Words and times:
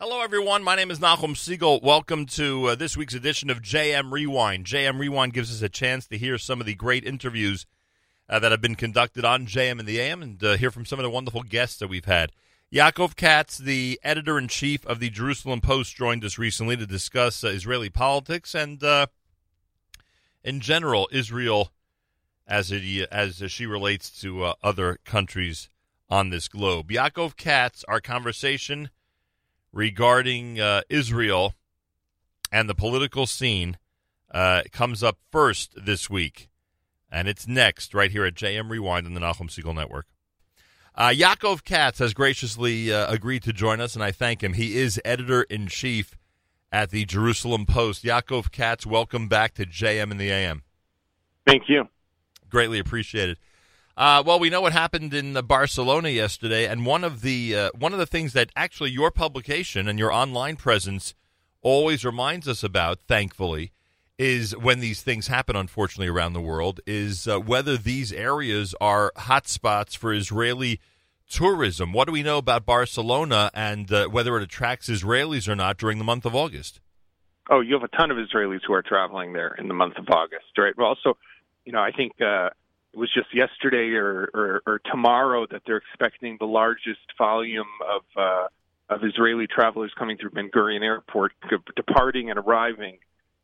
Hello, 0.00 0.22
everyone. 0.22 0.64
My 0.64 0.74
name 0.74 0.90
is 0.90 0.98
Nachum 0.98 1.36
Segal. 1.36 1.80
Welcome 1.80 2.26
to 2.26 2.70
uh, 2.70 2.74
this 2.74 2.96
week's 2.96 3.14
edition 3.14 3.48
of 3.48 3.62
JM 3.62 4.10
Rewind. 4.10 4.66
JM 4.66 4.98
Rewind 4.98 5.32
gives 5.32 5.52
us 5.52 5.62
a 5.62 5.68
chance 5.68 6.08
to 6.08 6.18
hear 6.18 6.36
some 6.36 6.58
of 6.58 6.66
the 6.66 6.74
great 6.74 7.04
interviews 7.04 7.64
uh, 8.28 8.40
that 8.40 8.50
have 8.50 8.60
been 8.60 8.74
conducted 8.74 9.24
on 9.24 9.46
JM 9.46 9.78
and 9.78 9.86
the 9.86 10.00
AM 10.00 10.20
and 10.20 10.42
uh, 10.42 10.56
hear 10.56 10.72
from 10.72 10.84
some 10.84 10.98
of 10.98 11.04
the 11.04 11.10
wonderful 11.10 11.44
guests 11.44 11.78
that 11.78 11.86
we've 11.86 12.06
had. 12.06 12.32
Yaakov 12.72 13.14
Katz, 13.14 13.56
the 13.56 14.00
editor 14.02 14.36
in 14.36 14.48
chief 14.48 14.84
of 14.84 14.98
the 14.98 15.10
Jerusalem 15.10 15.60
Post, 15.60 15.94
joined 15.94 16.24
us 16.24 16.38
recently 16.38 16.76
to 16.76 16.86
discuss 16.86 17.44
uh, 17.44 17.48
Israeli 17.48 17.88
politics 17.88 18.52
and, 18.52 18.82
uh, 18.82 19.06
in 20.42 20.58
general, 20.58 21.08
Israel 21.12 21.70
as 22.48 22.72
it 22.72 22.82
as 23.12 23.40
she 23.46 23.64
relates 23.64 24.10
to 24.22 24.42
uh, 24.42 24.54
other 24.60 24.98
countries 25.04 25.68
on 26.10 26.30
this 26.30 26.48
globe. 26.48 26.90
Yaakov 26.90 27.36
Katz, 27.36 27.84
our 27.86 28.00
conversation 28.00 28.90
regarding 29.74 30.60
uh, 30.60 30.82
Israel 30.88 31.54
and 32.50 32.68
the 32.68 32.74
political 32.74 33.26
scene 33.26 33.76
uh, 34.30 34.62
comes 34.72 35.02
up 35.02 35.18
first 35.30 35.74
this 35.76 36.08
week, 36.08 36.48
and 37.10 37.28
it's 37.28 37.46
next 37.46 37.92
right 37.92 38.10
here 38.10 38.24
at 38.24 38.34
JM 38.34 38.70
Rewind 38.70 39.06
on 39.06 39.14
the 39.14 39.20
Nachum 39.20 39.50
Segal 39.50 39.74
Network. 39.74 40.06
Uh, 40.94 41.08
Yaakov 41.08 41.64
Katz 41.64 41.98
has 41.98 42.14
graciously 42.14 42.92
uh, 42.92 43.12
agreed 43.12 43.42
to 43.42 43.52
join 43.52 43.80
us, 43.80 43.96
and 43.96 44.04
I 44.04 44.12
thank 44.12 44.42
him. 44.42 44.52
He 44.52 44.76
is 44.76 45.00
editor 45.04 45.42
in 45.42 45.66
chief 45.66 46.16
at 46.70 46.90
the 46.90 47.04
Jerusalem 47.04 47.66
Post. 47.66 48.04
Yaakov 48.04 48.52
Katz, 48.52 48.86
welcome 48.86 49.28
back 49.28 49.54
to 49.54 49.66
JM 49.66 50.12
and 50.12 50.20
the 50.20 50.30
AM. 50.30 50.62
Thank 51.46 51.64
you. 51.68 51.88
Greatly 52.48 52.78
appreciated. 52.78 53.38
Uh, 53.96 54.22
well, 54.26 54.40
we 54.40 54.50
know 54.50 54.60
what 54.60 54.72
happened 54.72 55.14
in 55.14 55.36
uh, 55.36 55.42
Barcelona 55.42 56.08
yesterday, 56.08 56.66
and 56.66 56.84
one 56.84 57.04
of 57.04 57.20
the 57.20 57.56
uh, 57.56 57.70
one 57.78 57.92
of 57.92 58.00
the 58.00 58.06
things 58.06 58.32
that 58.32 58.50
actually 58.56 58.90
your 58.90 59.12
publication 59.12 59.86
and 59.86 60.00
your 60.00 60.12
online 60.12 60.56
presence 60.56 61.14
always 61.62 62.04
reminds 62.04 62.48
us 62.48 62.64
about, 62.64 62.98
thankfully, 63.06 63.70
is 64.18 64.56
when 64.56 64.80
these 64.80 65.00
things 65.00 65.28
happen. 65.28 65.54
Unfortunately, 65.54 66.08
around 66.08 66.32
the 66.32 66.40
world, 66.40 66.80
is 66.88 67.28
uh, 67.28 67.38
whether 67.38 67.76
these 67.76 68.12
areas 68.12 68.74
are 68.80 69.12
hotspots 69.16 69.96
for 69.96 70.12
Israeli 70.12 70.80
tourism. 71.30 71.92
What 71.92 72.06
do 72.06 72.12
we 72.12 72.24
know 72.24 72.38
about 72.38 72.66
Barcelona 72.66 73.52
and 73.54 73.92
uh, 73.92 74.08
whether 74.08 74.36
it 74.36 74.42
attracts 74.42 74.88
Israelis 74.88 75.48
or 75.48 75.54
not 75.54 75.78
during 75.78 75.98
the 75.98 76.04
month 76.04 76.26
of 76.26 76.34
August? 76.34 76.80
Oh, 77.48 77.60
you 77.60 77.74
have 77.74 77.84
a 77.84 77.96
ton 77.96 78.10
of 78.10 78.16
Israelis 78.16 78.60
who 78.66 78.72
are 78.72 78.82
traveling 78.82 79.34
there 79.34 79.54
in 79.56 79.68
the 79.68 79.74
month 79.74 79.98
of 79.98 80.08
August, 80.08 80.46
right? 80.58 80.74
Well, 80.76 80.88
also, 80.88 81.16
you 81.64 81.72
know, 81.72 81.80
I 81.80 81.92
think 81.92 82.12
uh, 82.20 82.50
it 82.94 82.98
was 82.98 83.10
just 83.12 83.34
yesterday 83.34 83.90
or, 83.94 84.30
or, 84.32 84.62
or 84.66 84.80
tomorrow 84.90 85.46
that 85.50 85.62
they're 85.66 85.78
expecting 85.78 86.36
the 86.38 86.46
largest 86.46 87.00
volume 87.18 87.66
of 87.82 88.02
uh, 88.16 88.46
of 88.88 89.02
Israeli 89.02 89.46
travelers 89.46 89.92
coming 89.98 90.16
through 90.16 90.30
Ben 90.30 90.50
Gurion 90.50 90.82
Airport, 90.82 91.32
departing 91.74 92.30
and 92.30 92.38
arriving, 92.38 92.98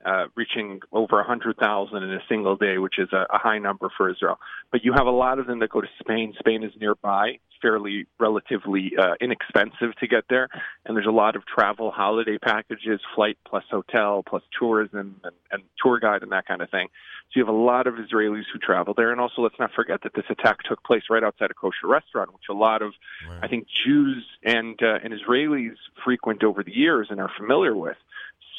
uh, 0.04 0.26
reaching 0.34 0.80
over 0.92 1.16
100,000 1.16 2.02
in 2.02 2.10
a 2.10 2.20
single 2.28 2.56
day, 2.56 2.78
which 2.78 2.98
is 2.98 3.08
a, 3.12 3.26
a 3.34 3.38
high 3.38 3.58
number 3.58 3.90
for 3.96 4.10
Israel. 4.10 4.38
But 4.72 4.84
you 4.84 4.92
have 4.94 5.06
a 5.06 5.12
lot 5.12 5.38
of 5.38 5.46
them 5.46 5.58
that 5.60 5.70
go 5.70 5.80
to 5.80 5.88
Spain. 6.00 6.34
Spain 6.38 6.62
is 6.62 6.72
nearby 6.80 7.38
fairly 7.60 8.06
relatively 8.18 8.92
uh, 8.98 9.14
inexpensive 9.20 9.94
to 10.00 10.06
get 10.06 10.24
there, 10.30 10.48
and 10.84 10.96
there's 10.96 11.06
a 11.06 11.10
lot 11.10 11.36
of 11.36 11.42
travel 11.46 11.90
holiday 11.90 12.38
packages, 12.38 13.00
flight 13.14 13.36
plus 13.46 13.64
hotel 13.70 14.22
plus 14.26 14.42
tourism 14.58 15.20
and, 15.24 15.34
and 15.50 15.62
tour 15.82 16.00
guide 16.00 16.22
and 16.22 16.32
that 16.32 16.46
kind 16.46 16.62
of 16.62 16.70
thing. 16.70 16.88
So 17.30 17.38
you 17.38 17.46
have 17.46 17.54
a 17.54 17.58
lot 17.58 17.86
of 17.86 17.94
Israelis 17.94 18.44
who 18.52 18.58
travel 18.58 18.92
there, 18.96 19.12
and 19.12 19.20
also 19.20 19.42
let's 19.42 19.58
not 19.58 19.70
forget 19.72 20.00
that 20.02 20.14
this 20.14 20.24
attack 20.30 20.58
took 20.68 20.82
place 20.82 21.02
right 21.10 21.22
outside 21.22 21.50
a 21.50 21.54
kosher 21.54 21.86
restaurant, 21.86 22.32
which 22.32 22.42
a 22.50 22.54
lot 22.54 22.82
of 22.82 22.92
right. 23.28 23.40
I 23.42 23.48
think 23.48 23.66
Jews 23.84 24.24
and 24.42 24.78
uh, 24.82 24.98
and 25.04 25.12
Israelis 25.12 25.76
frequent 26.04 26.42
over 26.42 26.64
the 26.64 26.74
years 26.74 27.08
and 27.10 27.20
are 27.20 27.30
familiar 27.38 27.76
with. 27.76 27.96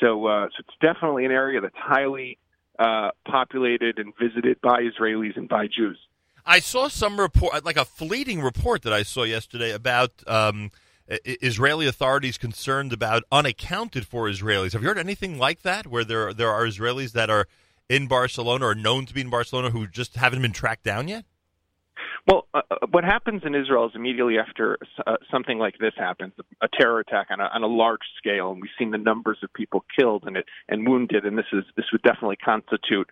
So 0.02 0.26
uh, 0.26 0.48
so 0.48 0.56
it's 0.60 0.78
definitely 0.82 1.26
an 1.26 1.32
area 1.32 1.62
that's 1.62 1.76
highly 1.78 2.38
uh, 2.80 3.12
populated 3.28 4.00
and 4.00 4.14
visited 4.20 4.60
by 4.62 4.82
Israelis 4.82 5.38
and 5.38 5.48
by 5.48 5.68
Jews. 5.68 6.00
I 6.46 6.60
saw 6.60 6.88
some 6.88 7.20
report, 7.20 7.64
like 7.64 7.78
a 7.78 7.86
fleeting 7.86 8.42
report 8.42 8.82
that 8.82 8.94
I 8.94 9.04
saw 9.04 9.24
yesterday 9.24 9.72
about 9.72 10.12
um, 10.26 10.72
Israeli 11.08 11.88
authorities 11.88 12.38
concerned 12.38 12.94
about 12.94 13.24
unaccounted 13.32 14.08
for 14.08 14.28
Israelis. 14.28 14.74
Have 14.74 14.82
you 14.82 14.88
heard 14.88 14.98
anything 14.98 15.38
like 15.38 15.62
that, 15.62 15.88
where 15.88 16.04
there 16.04 16.34
there 16.34 16.50
are 16.50 16.66
Israelis 16.66 17.12
that 17.12 17.30
are 17.30 17.48
in 17.90 18.08
Barcelona 18.08 18.68
or 18.68 18.76
known 18.76 19.06
to 19.06 19.14
be 19.14 19.22
in 19.22 19.30
Barcelona 19.30 19.70
who 19.70 19.86
just 19.86 20.16
haven't 20.16 20.42
been 20.42 20.54
tracked 20.54 20.84
down 20.84 21.08
yet? 21.08 21.26
Well, 22.28 22.48
uh, 22.54 22.62
uh 22.70 22.76
what 22.92 23.04
happens 23.04 23.44
in 23.46 23.56
Israel 23.56 23.86
is 23.88 23.92
immediately 23.96 24.38
after 24.38 24.78
uh, 25.06 25.18
something 25.32 25.58
like 25.58 25.78
this 25.80 25.94
happens, 25.98 26.34
a 26.62 26.68
terror 26.68 27.00
attack 27.00 27.28
on 27.30 27.40
a, 27.40 27.46
on 27.54 27.64
a 27.64 27.68
large 27.68 28.02
scale, 28.18 28.52
and 28.52 28.62
we've 28.62 28.72
seen 28.78 28.92
the 28.92 28.98
numbers 28.98 29.38
of 29.44 29.54
people 29.54 29.84
killed 29.98 30.24
and 30.26 30.38
it, 30.38 30.46
and 30.70 30.88
wounded, 30.88 31.26
and 31.26 31.38
this 31.38 31.52
is 31.52 31.64
this 31.76 31.86
would 31.92 32.02
definitely 32.04 32.38
constitute 32.38 33.10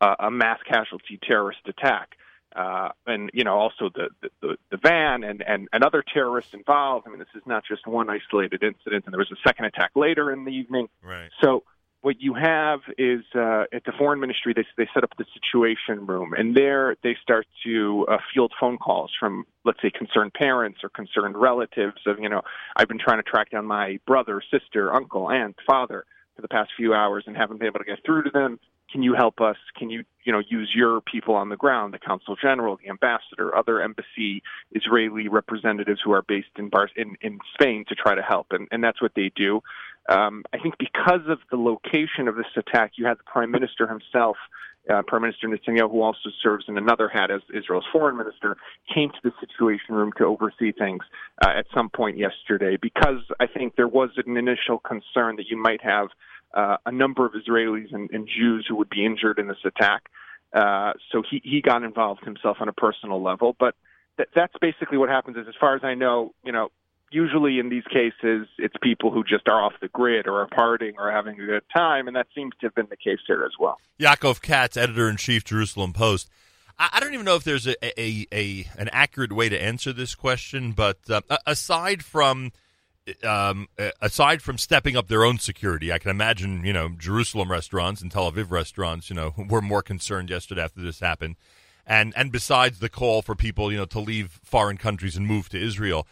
uh, 0.00 0.16
a 0.18 0.30
mass 0.30 0.58
casualty 0.68 1.18
terrorist 1.22 1.60
attack 1.66 2.16
uh, 2.54 2.90
and 3.06 3.30
you 3.32 3.44
know 3.44 3.54
also 3.54 3.90
the, 3.94 4.08
the 4.40 4.56
the 4.70 4.76
van 4.76 5.24
and 5.24 5.42
and 5.46 5.68
and 5.72 5.82
other 5.82 6.02
terrorists 6.12 6.52
involved. 6.52 7.06
I 7.06 7.10
mean, 7.10 7.18
this 7.18 7.28
is 7.34 7.42
not 7.46 7.64
just 7.66 7.86
one 7.86 8.10
isolated 8.10 8.62
incident, 8.62 9.04
and 9.04 9.12
there 9.12 9.18
was 9.18 9.32
a 9.32 9.48
second 9.48 9.66
attack 9.66 9.92
later 9.94 10.30
in 10.32 10.44
the 10.44 10.50
evening. 10.50 10.88
Right. 11.02 11.30
So 11.42 11.64
what 12.02 12.20
you 12.20 12.34
have 12.34 12.80
is 12.98 13.22
uh, 13.34 13.64
at 13.72 13.84
the 13.84 13.92
foreign 13.96 14.20
ministry 14.20 14.52
they 14.54 14.66
they 14.76 14.88
set 14.92 15.04
up 15.04 15.10
the 15.16 15.24
situation 15.32 16.06
room, 16.06 16.34
and 16.36 16.56
there 16.56 16.96
they 17.02 17.16
start 17.22 17.46
to 17.64 18.06
uh, 18.10 18.18
field 18.34 18.52
phone 18.60 18.76
calls 18.76 19.10
from 19.18 19.44
let's 19.64 19.80
say 19.80 19.90
concerned 19.90 20.34
parents 20.34 20.80
or 20.82 20.88
concerned 20.88 21.36
relatives 21.36 22.02
of 22.06 22.18
you 22.18 22.28
know 22.28 22.42
I've 22.76 22.88
been 22.88 22.98
trying 22.98 23.18
to 23.18 23.22
track 23.22 23.50
down 23.50 23.66
my 23.66 23.98
brother, 24.06 24.42
sister, 24.50 24.92
uncle, 24.92 25.30
aunt, 25.30 25.56
father 25.66 26.04
for 26.34 26.42
the 26.42 26.48
past 26.48 26.70
few 26.76 26.92
hours 26.92 27.24
and 27.26 27.36
haven't 27.36 27.58
been 27.58 27.68
able 27.68 27.78
to 27.78 27.84
get 27.84 27.98
through 28.04 28.24
to 28.24 28.30
them 28.30 28.58
can 28.92 29.02
you 29.02 29.14
help 29.14 29.40
us? 29.40 29.56
Can 29.76 29.88
you, 29.88 30.04
you 30.24 30.32
know, 30.32 30.42
use 30.46 30.70
your 30.74 31.00
people 31.00 31.34
on 31.34 31.48
the 31.48 31.56
ground, 31.56 31.94
the 31.94 31.98
consul 31.98 32.36
general, 32.36 32.76
the 32.76 32.90
ambassador, 32.90 33.56
other 33.56 33.80
embassy 33.80 34.42
Israeli 34.72 35.28
representatives 35.28 36.00
who 36.04 36.12
are 36.12 36.22
based 36.22 36.48
in 36.58 36.68
Bar- 36.68 36.90
in, 36.94 37.16
in 37.22 37.38
Spain 37.54 37.86
to 37.88 37.94
try 37.94 38.14
to 38.14 38.22
help? 38.22 38.48
And, 38.50 38.68
and 38.70 38.84
that's 38.84 39.00
what 39.00 39.12
they 39.16 39.32
do. 39.34 39.62
Um, 40.08 40.44
I 40.52 40.58
think 40.58 40.74
because 40.78 41.22
of 41.28 41.38
the 41.50 41.56
location 41.56 42.28
of 42.28 42.34
this 42.34 42.46
attack, 42.56 42.92
you 42.96 43.06
had 43.06 43.18
the 43.18 43.24
prime 43.24 43.50
minister 43.50 43.86
himself, 43.86 44.36
uh, 44.90 45.02
Prime 45.06 45.22
Minister 45.22 45.46
Netanyahu, 45.46 45.90
who 45.90 46.02
also 46.02 46.30
serves 46.42 46.64
in 46.68 46.76
another 46.76 47.08
hat 47.08 47.30
as 47.30 47.40
Israel's 47.54 47.84
foreign 47.92 48.16
minister, 48.16 48.56
came 48.92 49.10
to 49.10 49.18
the 49.22 49.32
Situation 49.40 49.94
Room 49.94 50.10
to 50.18 50.24
oversee 50.24 50.72
things 50.72 51.02
uh, 51.44 51.50
at 51.50 51.66
some 51.74 51.88
point 51.88 52.18
yesterday 52.18 52.76
because 52.80 53.20
I 53.38 53.46
think 53.46 53.76
there 53.76 53.88
was 53.88 54.10
an 54.16 54.36
initial 54.36 54.78
concern 54.78 55.36
that 55.36 55.46
you 55.48 55.56
might 55.56 55.82
have 55.82 56.08
uh, 56.54 56.78
a 56.84 56.92
number 56.92 57.24
of 57.24 57.32
Israelis 57.32 57.94
and, 57.94 58.10
and 58.10 58.28
Jews 58.28 58.66
who 58.68 58.76
would 58.76 58.90
be 58.90 59.04
injured 59.04 59.38
in 59.38 59.46
this 59.46 59.64
attack. 59.64 60.08
Uh, 60.52 60.92
so 61.10 61.22
he, 61.28 61.40
he 61.44 61.62
got 61.62 61.82
involved 61.82 62.24
himself 62.24 62.58
on 62.60 62.68
a 62.68 62.72
personal 62.72 63.22
level. 63.22 63.56
But 63.58 63.74
th- 64.16 64.28
that's 64.34 64.52
basically 64.60 64.98
what 64.98 65.08
happens. 65.08 65.36
Is 65.36 65.46
as 65.48 65.54
far 65.58 65.76
as 65.76 65.82
I 65.84 65.94
know, 65.94 66.34
you 66.44 66.52
know, 66.52 66.70
usually 67.12 67.58
in 67.58 67.68
these 67.68 67.84
cases, 67.84 68.48
it's 68.58 68.74
people 68.82 69.10
who 69.10 69.24
just 69.24 69.48
are 69.48 69.62
off 69.62 69.74
the 69.80 69.88
grid 69.88 70.26
or 70.26 70.40
are 70.40 70.48
partying 70.48 70.94
or 70.98 71.10
having 71.10 71.40
a 71.40 71.46
good 71.46 71.64
time, 71.74 72.06
and 72.06 72.16
that 72.16 72.26
seems 72.34 72.52
to 72.60 72.66
have 72.66 72.74
been 72.74 72.88
the 72.90 72.96
case 72.96 73.20
here 73.26 73.44
as 73.44 73.52
well. 73.58 73.78
Yaakov 74.00 74.42
Katz, 74.42 74.76
editor 74.76 75.08
in 75.08 75.16
chief, 75.16 75.44
Jerusalem 75.44 75.92
Post. 75.92 76.28
I 76.78 77.00
don't 77.00 77.12
even 77.12 77.26
know 77.26 77.36
if 77.36 77.44
there's 77.44 77.66
a, 77.66 77.76
a, 78.00 78.26
a, 78.32 78.66
an 78.78 78.88
accurate 78.92 79.32
way 79.32 79.48
to 79.48 79.62
answer 79.62 79.92
this 79.92 80.14
question, 80.14 80.72
but 80.72 80.98
uh, 81.08 81.20
aside 81.46 82.02
from 82.02 82.52
um, 83.24 83.68
aside 84.00 84.42
from 84.42 84.58
stepping 84.58 84.96
up 84.96 85.08
their 85.08 85.24
own 85.24 85.38
security, 85.38 85.92
I 85.92 85.98
can 85.98 86.10
imagine, 86.10 86.64
you 86.64 86.72
know, 86.72 86.88
Jerusalem 86.96 87.50
restaurants 87.50 88.00
and 88.00 88.10
Tel 88.10 88.30
Aviv 88.30 88.50
restaurants, 88.50 89.10
you 89.10 89.16
know, 89.16 89.34
were 89.48 89.62
more 89.62 89.82
concerned 89.82 90.30
yesterday 90.30 90.62
after 90.62 90.80
this 90.80 91.00
happened. 91.00 91.36
And 91.86 92.12
and 92.16 92.30
besides 92.30 92.78
the 92.78 92.88
call 92.88 93.22
for 93.22 93.34
people, 93.34 93.72
you 93.72 93.78
know, 93.78 93.84
to 93.86 93.98
leave 93.98 94.40
foreign 94.44 94.76
countries 94.76 95.16
and 95.16 95.26
move 95.26 95.48
to 95.50 95.60
Israel, 95.60 96.06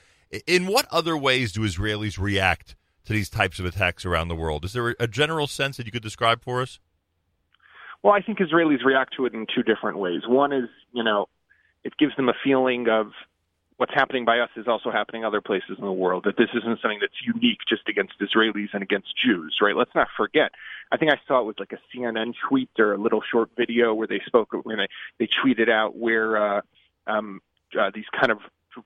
in 0.47 0.67
what 0.67 0.87
other 0.91 1.17
ways 1.17 1.53
do 1.53 1.61
Israelis 1.61 2.19
react 2.19 2.77
to 3.05 3.13
these 3.13 3.29
types 3.29 3.59
of 3.59 3.65
attacks 3.65 4.05
around 4.05 4.29
the 4.29 4.37
world? 4.37 4.65
Is 4.65 4.73
there 4.73 4.95
a 5.01 5.09
general 5.09 5.47
sense 5.47 5.77
that 5.77 5.87
you 5.87 5.93
could 5.93 6.03
describe 6.03 6.43
for 6.43 6.63
us? 6.63 6.79
Well, 8.03 8.15
I 8.15 8.21
think 8.23 8.39
Israelis 8.39 8.85
react 8.85 9.15
to 9.17 9.27
it 9.27 9.35
in 9.35 9.47
two 9.55 9.63
different 9.63 9.99
ways. 9.99 10.23
One 10.27 10.53
is, 10.53 10.69
you 10.93 11.05
know, 11.05 11.29
it 11.85 11.97
gives 11.99 12.17
them 12.17 12.29
a 12.29 12.35
feeling 12.45 12.89
of 12.89 13.13
what's 13.77 13.95
happening 13.95 14.27
by 14.27 14.39
us 14.39 14.51
is 14.57 14.69
also 14.69 14.91
happening 14.91 15.25
other 15.25 15.41
places 15.41 15.77
in 15.79 15.85
the 15.85 15.93
world. 15.93 16.25
That 16.25 16.37
this 16.37 16.51
isn't 16.55 16.81
something 16.83 16.99
that's 17.01 17.15
unique 17.25 17.61
just 17.67 17.89
against 17.89 18.13
Israelis 18.21 18.69
and 18.75 18.83
against 18.83 19.09
Jews, 19.17 19.57
right? 19.63 19.75
Let's 19.75 19.95
not 19.95 20.09
forget. 20.17 20.53
I 20.93 20.99
think 20.99 21.11
I 21.11 21.17
saw 21.27 21.41
it 21.41 21.45
was 21.45 21.57
like 21.59 21.73
a 21.73 21.79
CNN 21.97 22.35
tweet 22.47 22.69
or 22.79 22.93
a 22.93 22.99
little 22.99 23.23
short 23.23 23.49
video 23.57 23.95
where 23.95 24.07
they 24.07 24.21
spoke 24.27 24.53
when 24.65 24.77
they 24.77 24.89
they 25.19 25.27
tweeted 25.27 25.71
out 25.71 25.97
where 25.97 26.37
uh, 26.37 26.61
um, 27.07 27.41
uh, 27.79 27.91
these 27.95 28.05
kind 28.13 28.31
of 28.31 28.39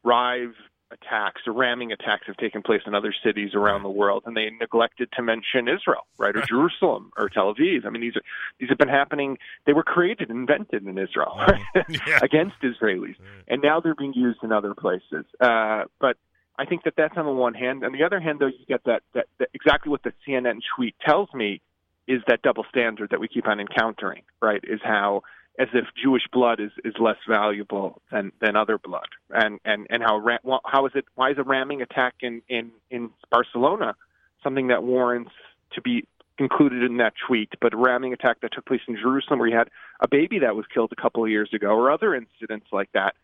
drive 0.04 0.54
attacks 0.94 1.42
or 1.46 1.52
ramming 1.52 1.92
attacks 1.92 2.26
have 2.26 2.36
taken 2.36 2.62
place 2.62 2.82
in 2.86 2.94
other 2.94 3.14
cities 3.24 3.50
around 3.54 3.82
the 3.82 3.90
world, 3.90 4.22
and 4.26 4.36
they 4.36 4.48
neglected 4.60 5.10
to 5.12 5.22
mention 5.22 5.68
Israel, 5.68 6.06
right, 6.18 6.34
or 6.34 6.42
Jerusalem 6.42 7.10
or 7.16 7.28
Tel 7.28 7.54
Aviv. 7.54 7.84
I 7.84 7.90
mean, 7.90 8.02
these 8.02 8.16
are 8.16 8.22
these 8.58 8.68
have 8.68 8.78
been 8.78 8.88
happening. 8.88 9.38
They 9.66 9.72
were 9.72 9.82
created, 9.82 10.30
invented 10.30 10.86
in 10.86 10.96
Israel 10.96 11.38
yeah. 11.88 12.20
against 12.22 12.56
Israelis, 12.62 13.16
and 13.48 13.60
now 13.62 13.80
they're 13.80 13.94
being 13.94 14.14
used 14.14 14.42
in 14.42 14.52
other 14.52 14.74
places. 14.74 15.24
Uh, 15.40 15.84
but 16.00 16.16
I 16.56 16.64
think 16.64 16.84
that 16.84 16.94
that's 16.96 17.16
on 17.16 17.26
the 17.26 17.32
one 17.32 17.54
hand. 17.54 17.84
On 17.84 17.92
the 17.92 18.04
other 18.04 18.20
hand, 18.20 18.38
though, 18.38 18.46
you 18.46 18.64
get 18.68 18.84
that, 18.84 19.02
that, 19.14 19.26
that 19.38 19.48
exactly 19.54 19.90
what 19.90 20.02
the 20.02 20.12
CNN 20.26 20.60
tweet 20.76 20.94
tells 21.04 21.28
me 21.34 21.60
is 22.06 22.20
that 22.28 22.42
double 22.42 22.64
standard 22.68 23.10
that 23.10 23.20
we 23.20 23.28
keep 23.28 23.48
on 23.48 23.60
encountering, 23.60 24.22
right? 24.40 24.62
Is 24.62 24.80
how 24.82 25.22
as 25.58 25.68
if 25.72 25.84
Jewish 26.00 26.22
blood 26.32 26.60
is, 26.60 26.72
is 26.84 26.94
less 26.98 27.16
valuable 27.28 28.02
than, 28.10 28.32
than 28.40 28.56
other 28.56 28.78
blood, 28.78 29.08
and 29.30 29.60
and 29.64 29.86
and 29.88 30.02
how 30.02 30.20
how 30.64 30.86
is 30.86 30.92
it? 30.94 31.04
Why 31.14 31.30
is 31.30 31.38
a 31.38 31.44
ramming 31.44 31.80
attack 31.82 32.14
in 32.20 32.42
in 32.48 32.72
in 32.90 33.10
Barcelona 33.30 33.94
something 34.42 34.68
that 34.68 34.82
warrants 34.82 35.30
to 35.72 35.80
be 35.80 36.06
included 36.38 36.82
in 36.82 36.96
that 36.96 37.12
tweet? 37.26 37.50
But 37.60 37.72
a 37.72 37.76
ramming 37.76 38.12
attack 38.12 38.40
that 38.42 38.52
took 38.52 38.66
place 38.66 38.80
in 38.88 38.96
Jerusalem, 38.96 39.38
where 39.38 39.48
you 39.48 39.56
had 39.56 39.70
a 40.00 40.08
baby 40.08 40.40
that 40.40 40.56
was 40.56 40.66
killed 40.72 40.92
a 40.92 41.00
couple 41.00 41.24
of 41.24 41.30
years 41.30 41.50
ago, 41.52 41.68
or 41.68 41.90
other 41.90 42.14
incidents 42.14 42.66
like 42.72 42.90
that, 42.92 43.14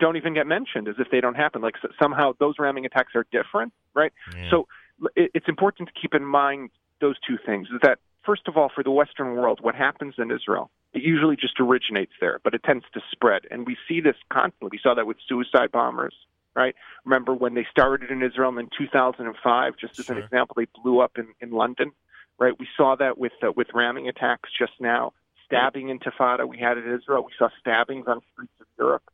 don't 0.00 0.16
even 0.16 0.34
get 0.34 0.46
mentioned 0.46 0.88
as 0.88 0.96
if 0.98 1.10
they 1.10 1.20
don't 1.20 1.36
happen. 1.36 1.62
Like 1.62 1.76
somehow 2.00 2.32
those 2.38 2.56
ramming 2.58 2.86
attacks 2.86 3.14
are 3.14 3.26
different, 3.30 3.72
right? 3.94 4.12
Yeah. 4.36 4.50
So 4.50 4.68
it's 5.16 5.48
important 5.48 5.88
to 5.88 6.00
keep 6.00 6.14
in 6.14 6.24
mind 6.24 6.70
those 7.00 7.16
two 7.26 7.38
things. 7.44 7.68
Is 7.68 7.80
that 7.82 7.98
first 8.24 8.48
of 8.48 8.56
all, 8.56 8.70
for 8.74 8.82
the 8.82 8.90
Western 8.90 9.36
world, 9.36 9.60
what 9.60 9.74
happens 9.74 10.14
in 10.18 10.30
Israel, 10.30 10.70
it 10.94 11.02
usually 11.02 11.36
just 11.36 11.58
originates 11.58 12.12
there, 12.20 12.40
but 12.44 12.54
it 12.54 12.62
tends 12.62 12.84
to 12.94 13.00
spread. 13.10 13.42
And 13.50 13.66
we 13.66 13.76
see 13.88 14.00
this 14.00 14.16
constantly. 14.30 14.68
We 14.72 14.80
saw 14.82 14.94
that 14.94 15.06
with 15.06 15.16
suicide 15.26 15.72
bombers, 15.72 16.14
right? 16.54 16.74
Remember 17.04 17.34
when 17.34 17.54
they 17.54 17.66
started 17.70 18.10
in 18.10 18.22
Israel 18.22 18.56
in 18.58 18.68
2005, 18.76 19.74
just 19.80 19.98
as 19.98 20.06
sure. 20.06 20.16
an 20.16 20.22
example, 20.22 20.54
they 20.56 20.66
blew 20.82 21.00
up 21.00 21.12
in, 21.16 21.28
in 21.40 21.50
London, 21.50 21.92
right? 22.38 22.52
We 22.58 22.68
saw 22.76 22.94
that 22.96 23.16
with, 23.16 23.32
uh, 23.42 23.52
with 23.56 23.68
ramming 23.74 24.08
attacks 24.08 24.50
just 24.58 24.72
now, 24.80 25.12
stabbing 25.46 25.86
intifada 25.86 26.46
we 26.46 26.58
had 26.58 26.76
in 26.76 26.92
Israel. 26.92 27.24
We 27.24 27.32
saw 27.38 27.48
stabbings 27.58 28.06
on 28.06 28.20
streets 28.32 28.52
of 28.60 28.66
Europe. 28.78 29.04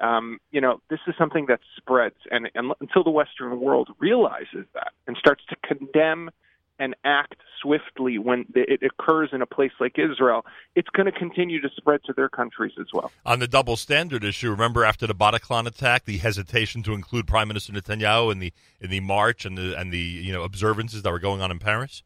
Um, 0.00 0.38
you 0.50 0.60
know, 0.60 0.80
this 0.90 1.00
is 1.06 1.14
something 1.18 1.46
that 1.46 1.60
spreads, 1.76 2.16
and, 2.30 2.48
and 2.54 2.72
until 2.80 3.02
the 3.02 3.10
Western 3.10 3.60
world 3.60 3.90
realizes 3.98 4.66
that 4.74 4.92
and 5.06 5.16
starts 5.16 5.44
to 5.50 5.56
condemn– 5.62 6.30
and 6.78 6.94
act 7.04 7.36
swiftly 7.60 8.18
when 8.18 8.46
it 8.54 8.82
occurs 8.82 9.30
in 9.32 9.42
a 9.42 9.46
place 9.46 9.72
like 9.80 9.98
Israel, 9.98 10.44
it's 10.74 10.88
going 10.90 11.06
to 11.06 11.12
continue 11.12 11.60
to 11.60 11.68
spread 11.76 12.00
to 12.04 12.12
their 12.12 12.28
countries 12.28 12.72
as 12.80 12.86
well. 12.92 13.10
On 13.26 13.38
the 13.40 13.48
double 13.48 13.76
standard 13.76 14.24
issue, 14.24 14.50
remember 14.50 14.84
after 14.84 15.06
the 15.06 15.14
Bataclan 15.14 15.66
attack, 15.66 16.04
the 16.04 16.18
hesitation 16.18 16.82
to 16.84 16.92
include 16.92 17.26
Prime 17.26 17.48
Minister 17.48 17.72
Netanyahu 17.72 18.32
in 18.32 18.38
the 18.38 18.52
in 18.80 18.90
the 18.90 19.00
march 19.00 19.44
and 19.44 19.58
the 19.58 19.78
and 19.78 19.92
the 19.92 19.98
you 19.98 20.32
know 20.32 20.42
observances 20.42 21.02
that 21.02 21.10
were 21.10 21.18
going 21.18 21.40
on 21.40 21.50
in 21.50 21.58
Paris. 21.58 22.02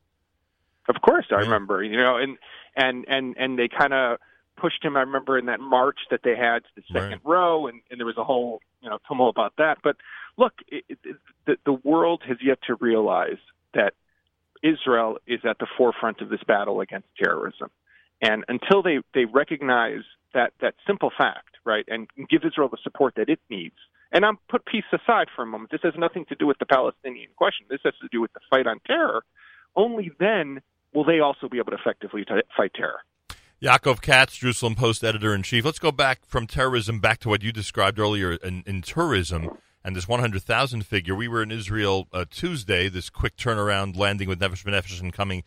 Of 0.88 0.96
course, 1.02 1.26
I 1.30 1.36
yeah. 1.36 1.40
remember. 1.42 1.82
You 1.82 1.96
know, 1.96 2.16
and 2.16 2.38
and 2.76 3.04
and 3.08 3.36
and 3.38 3.58
they 3.58 3.68
kind 3.68 3.92
of 3.92 4.18
pushed 4.56 4.84
him. 4.84 4.96
I 4.96 5.00
remember 5.00 5.38
in 5.38 5.46
that 5.46 5.60
march 5.60 5.98
that 6.10 6.20
they 6.24 6.36
had 6.36 6.64
to 6.64 6.70
the 6.76 6.82
second 6.92 7.10
right. 7.10 7.20
row, 7.24 7.66
and, 7.66 7.80
and 7.90 8.00
there 8.00 8.06
was 8.06 8.18
a 8.18 8.24
whole 8.24 8.60
you 8.80 8.88
know 8.88 8.98
tumult 9.08 9.34
about 9.34 9.54
that. 9.58 9.78
But 9.82 9.96
look, 10.36 10.54
it, 10.68 10.84
it, 10.88 11.16
the, 11.46 11.56
the 11.64 11.72
world 11.72 12.22
has 12.26 12.38
yet 12.42 12.58
to 12.66 12.76
realize 12.76 13.38
that 13.74 13.94
Israel 14.62 15.18
is 15.26 15.40
at 15.48 15.58
the 15.58 15.66
forefront 15.76 16.20
of 16.20 16.28
this 16.28 16.42
battle 16.46 16.80
against 16.80 17.08
terrorism. 17.22 17.68
And 18.20 18.44
until 18.48 18.82
they, 18.82 18.98
they 19.14 19.24
recognize 19.24 20.02
that, 20.34 20.52
that 20.60 20.74
simple 20.86 21.10
fact, 21.16 21.56
right, 21.64 21.84
and 21.88 22.08
give 22.30 22.42
Israel 22.44 22.68
the 22.68 22.78
support 22.82 23.14
that 23.16 23.28
it 23.28 23.40
needs, 23.50 23.74
and 24.12 24.24
I'm 24.24 24.38
put 24.48 24.64
peace 24.66 24.84
aside 24.92 25.28
for 25.34 25.42
a 25.42 25.46
moment. 25.46 25.70
This 25.70 25.80
has 25.82 25.94
nothing 25.96 26.24
to 26.28 26.34
do 26.34 26.46
with 26.46 26.58
the 26.58 26.66
Palestinian 26.66 27.30
question. 27.36 27.66
This 27.68 27.80
has 27.84 27.94
to 28.02 28.08
do 28.12 28.20
with 28.20 28.32
the 28.34 28.40
fight 28.50 28.66
on 28.66 28.78
terror. 28.86 29.24
Only 29.74 30.12
then 30.20 30.60
will 30.92 31.04
they 31.04 31.20
also 31.20 31.48
be 31.48 31.58
able 31.58 31.72
to 31.72 31.78
effectively 31.78 32.24
t- 32.24 32.34
fight 32.56 32.72
terror. 32.74 33.00
Yaakov 33.62 34.02
Katz, 34.02 34.36
Jerusalem 34.36 34.74
Post 34.74 35.02
editor 35.02 35.34
in 35.34 35.42
chief. 35.42 35.64
Let's 35.64 35.78
go 35.78 35.92
back 35.92 36.26
from 36.26 36.46
terrorism 36.46 36.98
back 37.00 37.20
to 37.20 37.28
what 37.28 37.42
you 37.42 37.52
described 37.52 37.98
earlier 37.98 38.32
in, 38.32 38.62
in 38.66 38.82
tourism 38.82 39.56
and 39.84 39.96
this 39.96 40.08
100,000 40.08 40.86
figure. 40.86 41.14
We 41.14 41.28
were 41.28 41.42
in 41.42 41.50
Israel 41.50 42.08
uh, 42.12 42.24
Tuesday, 42.30 42.88
this 42.88 43.10
quick 43.10 43.36
turnaround 43.36 43.96
landing 43.96 44.28
with 44.28 44.40
Nefesh 44.40 44.64
B'Nefesh 44.64 45.00
and 45.00 45.12
coming 45.12 45.44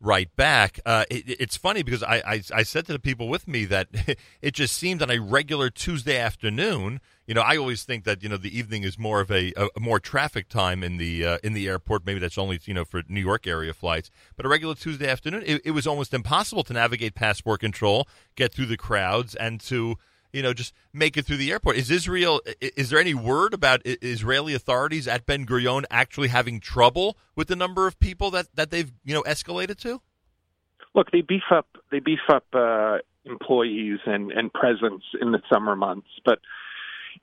right 0.00 0.34
back. 0.36 0.80
Uh, 0.84 1.04
it, 1.10 1.24
it's 1.40 1.56
funny 1.56 1.82
because 1.82 2.02
I, 2.02 2.16
I, 2.16 2.42
I, 2.54 2.62
said 2.62 2.86
to 2.86 2.92
the 2.92 2.98
people 2.98 3.28
with 3.28 3.48
me 3.48 3.64
that 3.64 3.88
it 4.42 4.54
just 4.54 4.76
seemed 4.76 5.02
on 5.02 5.10
a 5.10 5.18
regular 5.18 5.70
Tuesday 5.70 6.18
afternoon. 6.18 7.00
You 7.26 7.34
know, 7.34 7.40
I 7.40 7.56
always 7.56 7.84
think 7.84 8.04
that 8.04 8.22
you 8.22 8.28
know 8.28 8.36
the 8.36 8.56
evening 8.56 8.82
is 8.82 8.98
more 8.98 9.20
of 9.20 9.30
a, 9.30 9.52
a 9.56 9.80
more 9.80 9.98
traffic 9.98 10.48
time 10.48 10.84
in 10.84 10.98
the 10.98 11.24
uh, 11.24 11.38
in 11.42 11.54
the 11.54 11.66
airport. 11.68 12.04
Maybe 12.04 12.20
that's 12.20 12.36
only 12.36 12.60
you 12.64 12.74
know 12.74 12.84
for 12.84 13.02
New 13.08 13.20
York 13.20 13.46
area 13.46 13.72
flights, 13.72 14.10
but 14.36 14.44
a 14.44 14.48
regular 14.48 14.74
Tuesday 14.74 15.08
afternoon, 15.08 15.42
it, 15.46 15.62
it 15.64 15.70
was 15.70 15.86
almost 15.86 16.12
impossible 16.12 16.64
to 16.64 16.74
navigate 16.74 17.14
passport 17.14 17.60
control, 17.60 18.06
get 18.36 18.52
through 18.52 18.66
the 18.66 18.76
crowds, 18.76 19.34
and 19.34 19.58
to 19.62 19.96
you 20.34 20.42
know, 20.42 20.52
just 20.52 20.74
make 20.92 21.16
it 21.16 21.24
through 21.24 21.36
the 21.36 21.52
airport. 21.52 21.76
Is 21.76 21.90
Israel? 21.90 22.40
Is 22.60 22.90
there 22.90 22.98
any 22.98 23.14
word 23.14 23.54
about 23.54 23.82
Israeli 23.84 24.52
authorities 24.52 25.06
at 25.06 25.26
Ben 25.26 25.46
Gurion 25.46 25.84
actually 25.90 26.28
having 26.28 26.58
trouble 26.58 27.16
with 27.36 27.46
the 27.46 27.56
number 27.56 27.86
of 27.86 27.98
people 28.00 28.30
that 28.32 28.48
that 28.54 28.70
they've 28.70 28.92
you 29.04 29.14
know 29.14 29.22
escalated 29.22 29.78
to? 29.78 30.00
Look, 30.94 31.12
they 31.12 31.20
beef 31.20 31.44
up 31.50 31.68
they 31.92 32.00
beef 32.00 32.18
up 32.28 32.46
uh, 32.52 32.98
employees 33.24 34.00
and 34.06 34.32
and 34.32 34.52
presence 34.52 35.04
in 35.20 35.30
the 35.30 35.40
summer 35.50 35.76
months, 35.76 36.08
but 36.24 36.40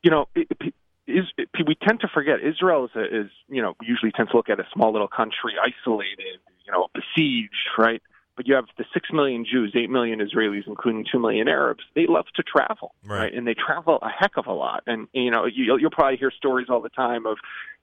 you 0.01 0.09
know. 0.09 0.27
It, 0.33 0.47
it, 0.61 0.73
is 1.07 1.25
we 1.67 1.75
tend 1.75 1.99
to 1.99 2.07
forget 2.07 2.35
Israel 2.41 2.85
is, 2.85 2.91
a, 2.95 3.03
is 3.03 3.31
you 3.49 3.61
know 3.61 3.73
usually 3.81 4.11
tends 4.11 4.31
to 4.31 4.37
look 4.37 4.49
at 4.49 4.59
a 4.59 4.67
small 4.71 4.93
little 4.93 5.07
country 5.07 5.53
isolated 5.59 6.39
you 6.63 6.71
know 6.71 6.87
besieged 6.93 7.67
right 7.77 8.01
but 8.41 8.47
you 8.47 8.55
have 8.55 8.65
the 8.75 8.85
six 8.91 9.09
million 9.13 9.45
Jews, 9.45 9.71
eight 9.75 9.91
million 9.91 10.19
Israelis, 10.19 10.65
including 10.65 11.05
two 11.11 11.19
million 11.19 11.47
Arabs. 11.47 11.83
They 11.93 12.07
love 12.07 12.25
to 12.37 12.41
travel, 12.41 12.95
right? 13.05 13.19
right? 13.19 13.33
And 13.33 13.45
they 13.45 13.53
travel 13.53 13.99
a 14.01 14.09
heck 14.09 14.31
of 14.35 14.47
a 14.47 14.51
lot. 14.51 14.81
And 14.87 15.07
you 15.13 15.29
know, 15.29 15.45
you, 15.45 15.77
you'll 15.77 15.91
probably 15.91 16.17
hear 16.17 16.31
stories 16.35 16.65
all 16.67 16.81
the 16.81 16.89
time 16.89 17.27
of, 17.27 17.37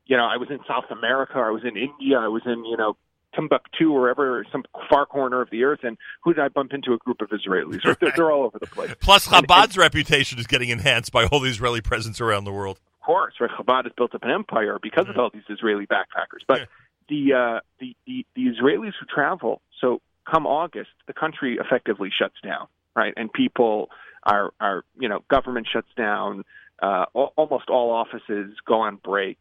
you 0.06 0.16
know, 0.16 0.25
I 0.25 0.37
was 0.37 0.50
in 0.50 0.58
South 0.66 0.87
America, 0.90 1.34
I 1.34 1.50
was 1.50 1.62
in 1.62 1.76
India, 1.76 2.19
I 2.19 2.26
was 2.26 2.43
in, 2.44 2.64
you 2.64 2.76
know, 2.76 2.96
Timbuktu 3.37 3.93
or 3.93 4.00
wherever, 4.00 4.44
some 4.50 4.64
far 4.90 5.06
corner 5.06 5.40
of 5.40 5.50
the 5.50 5.62
earth, 5.62 5.81
and 5.84 5.96
who 6.25 6.34
did 6.34 6.43
I 6.43 6.49
bump 6.49 6.72
into? 6.72 6.93
A 6.93 6.99
group 6.99 7.20
of 7.20 7.28
Israelis. 7.28 7.84
Right. 7.84 8.00
They're, 8.00 8.12
they're 8.16 8.32
all 8.32 8.43
over 8.43 8.58
the 8.58 8.66
place. 8.66 8.90
Plus, 9.00 9.28
Chabad's 9.28 9.76
and, 9.76 9.76
reputation 9.76 10.40
is 10.40 10.49
getting 10.49 10.70
enhanced 10.70 11.12
by 11.12 11.26
all 11.26 11.38
the 11.38 11.50
Israeli 11.50 11.82
presence 11.82 12.20
around 12.20 12.44
the 12.44 12.52
world. 12.52 12.81
Of 13.00 13.06
course, 13.06 13.34
right? 13.38 13.50
Chabad 13.50 13.84
has 13.84 13.93
built 13.96 14.12
up 14.16 14.25
an 14.25 14.31
empire 14.31 14.78
because 14.82 15.04
mm-hmm. 15.04 15.12
of 15.12 15.19
all 15.19 15.31
these 15.32 15.44
Israeli 15.49 15.87
backpackers. 15.87 16.43
But 16.49 16.61
yeah. 16.61 16.66
the, 17.08 17.34
uh, 17.34 17.61
the 17.78 17.96
the 18.06 18.26
the 18.34 18.46
Israelis 18.46 18.94
who 18.99 19.06
travel, 19.14 19.61
so 19.81 20.00
come 20.30 20.46
August, 20.46 20.90
the 21.06 21.12
country 21.12 21.58
effectively 21.60 22.10
shuts 22.16 22.36
down, 22.42 22.66
right? 22.94 23.14
And 23.16 23.32
people 23.32 23.90
are, 24.25 24.52
are 24.60 24.84
you 24.98 25.08
know, 25.08 25.20
government 25.30 25.66
shuts 25.72 25.88
down. 25.96 26.44
Uh, 26.80 27.06
almost 27.14 27.69
all 27.69 27.90
offices 27.90 28.54
go 28.64 28.80
on 28.80 28.96
break, 28.96 29.38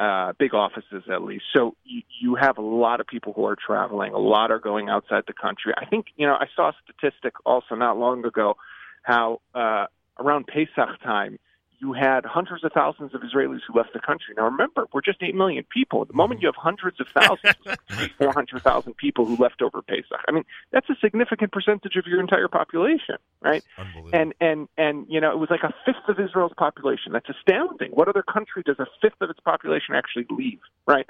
uh, 0.00 0.32
big 0.38 0.54
offices 0.54 1.04
at 1.12 1.22
least. 1.22 1.44
So 1.54 1.76
you, 1.84 2.02
you 2.20 2.34
have 2.34 2.58
a 2.58 2.62
lot 2.62 3.00
of 3.00 3.06
people 3.06 3.32
who 3.32 3.44
are 3.44 3.56
traveling. 3.56 4.12
A 4.12 4.18
lot 4.18 4.50
are 4.50 4.58
going 4.58 4.88
outside 4.88 5.24
the 5.26 5.32
country. 5.32 5.72
I 5.76 5.84
think, 5.84 6.06
you 6.16 6.26
know, 6.26 6.34
I 6.34 6.46
saw 6.56 6.70
a 6.70 6.74
statistic 6.84 7.34
also 7.44 7.74
not 7.74 7.96
long 7.98 8.24
ago 8.24 8.56
how 9.02 9.40
uh, 9.54 9.86
around 10.18 10.46
Pesach 10.46 11.00
time, 11.02 11.38
you 11.80 11.94
had 11.94 12.26
hundreds 12.26 12.62
of 12.62 12.72
thousands 12.72 13.14
of 13.14 13.22
Israelis 13.22 13.60
who 13.66 13.76
left 13.76 13.94
the 13.94 14.00
country. 14.00 14.34
Now, 14.36 14.44
remember, 14.44 14.86
we're 14.92 15.00
just 15.00 15.22
8 15.22 15.34
million 15.34 15.64
people. 15.64 16.02
At 16.02 16.08
the 16.08 16.14
moment 16.14 16.42
you 16.42 16.48
have 16.48 16.54
hundreds 16.56 17.00
of 17.00 17.08
thousands, 17.08 17.56
400,000 18.18 18.96
people 18.96 19.24
who 19.24 19.36
left 19.36 19.62
over 19.62 19.80
Pesach, 19.80 20.20
I 20.28 20.32
mean, 20.32 20.44
that's 20.72 20.90
a 20.90 20.96
significant 21.00 21.52
percentage 21.52 21.96
of 21.96 22.06
your 22.06 22.20
entire 22.20 22.48
population, 22.48 23.16
right? 23.40 23.64
And, 24.12 24.34
and, 24.40 24.68
and, 24.76 25.06
you 25.08 25.20
know, 25.20 25.32
it 25.32 25.38
was 25.38 25.48
like 25.50 25.62
a 25.62 25.72
fifth 25.86 26.06
of 26.08 26.20
Israel's 26.20 26.52
population. 26.56 27.12
That's 27.12 27.28
astounding. 27.30 27.92
What 27.92 28.08
other 28.08 28.22
country 28.22 28.62
does 28.64 28.78
a 28.78 28.86
fifth 29.00 29.20
of 29.22 29.30
its 29.30 29.40
population 29.40 29.94
actually 29.94 30.26
leave, 30.30 30.60
right? 30.86 31.08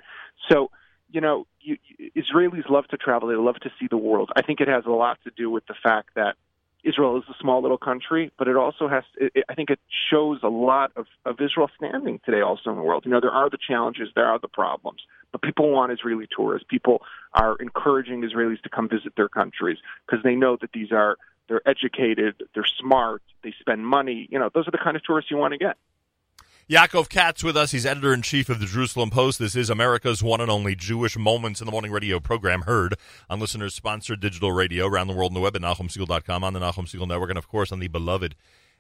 So, 0.48 0.70
you 1.10 1.20
know, 1.20 1.48
you, 1.60 1.78
Israelis 2.16 2.70
love 2.70 2.86
to 2.88 2.96
travel. 2.96 3.28
They 3.28 3.34
love 3.34 3.56
to 3.62 3.70
see 3.80 3.88
the 3.90 3.96
world. 3.96 4.30
I 4.36 4.42
think 4.42 4.60
it 4.60 4.68
has 4.68 4.84
a 4.86 4.90
lot 4.90 5.18
to 5.24 5.32
do 5.36 5.50
with 5.50 5.66
the 5.66 5.74
fact 5.82 6.10
that 6.14 6.36
Israel 6.84 7.18
is 7.18 7.24
a 7.28 7.34
small 7.40 7.62
little 7.62 7.78
country, 7.78 8.32
but 8.38 8.48
it 8.48 8.56
also 8.56 8.88
has. 8.88 9.04
It, 9.16 9.44
I 9.48 9.54
think 9.54 9.70
it 9.70 9.80
shows 10.10 10.40
a 10.42 10.48
lot 10.48 10.92
of, 10.96 11.06
of 11.24 11.40
Israel's 11.40 11.70
standing 11.76 12.20
today, 12.24 12.40
also 12.40 12.70
in 12.70 12.76
the 12.76 12.82
world. 12.82 13.04
You 13.04 13.10
know, 13.10 13.20
there 13.20 13.30
are 13.30 13.50
the 13.50 13.58
challenges, 13.58 14.08
there 14.14 14.26
are 14.26 14.38
the 14.38 14.48
problems, 14.48 15.02
but 15.32 15.42
people 15.42 15.70
want 15.70 15.92
Israeli 15.92 16.26
tourists. 16.34 16.66
People 16.68 17.02
are 17.34 17.56
encouraging 17.56 18.22
Israelis 18.22 18.60
to 18.62 18.68
come 18.68 18.88
visit 18.88 19.14
their 19.16 19.28
countries 19.28 19.78
because 20.06 20.22
they 20.22 20.34
know 20.34 20.56
that 20.60 20.72
these 20.72 20.92
are 20.92 21.16
they're 21.48 21.68
educated, 21.68 22.42
they're 22.54 22.64
smart, 22.64 23.22
they 23.42 23.52
spend 23.58 23.84
money. 23.84 24.28
You 24.30 24.38
know, 24.38 24.50
those 24.54 24.68
are 24.68 24.70
the 24.70 24.78
kind 24.78 24.96
of 24.96 25.02
tourists 25.02 25.30
you 25.30 25.36
want 25.36 25.52
to 25.52 25.58
get. 25.58 25.76
Yaakov 26.70 27.08
Katz 27.08 27.42
with 27.42 27.56
us. 27.56 27.72
He's 27.72 27.84
editor 27.84 28.14
in 28.14 28.22
chief 28.22 28.48
of 28.48 28.60
the 28.60 28.66
Jerusalem 28.66 29.10
Post. 29.10 29.40
This 29.40 29.56
is 29.56 29.70
America's 29.70 30.22
one 30.22 30.40
and 30.40 30.48
only 30.48 30.76
Jewish 30.76 31.18
Moments 31.18 31.60
in 31.60 31.64
the 31.64 31.72
Morning 31.72 31.90
radio 31.90 32.20
program, 32.20 32.62
heard 32.62 32.94
on 33.28 33.40
listeners 33.40 33.74
sponsored 33.74 34.20
digital 34.20 34.52
radio 34.52 34.86
around 34.86 35.08
the 35.08 35.12
world 35.12 35.32
on 35.32 35.34
the 35.34 35.40
web 35.40 35.56
at 35.56 35.62
NachumSegal.com, 35.62 36.44
on 36.44 36.52
the 36.52 36.60
Nachum 36.60 36.86
Segal 36.86 37.08
Network, 37.08 37.30
and 37.30 37.38
of 37.38 37.48
course 37.48 37.72
on 37.72 37.80
the 37.80 37.88
beloved 37.88 38.36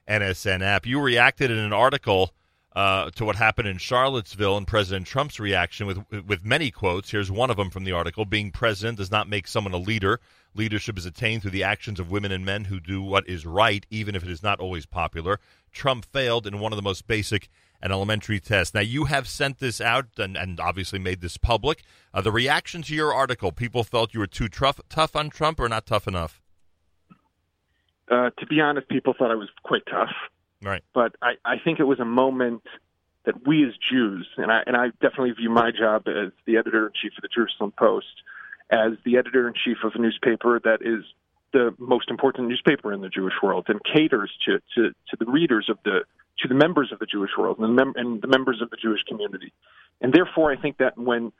NSN 0.08 0.62
app. 0.62 0.86
You 0.86 1.00
reacted 1.00 1.50
in 1.50 1.58
an 1.58 1.72
article 1.72 2.32
uh, 2.76 3.10
to 3.10 3.24
what 3.24 3.34
happened 3.34 3.66
in 3.66 3.78
Charlottesville 3.78 4.56
and 4.56 4.68
President 4.68 5.08
Trump's 5.08 5.40
reaction 5.40 5.88
with 5.88 5.98
with 6.24 6.44
many 6.44 6.70
quotes. 6.70 7.10
Here's 7.10 7.28
one 7.28 7.50
of 7.50 7.56
them 7.56 7.70
from 7.70 7.82
the 7.82 7.90
article: 7.90 8.24
"Being 8.24 8.52
president 8.52 8.98
does 8.98 9.10
not 9.10 9.28
make 9.28 9.48
someone 9.48 9.74
a 9.74 9.78
leader. 9.78 10.20
Leadership 10.54 10.96
is 10.96 11.06
attained 11.06 11.42
through 11.42 11.50
the 11.50 11.64
actions 11.64 11.98
of 11.98 12.12
women 12.12 12.30
and 12.30 12.44
men 12.44 12.64
who 12.64 12.78
do 12.78 13.02
what 13.02 13.28
is 13.28 13.46
right, 13.46 13.84
even 13.90 14.14
if 14.14 14.22
it 14.22 14.30
is 14.30 14.44
not 14.44 14.60
always 14.60 14.86
popular. 14.86 15.40
Trump 15.72 16.04
failed 16.04 16.46
in 16.46 16.60
one 16.60 16.72
of 16.72 16.76
the 16.76 16.82
most 16.82 17.08
basic 17.08 17.48
and 17.82 17.92
elementary 17.92 18.40
test. 18.40 18.74
Now, 18.74 18.80
you 18.80 19.04
have 19.04 19.26
sent 19.26 19.58
this 19.58 19.80
out 19.80 20.06
and, 20.18 20.36
and 20.36 20.60
obviously 20.60 20.98
made 20.98 21.20
this 21.20 21.36
public. 21.36 21.82
Uh, 22.12 22.20
the 22.20 22.32
reaction 22.32 22.82
to 22.82 22.94
your 22.94 23.14
article, 23.14 23.52
people 23.52 23.84
felt 23.84 24.14
you 24.14 24.20
were 24.20 24.26
too 24.26 24.48
tough, 24.48 24.80
tough 24.88 25.16
on 25.16 25.30
Trump 25.30 25.58
or 25.60 25.68
not 25.68 25.86
tough 25.86 26.06
enough? 26.06 26.40
Uh, 28.10 28.30
to 28.38 28.46
be 28.46 28.60
honest, 28.60 28.88
people 28.88 29.14
thought 29.16 29.30
I 29.30 29.36
was 29.36 29.48
quite 29.62 29.82
tough. 29.90 30.10
Right. 30.62 30.82
But 30.92 31.14
I, 31.22 31.32
I 31.44 31.56
think 31.62 31.80
it 31.80 31.84
was 31.84 32.00
a 32.00 32.04
moment 32.04 32.62
that 33.24 33.46
we 33.46 33.64
as 33.66 33.72
Jews, 33.90 34.26
and 34.36 34.50
I, 34.50 34.62
and 34.66 34.76
I 34.76 34.88
definitely 35.00 35.32
view 35.32 35.50
my 35.50 35.70
job 35.70 36.08
as 36.08 36.32
the 36.46 36.56
editor 36.56 36.86
in 36.86 36.92
chief 37.00 37.12
of 37.16 37.22
the 37.22 37.28
Jerusalem 37.28 37.72
Post, 37.78 38.06
as 38.70 38.92
the 39.04 39.16
editor 39.16 39.46
in 39.46 39.54
chief 39.54 39.78
of 39.84 39.92
a 39.94 39.98
newspaper 39.98 40.60
that 40.64 40.78
is 40.80 41.04
the 41.52 41.74
most 41.78 42.10
important 42.10 42.48
newspaper 42.48 42.92
in 42.92 43.00
the 43.00 43.08
Jewish 43.08 43.34
world 43.42 43.66
and 43.68 43.80
caters 43.84 44.30
to, 44.46 44.60
to, 44.74 44.90
to 44.90 45.16
the 45.18 45.26
readers 45.26 45.68
of 45.68 45.78
the 45.84 46.00
to 46.42 46.48
the 46.48 46.54
members 46.54 46.90
of 46.92 46.98
the 46.98 47.06
Jewish 47.06 47.30
world 47.38 47.58
and 47.58 47.64
the, 47.64 47.84
mem- 47.84 47.94
and 47.96 48.22
the 48.22 48.28
members 48.28 48.60
of 48.62 48.70
the 48.70 48.76
Jewish 48.76 49.02
community. 49.08 49.52
And 50.00 50.12
therefore, 50.12 50.52
I 50.52 50.56
think 50.56 50.78
that 50.78 50.96
when 50.96 51.32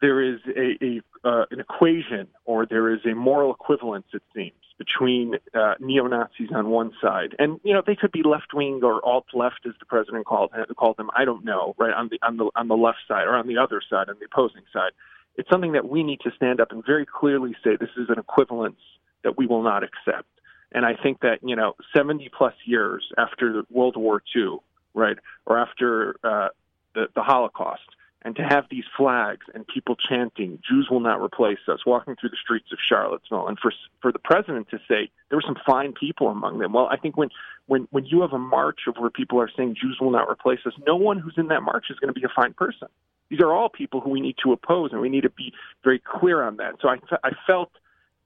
there 0.00 0.22
is 0.22 0.40
a, 0.54 0.84
a 0.84 1.00
uh, 1.24 1.46
an 1.50 1.60
equation 1.60 2.28
or 2.44 2.66
there 2.66 2.92
is 2.92 3.00
a 3.04 3.14
moral 3.14 3.52
equivalence, 3.52 4.06
it 4.12 4.22
seems, 4.34 4.52
between 4.78 5.34
uh, 5.54 5.74
neo 5.80 6.06
Nazis 6.06 6.50
on 6.54 6.68
one 6.68 6.92
side, 7.02 7.34
and 7.38 7.60
you 7.64 7.72
know 7.72 7.82
they 7.86 7.96
could 7.96 8.12
be 8.12 8.22
left 8.22 8.52
wing 8.54 8.80
or 8.82 9.04
alt 9.04 9.26
left, 9.32 9.60
as 9.66 9.72
the 9.80 9.86
president 9.86 10.26
called 10.26 10.52
called 10.76 10.96
them. 10.96 11.10
I 11.16 11.24
don't 11.24 11.44
know, 11.44 11.74
right 11.78 11.94
on 11.94 12.08
the 12.10 12.18
on 12.22 12.36
the 12.36 12.50
on 12.54 12.68
the 12.68 12.76
left 12.76 12.98
side 13.08 13.26
or 13.26 13.36
on 13.36 13.46
the 13.46 13.58
other 13.58 13.80
side, 13.88 14.08
on 14.08 14.16
the 14.20 14.26
opposing 14.26 14.62
side. 14.72 14.92
It's 15.36 15.50
something 15.50 15.72
that 15.72 15.88
we 15.88 16.02
need 16.02 16.20
to 16.20 16.30
stand 16.34 16.60
up 16.60 16.72
and 16.72 16.84
very 16.84 17.04
clearly 17.06 17.54
say 17.62 17.76
this 17.76 17.90
is 17.96 18.08
an 18.08 18.18
equivalence 18.18 18.80
that 19.22 19.36
we 19.36 19.46
will 19.46 19.62
not 19.62 19.82
accept. 19.82 20.28
And 20.72 20.84
I 20.84 20.94
think 20.94 21.20
that 21.20 21.40
you 21.42 21.56
know, 21.56 21.74
70 21.94 22.30
plus 22.36 22.54
years 22.64 23.10
after 23.16 23.62
World 23.70 23.96
War 23.96 24.22
II, 24.34 24.58
right, 24.94 25.16
or 25.46 25.58
after 25.58 26.16
uh, 26.24 26.48
the, 26.94 27.08
the 27.14 27.22
Holocaust, 27.22 27.82
and 28.22 28.34
to 28.34 28.42
have 28.42 28.64
these 28.70 28.84
flags 28.96 29.46
and 29.54 29.64
people 29.68 29.94
chanting 29.94 30.58
"Jews 30.68 30.88
will 30.90 31.00
not 31.00 31.22
replace 31.22 31.60
us," 31.68 31.86
walking 31.86 32.16
through 32.16 32.30
the 32.30 32.36
streets 32.42 32.72
of 32.72 32.78
Charlottesville, 32.84 33.46
and 33.46 33.56
for 33.58 33.72
for 34.02 34.10
the 34.10 34.18
president 34.18 34.68
to 34.70 34.78
say 34.88 35.10
there 35.28 35.38
were 35.38 35.44
some 35.46 35.58
fine 35.64 35.92
people 35.92 36.28
among 36.28 36.58
them. 36.58 36.72
Well, 36.72 36.88
I 36.90 36.96
think 36.96 37.16
when 37.16 37.28
when 37.66 37.86
when 37.92 38.04
you 38.04 38.22
have 38.22 38.32
a 38.32 38.38
march 38.38 38.80
of 38.88 38.96
where 38.96 39.10
people 39.10 39.40
are 39.40 39.50
saying 39.56 39.76
Jews 39.80 39.98
will 40.00 40.10
not 40.10 40.28
replace 40.28 40.60
us, 40.66 40.72
no 40.86 40.96
one 40.96 41.20
who's 41.20 41.34
in 41.36 41.46
that 41.48 41.62
march 41.62 41.86
is 41.88 42.00
going 42.00 42.12
to 42.12 42.20
be 42.20 42.24
a 42.24 42.32
fine 42.34 42.52
person. 42.52 42.88
These 43.28 43.40
are 43.40 43.52
all 43.52 43.68
people 43.68 44.00
who 44.00 44.10
we 44.10 44.20
need 44.20 44.36
to 44.42 44.52
oppose, 44.52 44.90
and 44.92 45.00
we 45.00 45.08
need 45.08 45.22
to 45.22 45.30
be 45.30 45.52
very 45.84 46.00
clear 46.00 46.42
on 46.42 46.56
that. 46.56 46.74
So 46.80 46.88
I 46.88 46.96
I 47.22 47.30
felt 47.46 47.70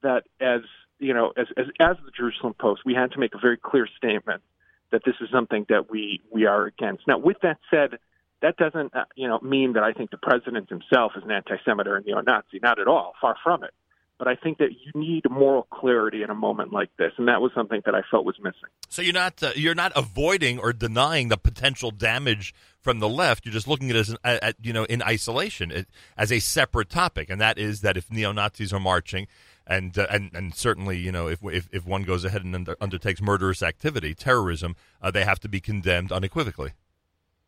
that 0.02 0.24
as 0.40 0.62
you 1.00 1.14
know, 1.14 1.32
as, 1.36 1.46
as 1.56 1.66
as 1.80 1.96
the 2.04 2.12
Jerusalem 2.16 2.54
Post, 2.58 2.82
we 2.84 2.94
had 2.94 3.12
to 3.12 3.18
make 3.18 3.34
a 3.34 3.38
very 3.38 3.56
clear 3.56 3.88
statement 3.96 4.42
that 4.92 5.02
this 5.04 5.14
is 5.20 5.28
something 5.32 5.66
that 5.68 5.90
we 5.90 6.20
we 6.30 6.46
are 6.46 6.66
against. 6.66 7.06
Now, 7.08 7.18
with 7.18 7.38
that 7.42 7.58
said, 7.70 7.98
that 8.42 8.56
doesn't 8.56 8.94
uh, 8.94 9.04
you 9.16 9.28
know 9.28 9.40
mean 9.40 9.72
that 9.72 9.82
I 9.82 9.92
think 9.92 10.10
the 10.10 10.18
president 10.18 10.68
himself 10.68 11.12
is 11.16 11.24
an 11.24 11.30
anti-Semite 11.30 11.86
or 11.86 11.96
a 11.96 12.02
neo-Nazi. 12.02 12.60
Not 12.62 12.78
at 12.78 12.86
all. 12.86 13.14
Far 13.20 13.36
from 13.42 13.64
it. 13.64 13.70
But 14.18 14.28
I 14.28 14.34
think 14.34 14.58
that 14.58 14.72
you 14.72 14.92
need 14.94 15.22
moral 15.30 15.62
clarity 15.62 16.22
in 16.22 16.28
a 16.28 16.34
moment 16.34 16.74
like 16.74 16.90
this, 16.98 17.12
and 17.16 17.26
that 17.28 17.40
was 17.40 17.52
something 17.54 17.80
that 17.86 17.94
I 17.94 18.02
felt 18.10 18.26
was 18.26 18.38
missing. 18.38 18.68
So 18.90 19.00
you're 19.00 19.14
not 19.14 19.42
uh, 19.42 19.52
you're 19.56 19.74
not 19.74 19.92
avoiding 19.96 20.58
or 20.58 20.74
denying 20.74 21.28
the 21.28 21.38
potential 21.38 21.90
damage 21.90 22.54
from 22.78 22.98
the 22.98 23.08
left. 23.08 23.46
You're 23.46 23.54
just 23.54 23.66
looking 23.66 23.88
at 23.88 23.96
it 23.96 24.00
as 24.00 24.10
an, 24.10 24.18
at, 24.22 24.56
you 24.60 24.74
know 24.74 24.84
in 24.84 25.02
isolation 25.02 25.70
it, 25.70 25.88
as 26.18 26.30
a 26.30 26.38
separate 26.38 26.90
topic, 26.90 27.30
and 27.30 27.40
that 27.40 27.56
is 27.56 27.80
that 27.80 27.96
if 27.96 28.10
neo 28.10 28.30
Nazis 28.30 28.74
are 28.74 28.80
marching, 28.80 29.26
and 29.66 29.96
uh, 29.98 30.06
and 30.10 30.30
and 30.34 30.54
certainly 30.54 30.98
you 30.98 31.12
know 31.12 31.28
if 31.28 31.40
if, 31.44 31.68
if 31.72 31.86
one 31.86 32.02
goes 32.02 32.24
ahead 32.24 32.44
and 32.44 32.54
under, 32.54 32.76
undertakes 32.80 33.20
murderous 33.20 33.62
activity, 33.62 34.14
terrorism, 34.14 34.76
uh, 35.02 35.10
they 35.10 35.24
have 35.24 35.40
to 35.40 35.48
be 35.48 35.60
condemned 35.60 36.12
unequivocally. 36.12 36.72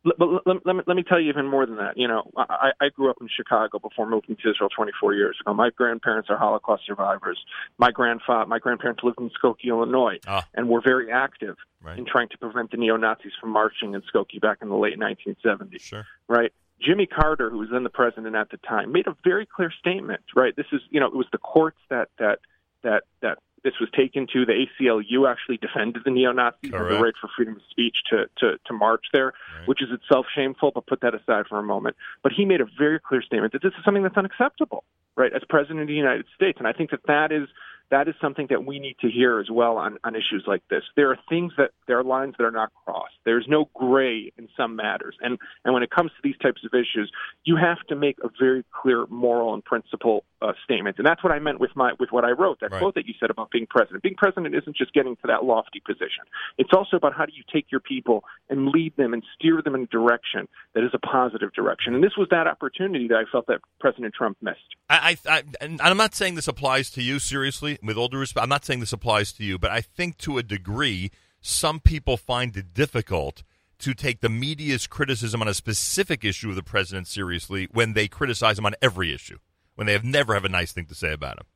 But 0.05 0.17
let, 0.19 0.47
let, 0.47 0.67
let, 0.67 0.77
me, 0.77 0.83
let 0.87 0.97
me 0.97 1.05
tell 1.05 1.21
you 1.21 1.29
even 1.29 1.47
more 1.47 1.65
than 1.65 1.77
that. 1.77 1.97
You 1.97 2.09
know, 2.09 2.29
I, 2.37 2.73
I 2.81 2.89
grew 2.89 3.09
up 3.09 3.19
in 3.21 3.29
Chicago 3.35 3.79
before 3.79 4.09
moving 4.09 4.37
to 4.37 4.51
Israel 4.51 4.69
24 4.69 5.15
years 5.15 5.39
ago. 5.41 5.55
My 5.55 5.71
grandparents 5.71 6.29
are 6.29 6.37
Holocaust 6.37 6.83
survivors. 6.87 7.39
My 7.79 7.93
grandfather, 7.93 8.47
my 8.47 8.59
grandparents 8.59 9.03
lived 9.05 9.21
in 9.21 9.31
Skokie, 9.31 9.69
Illinois, 9.69 10.19
ah. 10.27 10.45
and 10.55 10.69
were 10.69 10.81
very 10.81 11.13
active 11.13 11.57
right. 11.83 11.97
in 11.97 12.05
trying 12.05 12.29
to 12.31 12.39
prevent 12.39 12.73
the 12.73 12.79
neo 12.79 12.97
Nazis 12.97 13.33
from 13.41 13.51
marching 13.51 13.95
in 13.95 14.03
Skokie 14.13 14.41
back 14.41 14.59
in 14.61 14.71
the 14.71 14.77
late 14.77 14.99
1970s. 14.99 15.81
Sure. 15.81 16.07
Right. 16.27 16.53
Jimmy 16.85 17.07
Carter, 17.07 17.51
who 17.51 17.59
was 17.59 17.69
then 17.71 17.85
the 17.85 17.91
president 17.91 18.35
at 18.35 18.51
the 18.51 18.57
time, 18.59 18.93
made 18.93 19.07
a 19.07 19.17
very 19.25 19.47
clear 19.47 19.73
statement. 19.79 20.23
Right. 20.35 20.55
This 20.57 20.67
is, 20.73 20.81
you 20.91 21.01
know, 21.01 21.07
it 21.07 21.15
was 21.15 21.27
the 21.33 21.39
courts 21.39 21.79
that 21.91 22.09
that 22.19 22.41
that 22.83 23.05
that 23.21 23.39
this 23.65 23.75
was 23.81 23.89
taken 23.97 24.27
to. 24.33 24.45
The 24.45 24.67
ACLU 24.67 25.31
actually 25.31 25.57
defended 25.57 26.03
the 26.05 26.11
neo 26.11 26.33
Nazis 26.33 26.73
and 26.73 26.91
the 26.91 27.01
right 27.01 27.15
for 27.21 27.29
freedom 27.37 27.57
of 27.57 27.63
speech 27.71 27.97
to, 28.11 28.27
to, 28.39 28.59
to 28.67 28.73
march 28.73 29.05
there, 29.13 29.33
right. 29.59 29.69
which 29.69 29.83
is 29.83 29.89
itself 29.93 30.27
shameful, 30.35 30.73
but 30.75 30.87
put 30.87 31.01
that 31.03 31.15
aside 31.15 31.47
for 31.49 31.59
a 31.59 31.63
moment. 31.63 31.97
But 32.23 32.33
he 32.33 32.45
made 32.45 32.61
a 32.61 32.67
very 32.79 32.99
clear 32.99 33.23
statement 33.23 33.53
that 33.53 33.63
this 33.63 33.73
is 33.79 33.85
something 33.85 34.03
that's 34.03 34.17
unacceptable, 34.17 34.85
right, 35.17 35.33
as 35.33 35.43
president 35.49 35.83
of 35.83 35.87
the 35.87 35.95
United 35.95 36.27
States. 36.35 36.59
And 36.59 36.67
I 36.67 36.73
think 36.73 36.91
that 36.91 37.07
that 37.07 37.31
is 37.31 37.49
that 37.93 38.09
is 38.09 38.15
something 38.23 38.47
that 38.49 38.65
we 38.65 38.79
need 38.79 38.97
to 39.03 39.11
hear 39.11 39.39
as 39.39 39.51
well 39.51 39.77
on, 39.77 39.99
on 40.03 40.17
issues 40.17 40.45
like 40.47 40.63
this. 40.71 40.83
There 40.97 41.11
are 41.11 41.19
things 41.29 41.53
that 41.59 41.73
there 41.87 41.99
are 41.99 42.03
lines 42.03 42.35
that 42.39 42.45
are 42.45 42.51
not 42.51 42.73
crossed. 42.85 43.13
There's 43.27 43.45
no 43.47 43.69
gray 43.75 44.33
in 44.39 44.49
some 44.57 44.75
matters. 44.75 45.15
And 45.21 45.39
and 45.65 45.75
when 45.75 45.83
it 45.83 45.91
comes 45.91 46.11
to 46.11 46.17
these 46.25 46.39
types 46.43 46.63
of 46.65 46.73
issues, 46.73 47.13
you 47.45 47.57
have 47.57 47.79
to 47.89 47.95
make 47.95 48.17
a 48.25 48.31
very 48.41 48.65
clear 48.73 49.07
moral 49.11 49.53
and 49.53 49.63
principle 49.63 50.25
uh, 50.43 50.53
statement. 50.65 50.97
And 50.99 51.07
that's 51.07 51.23
what 51.23 51.33
I 51.33 51.39
meant 51.39 51.61
with 51.61 51.71
my 51.75 51.93
with 51.99 52.11
what 52.11 52.25
I 52.25 52.31
wrote. 52.31 52.61
That 52.61 52.73
right. 52.73 52.81
quote 52.81 52.95
that 52.95 53.07
you 53.07 53.15
said 53.21 53.31
about 53.31 53.51
being 53.51 53.67
president. 53.69 54.03
Being 54.03 54.17
president 54.17 54.55
isn't 54.55 54.77
just 54.77 54.93
getting 54.93 55.17
to 55.17 55.27
that 55.27 55.45
lofty 55.45 55.81
position. 55.87 56.25
It's 56.59 56.71
also 56.73 56.97
about 56.97 57.15
how 57.15 57.27
do 57.27 57.33
you 57.35 57.45
take 57.53 57.67
your 57.71 57.81
people 57.81 58.25
and 58.49 58.69
lead 58.69 58.97
them 58.97 59.13
and 59.13 59.23
steer 59.35 59.63
them 59.63 59.75
in 59.75 59.83
a 59.83 59.87
direction 59.87 60.49
that 60.75 60.85
is 60.85 60.91
a 60.93 60.99
positive 60.99 61.53
direction. 61.53 61.95
And 61.95 62.03
this 62.03 62.17
was 62.17 62.29
that 62.31 62.47
opportunity 62.47 63.09
that 63.09 63.17
I 63.17 63.25
felt 63.31 63.47
that 63.47 63.61
President 63.81 64.15
Trump 64.15 64.37
missed. 64.43 64.59
I, 64.89 65.17
I, 65.27 65.37
I 65.37 65.43
and 65.61 65.81
I'm 65.81 65.97
not 65.97 66.15
saying 66.15 66.35
this 66.35 66.49
applies 66.49 66.91
to 66.91 67.03
you 67.03 67.19
seriously 67.19 67.79
with 67.83 67.97
all 67.97 68.09
due 68.09 68.19
respect, 68.19 68.43
I'm 68.43 68.49
not 68.49 68.65
saying 68.65 68.81
this 68.81 68.93
applies 68.93 69.33
to 69.35 69.45
you, 69.45 69.59
but 69.59 69.71
I 69.71 69.81
think 69.81 70.19
to 70.19 70.39
a 70.39 70.43
degree, 70.43 71.11
some 71.41 71.81
people 71.81 72.17
find 72.17 72.57
it 72.57 72.75
difficult 72.75 73.43
to 73.83 73.95
take 73.95 74.21
the 74.21 74.29
media's 74.29 74.87
criticism 74.87 75.43
on 75.43 75.49
a 75.49 75.55
specific 75.55 76.25
issue 76.25 76.51
of 76.51 76.55
the 76.55 76.63
president 76.63 77.09
seriously 77.09 77.67
when 77.73 77.95
they 77.95 78.07
criticize 78.07 78.57
him 78.57 78.65
on 78.65 78.75
every 78.81 79.13
issue, 79.13 79.39
when 79.75 79.87
they 79.87 79.93
have 79.93 80.05
never 80.05 80.35
have 80.35 80.45
a 80.45 80.49
nice 80.49 80.73
thing 80.73 80.87
to 80.87 80.95
say 80.95 81.13
about 81.13 81.39
him. 81.39 81.47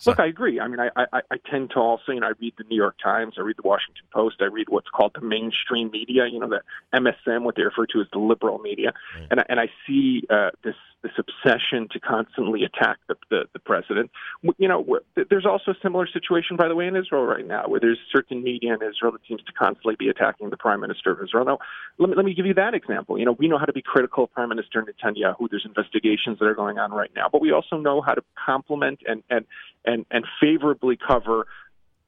So. 0.00 0.12
Look, 0.12 0.20
I 0.20 0.26
agree. 0.28 0.58
I 0.58 0.66
mean, 0.66 0.80
I, 0.80 0.88
I, 0.96 1.20
I 1.30 1.36
tend 1.50 1.72
to 1.72 1.76
also, 1.78 2.12
you 2.12 2.20
know, 2.20 2.28
I 2.28 2.32
read 2.40 2.54
the 2.56 2.64
New 2.64 2.76
York 2.76 2.96
Times, 3.02 3.34
I 3.36 3.42
read 3.42 3.56
the 3.62 3.68
Washington 3.68 4.04
Post, 4.10 4.36
I 4.40 4.46
read 4.46 4.70
what's 4.70 4.88
called 4.88 5.12
the 5.14 5.20
mainstream 5.20 5.90
media, 5.90 6.26
you 6.26 6.38
know, 6.38 6.48
the 6.48 6.62
MSM, 6.94 7.42
what 7.42 7.56
they 7.56 7.62
refer 7.62 7.84
to 7.84 8.00
as 8.00 8.06
the 8.10 8.18
liberal 8.18 8.58
media, 8.60 8.94
right. 9.14 9.26
and 9.30 9.44
and 9.50 9.60
I 9.60 9.68
see 9.86 10.22
uh, 10.30 10.50
this 10.64 10.74
this 11.02 11.12
obsession 11.18 11.88
to 11.92 12.00
constantly 12.00 12.64
attack 12.64 12.98
the, 13.08 13.16
the 13.30 13.44
the 13.52 13.58
president. 13.58 14.10
You 14.58 14.68
know, 14.68 14.98
there's 15.30 15.46
also 15.46 15.72
a 15.72 15.74
similar 15.82 16.06
situation, 16.06 16.56
by 16.56 16.68
the 16.68 16.74
way, 16.74 16.86
in 16.86 16.96
Israel 16.96 17.24
right 17.24 17.46
now, 17.46 17.68
where 17.68 17.80
there's 17.80 17.98
certain 18.12 18.42
media 18.42 18.74
in 18.74 18.82
Israel 18.82 19.12
that 19.12 19.22
seems 19.26 19.42
to 19.44 19.52
constantly 19.52 19.96
be 19.98 20.08
attacking 20.08 20.50
the 20.50 20.56
prime 20.56 20.80
minister 20.80 21.10
of 21.10 21.22
Israel. 21.22 21.44
Now, 21.44 21.58
let 21.98 22.10
me 22.10 22.16
let 22.16 22.24
me 22.24 22.34
give 22.34 22.46
you 22.46 22.54
that 22.54 22.74
example. 22.74 23.18
You 23.18 23.24
know, 23.24 23.32
we 23.32 23.48
know 23.48 23.58
how 23.58 23.66
to 23.66 23.72
be 23.72 23.82
critical 23.82 24.24
of 24.24 24.32
Prime 24.32 24.50
Minister 24.50 24.82
Netanyahu. 24.82 25.48
There's 25.50 25.66
investigations 25.66 26.38
that 26.38 26.46
are 26.46 26.54
going 26.54 26.78
on 26.78 26.92
right 26.92 27.10
now, 27.14 27.28
but 27.30 27.40
we 27.40 27.52
also 27.52 27.76
know 27.76 28.00
how 28.00 28.14
to 28.14 28.22
compliment 28.46 29.00
and 29.06 29.22
and 29.30 29.46
and, 29.84 30.04
and 30.10 30.26
favorably 30.40 30.96
cover 30.96 31.46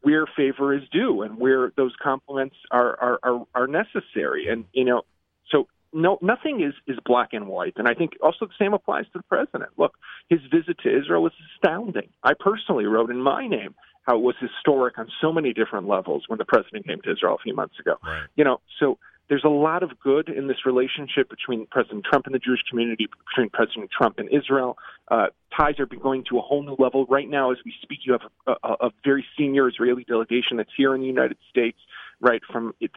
where 0.03 0.27
favor 0.27 0.75
is 0.75 0.83
due 0.93 1.23
and 1.23 1.39
where 1.39 1.73
those 1.77 1.93
compliments 2.03 2.57
are, 2.71 2.99
are, 3.01 3.19
are, 3.23 3.47
are 3.55 3.67
necessary. 3.69 4.49
And, 4.49 4.65
you 4.73 4.85
know, 4.85 5.03
so 5.49 5.69
no, 5.93 6.19
nothing 6.23 6.63
is, 6.63 6.75
is 6.87 6.99
black 7.05 7.31
and 7.33 7.49
white. 7.49 7.75
And 7.77 7.89
I 7.89 7.95
think 7.95 8.13
also 8.23 8.47
the 8.47 8.53
same 8.59 8.73
applies 8.73 9.05
to 9.13 9.19
the 9.19 9.25
president. 9.25 9.71
Look, 9.77 9.95
his 10.29 10.41
visit 10.51 10.79
to 10.85 10.89
Israel 10.89 11.23
was 11.23 11.33
astounding. 11.55 12.09
I 12.23 12.33
personally 12.39 12.87
wrote 12.87 13.11
in 13.11 13.21
my 13.21 13.47
name 13.47 13.75
how 14.03 14.17
it 14.17 14.23
was 14.23 14.35
historic 14.41 14.99
on 14.99 15.09
so 15.21 15.33
many 15.33 15.53
different 15.53 15.87
levels 15.87 16.25
when 16.27 16.39
the 16.39 16.45
president 16.45 16.87
came 16.87 17.01
to 17.03 17.13
Israel 17.13 17.35
a 17.35 17.43
few 17.43 17.55
months 17.55 17.79
ago. 17.79 17.97
Right. 18.05 18.27
You 18.37 18.45
know, 18.45 18.61
so 18.81 18.99
there's 19.29 19.45
a 19.45 19.49
lot 19.49 19.83
of 19.83 19.99
good 20.01 20.29
in 20.29 20.49
this 20.49 20.67
relationship 20.67 21.31
between 21.31 21.67
President 21.71 22.05
Trump 22.05 22.27
and 22.27 22.35
the 22.35 22.39
Jewish 22.39 22.61
community, 22.69 23.09
between 23.29 23.49
President 23.51 23.91
Trump 23.97 24.19
and 24.19 24.29
Israel. 24.33 24.77
Uh, 25.09 25.27
ties 25.57 25.79
are 25.79 25.87
going 25.87 26.25
to 26.29 26.39
a 26.39 26.43
whole 26.43 26.63
new 26.63 26.77
level. 26.79 27.07
Right 27.07 27.29
now, 27.29 27.53
as 27.53 27.59
we 27.65 27.73
speak, 27.81 28.01
you 28.05 28.13
have 28.13 28.23
a, 28.47 28.69
a, 28.69 28.87
a 28.89 28.91
very 29.05 29.25
senior 29.39 29.69
Israeli 29.69 30.05
delegation 30.05 30.57
that's 30.57 30.73
here 30.77 30.95
in 30.95 31.01
the 31.01 31.07
United 31.07 31.39
States, 31.49 31.79
right 32.23 32.41
from 32.51 32.73
the, 32.81 32.89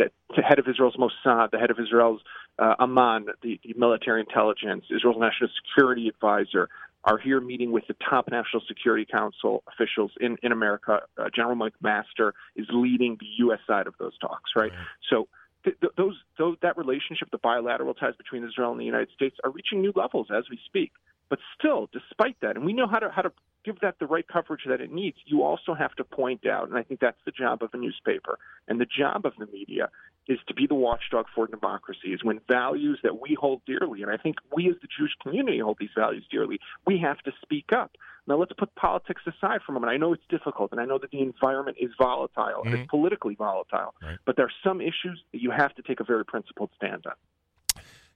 head 0.48 0.60
of 0.60 0.67
Israel's 0.70 0.96
Mossad, 0.96 1.51
the 1.51 1.58
head 1.58 1.72
of 1.72 1.79
Israel's 1.79 2.22
uh, 2.60 2.75
Aman, 2.79 3.25
the, 3.41 3.60
the 3.63 3.74
military 3.75 4.22
intelligence, 4.22 4.86
Israel's 4.96 5.20
national 5.20 5.50
security 5.65 6.08
advisor, 6.08 6.70
are 7.03 7.17
here 7.17 7.41
meeting 7.41 7.72
with 7.72 7.84
the 7.88 7.96
top 8.08 8.29
National 8.29 8.62
Security 8.67 9.05
Council 9.05 9.63
officials 9.67 10.12
in, 10.22 10.38
in 10.44 10.51
America. 10.51 11.01
Uh, 11.17 11.25
General 11.36 11.55
McMaster 11.55 12.32
is 12.55 12.67
leading 12.72 13.17
the 13.20 13.27
U.S. 13.39 13.60
side 13.67 13.88
of 13.88 13.96
those 14.00 14.17
talks, 14.20 14.51
right? 14.55 14.72
right. 14.72 14.88
So 15.10 15.27
th- 15.63 15.75
those, 15.98 16.15
those, 16.38 16.58
that 16.62 16.77
relationship, 16.77 17.29
the 17.32 17.38
bilateral 17.39 17.94
ties 17.94 18.15
between 18.15 18.44
Israel 18.44 18.72
and 18.72 18.79
the 18.79 18.86
United 18.86 19.10
States, 19.13 19.36
are 19.44 19.51
reaching 19.51 19.82
new 19.82 19.94
levels 19.96 20.27
as 20.36 20.46
we 20.50 20.60
speak. 20.65 20.91
But 21.29 21.39
still, 21.58 21.89
despite 21.91 22.38
that, 22.41 22.55
and 22.55 22.65
we 22.65 22.74
know 22.74 22.88
how 22.88 23.00
to 23.00 23.10
how 23.10 23.24
to 23.24 23.32
give 23.66 23.80
that 23.82 24.00
the 24.00 24.06
right 24.06 24.28
coverage 24.28 24.62
that 24.68 24.80
it 24.80 24.92
needs, 24.92 25.18
you 25.26 25.44
also 25.44 25.74
have 25.74 25.94
to 25.96 26.04
point 26.04 26.46
out, 26.46 26.70
and 26.70 26.78
I 26.78 26.84
think 26.84 27.00
that's 27.00 27.18
the 27.26 27.32
job 27.32 27.64
of 27.64 27.70
a 27.74 27.78
newspaper 27.78 28.38
and 28.68 28.80
the 28.80 28.86
job 28.86 29.26
of 29.26 29.34
the 29.40 29.48
media 29.48 29.90
is 30.28 30.40
to 30.48 30.54
be 30.54 30.66
the 30.68 30.76
watchdog 30.76 31.26
for 31.36 31.48
democracy, 31.48 32.10
is 32.14 32.24
when 32.24 32.40
values 32.48 33.00
that 33.04 33.22
we 33.22 33.36
hold 33.40 33.62
dearly, 33.66 34.02
and 34.02 34.12
I 34.12 34.18
think 34.18 34.38
we 34.56 34.70
as 34.70 34.76
the 34.82 34.88
Jewish 34.98 35.12
community 35.22 35.60
hold 35.60 35.78
these 35.80 35.90
values 35.96 36.26
dearly, 36.32 36.60
we 36.86 36.98
have 37.00 37.20
to 37.20 37.32
speak 37.42 37.72
up. 37.72 37.92
Now 38.28 38.38
let's 38.38 38.54
put 38.58 38.74
politics 38.76 39.22
aside 39.28 39.62
for 39.64 39.72
a 39.72 39.74
moment. 39.74 39.92
I 39.92 39.98
know 39.98 40.14
it's 40.14 40.24
difficult, 40.30 40.72
and 40.72 40.82
I 40.82 40.86
know 40.86 40.98
that 40.98 41.12
the 41.12 41.22
environment 41.22 41.78
is 41.80 41.92
volatile 41.98 42.46
mm-hmm. 42.46 42.68
and 42.68 42.74
it's 42.74 42.82
mm-hmm. 42.82 42.98
politically 42.98 43.36
volatile, 43.36 43.94
right. 44.02 44.18
but 44.26 44.36
there 44.36 44.46
are 44.46 44.58
some 44.64 44.82
issues 44.82 45.22
that 45.32 45.42
you 45.42 45.52
have 45.52 45.76
to 45.76 45.84
take 45.84 46.00
a 46.00 46.04
very 46.04 46.26
principled 46.26 46.72
stand 46.76 47.06
on. 47.06 47.14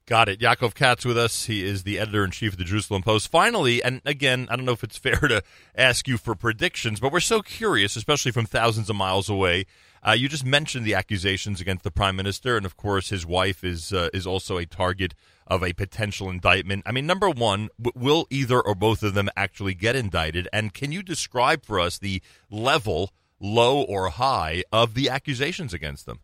Got 0.10 0.28
it. 0.28 0.40
Yaakov 0.40 0.74
Katz 0.74 1.06
with 1.06 1.20
us. 1.20 1.46
He 1.46 1.64
is 1.64 1.84
the 1.84 2.00
editor 2.00 2.26
in 2.26 2.32
chief 2.32 2.54
of 2.54 2.58
the 2.58 2.64
Jerusalem 2.64 3.04
Post. 3.04 3.30
Finally, 3.30 3.84
and 3.84 4.02
again, 4.08 4.48
I 4.50 4.56
don't 4.56 4.66
know 4.66 4.72
if 4.72 4.84
it's 4.84 4.98
fair 4.98 5.20
to 5.20 5.44
ask 5.76 6.08
you 6.08 6.18
for 6.18 6.34
predictions, 6.34 7.00
but 7.00 7.12
we're 7.12 7.20
so 7.20 7.44
curious, 7.44 7.96
especially 7.96 8.32
from 8.32 8.48
thousands 8.48 8.90
of 8.90 8.96
miles 8.96 9.30
away. 9.30 9.68
Uh, 10.02 10.14
you 10.14 10.28
just 10.28 10.44
mentioned 10.44 10.84
the 10.84 10.96
accusations 10.96 11.62
against 11.62 11.84
the 11.84 11.92
prime 11.92 12.16
minister, 12.16 12.58
and 12.58 12.66
of 12.66 12.76
course, 12.76 13.10
his 13.10 13.24
wife 13.24 13.64
is 13.64 13.94
uh, 13.94 14.10
is 14.12 14.26
also 14.26 14.58
a 14.58 14.66
target 14.66 15.14
of 15.46 15.64
a 15.64 15.74
potential 15.74 16.28
indictment. 16.28 16.82
I 16.88 16.92
mean, 16.92 17.06
number 17.06 17.30
one, 17.30 17.70
w- 17.80 17.94
will 17.96 18.26
either 18.32 18.60
or 18.60 18.74
both 18.74 19.04
of 19.04 19.14
them 19.14 19.30
actually 19.38 19.76
get 19.76 19.96
indicted? 19.96 20.48
And 20.52 20.74
can 20.74 20.92
you 20.92 21.04
describe 21.04 21.66
for 21.66 21.80
us 21.80 22.00
the 22.00 22.24
level, 22.50 23.12
low 23.40 23.84
or 23.84 24.10
high, 24.10 24.64
of 24.72 24.96
the 24.96 25.08
accusations 25.08 25.72
against 25.72 26.08
them? 26.08 26.22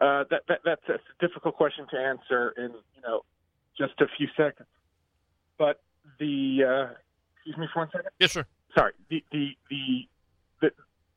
Uh, 0.00 0.24
that, 0.30 0.42
that, 0.48 0.60
that's 0.64 0.88
a 0.88 0.98
difficult 1.26 1.56
question 1.56 1.86
to 1.90 1.98
answer 1.98 2.54
in 2.56 2.70
you 2.70 3.02
know 3.04 3.20
just 3.76 3.92
a 4.00 4.06
few 4.16 4.28
seconds. 4.36 4.68
But 5.58 5.82
the 6.18 6.64
uh, 6.64 6.94
excuse 7.36 7.58
me 7.58 7.68
for 7.72 7.80
one 7.80 7.88
second. 7.92 8.10
Yes, 8.18 8.32
sir. 8.32 8.46
Sorry. 8.74 8.92
The 9.10 9.22
the 9.30 9.50
the, 9.68 9.76
the 9.76 10.08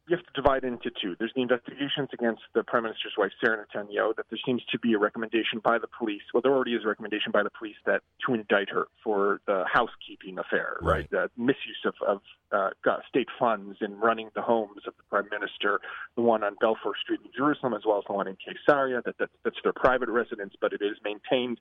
you 0.08 0.18
have 0.18 0.26
to 0.26 0.42
divide 0.42 0.66
into 0.66 0.92
two. 1.02 1.16
There's 1.18 1.32
the 1.34 1.42
investigations 1.42 2.10
against 2.12 2.42
the 2.54 2.64
prime 2.64 2.84
minister's 2.84 3.14
wife, 3.18 3.32
Sarah 3.40 3.66
Netanyahu, 3.66 4.16
that 4.18 4.26
there 4.30 4.40
seems 4.46 4.62
to 4.72 4.80
be 4.80 4.94
a 4.94 5.00
recommendation 5.00 5.60
by 5.64 5.78
the 5.78 5.88
police. 5.88 6.22
Well, 6.34 6.42
there 6.42 6.52
already 6.52 6.74
is 6.74 6.84
a 6.84 6.88
recommendation 6.90 7.32
by 7.32 7.44
the 7.44 7.50
police 7.50 7.78
that 7.86 8.02
to 8.26 8.34
indict 8.34 8.70
her 8.70 8.88
for 9.02 9.40
the 9.48 9.64
housekeeping 9.72 10.38
affair, 10.40 10.78
right? 10.82 11.10
The 11.10 11.30
misuse 11.38 11.86
of, 11.86 11.94
of 12.06 12.22
uh, 12.52 12.70
state 13.08 13.30
funds 13.40 13.78
in 13.80 13.98
running 13.98 14.30
the 14.36 14.42
homes 14.42 14.82
of 14.86 14.94
the 14.98 15.04
prime 15.10 15.30
minister, 15.32 15.80
the 16.16 16.22
one 16.22 16.44
on 16.44 16.56
Balfour 16.60 16.94
Street 17.02 17.22
in 17.24 17.32
Jerusalem, 17.36 17.74
as 17.74 17.84
well 17.86 17.98
as 17.98 18.04
the 18.08 18.14
one 18.14 18.28
in 18.28 18.36
Caesarea. 18.36 19.02
That, 19.06 19.18
that 19.20 19.30
that's 19.46 19.58
their 19.64 19.74
private 19.74 20.10
residence, 20.10 20.54
but 20.60 20.74
it 20.74 20.82
is 20.82 20.98
maintained 21.04 21.60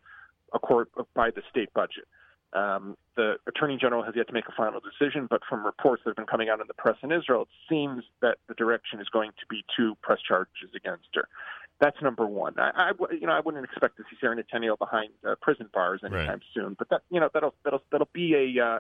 by 1.15 1.31
the 1.31 1.43
state 1.49 1.73
budget. 1.75 2.07
Um, 2.55 2.97
the 3.17 3.37
attorney 3.47 3.79
general 3.81 4.03
has 4.03 4.15
yet 4.15 4.27
to 4.29 4.33
make 4.33 4.47
a 4.47 4.53
final 4.53 4.81
decision, 4.81 5.27
but 5.29 5.41
from 5.49 5.65
reports 5.65 6.03
that 6.05 6.11
have 6.11 6.17
been 6.17 6.27
coming 6.27 6.49
out 6.49 6.61
in 6.61 6.67
the 6.67 6.75
press 6.75 6.97
in 7.03 7.11
Israel, 7.11 7.43
it 7.43 7.49
seems 7.69 8.05
that 8.21 8.39
the 8.49 8.55
direction 8.55 9.01
is 9.01 9.09
going 9.09 9.31
to 9.41 9.47
be 9.49 9.65
to 9.77 9.95
press 10.03 10.19
charges 10.21 10.71
against 10.77 11.09
her. 11.15 11.29
That's 11.81 12.01
number 12.03 12.27
one. 12.27 12.55
I, 12.59 12.71
I 12.75 12.93
you 13.13 13.27
know, 13.27 13.33
I 13.33 13.41
wouldn't 13.41 13.65
expect 13.65 13.97
to 13.97 14.05
see 14.11 14.17
Sarah 14.21 14.37
Netanyahu 14.37 14.79
behind 14.79 15.11
uh, 15.27 15.35
prison 15.41 15.69
bars 15.73 16.01
anytime 16.05 16.29
right. 16.29 16.43
soon, 16.55 16.77
but 16.79 16.89
that, 16.91 17.03
you 17.11 17.19
know, 17.21 17.29
that'll 17.33 17.55
that'll 17.65 17.83
that'll 17.91 18.09
be 18.13 18.35
a 18.35 18.65
uh, 18.65 18.79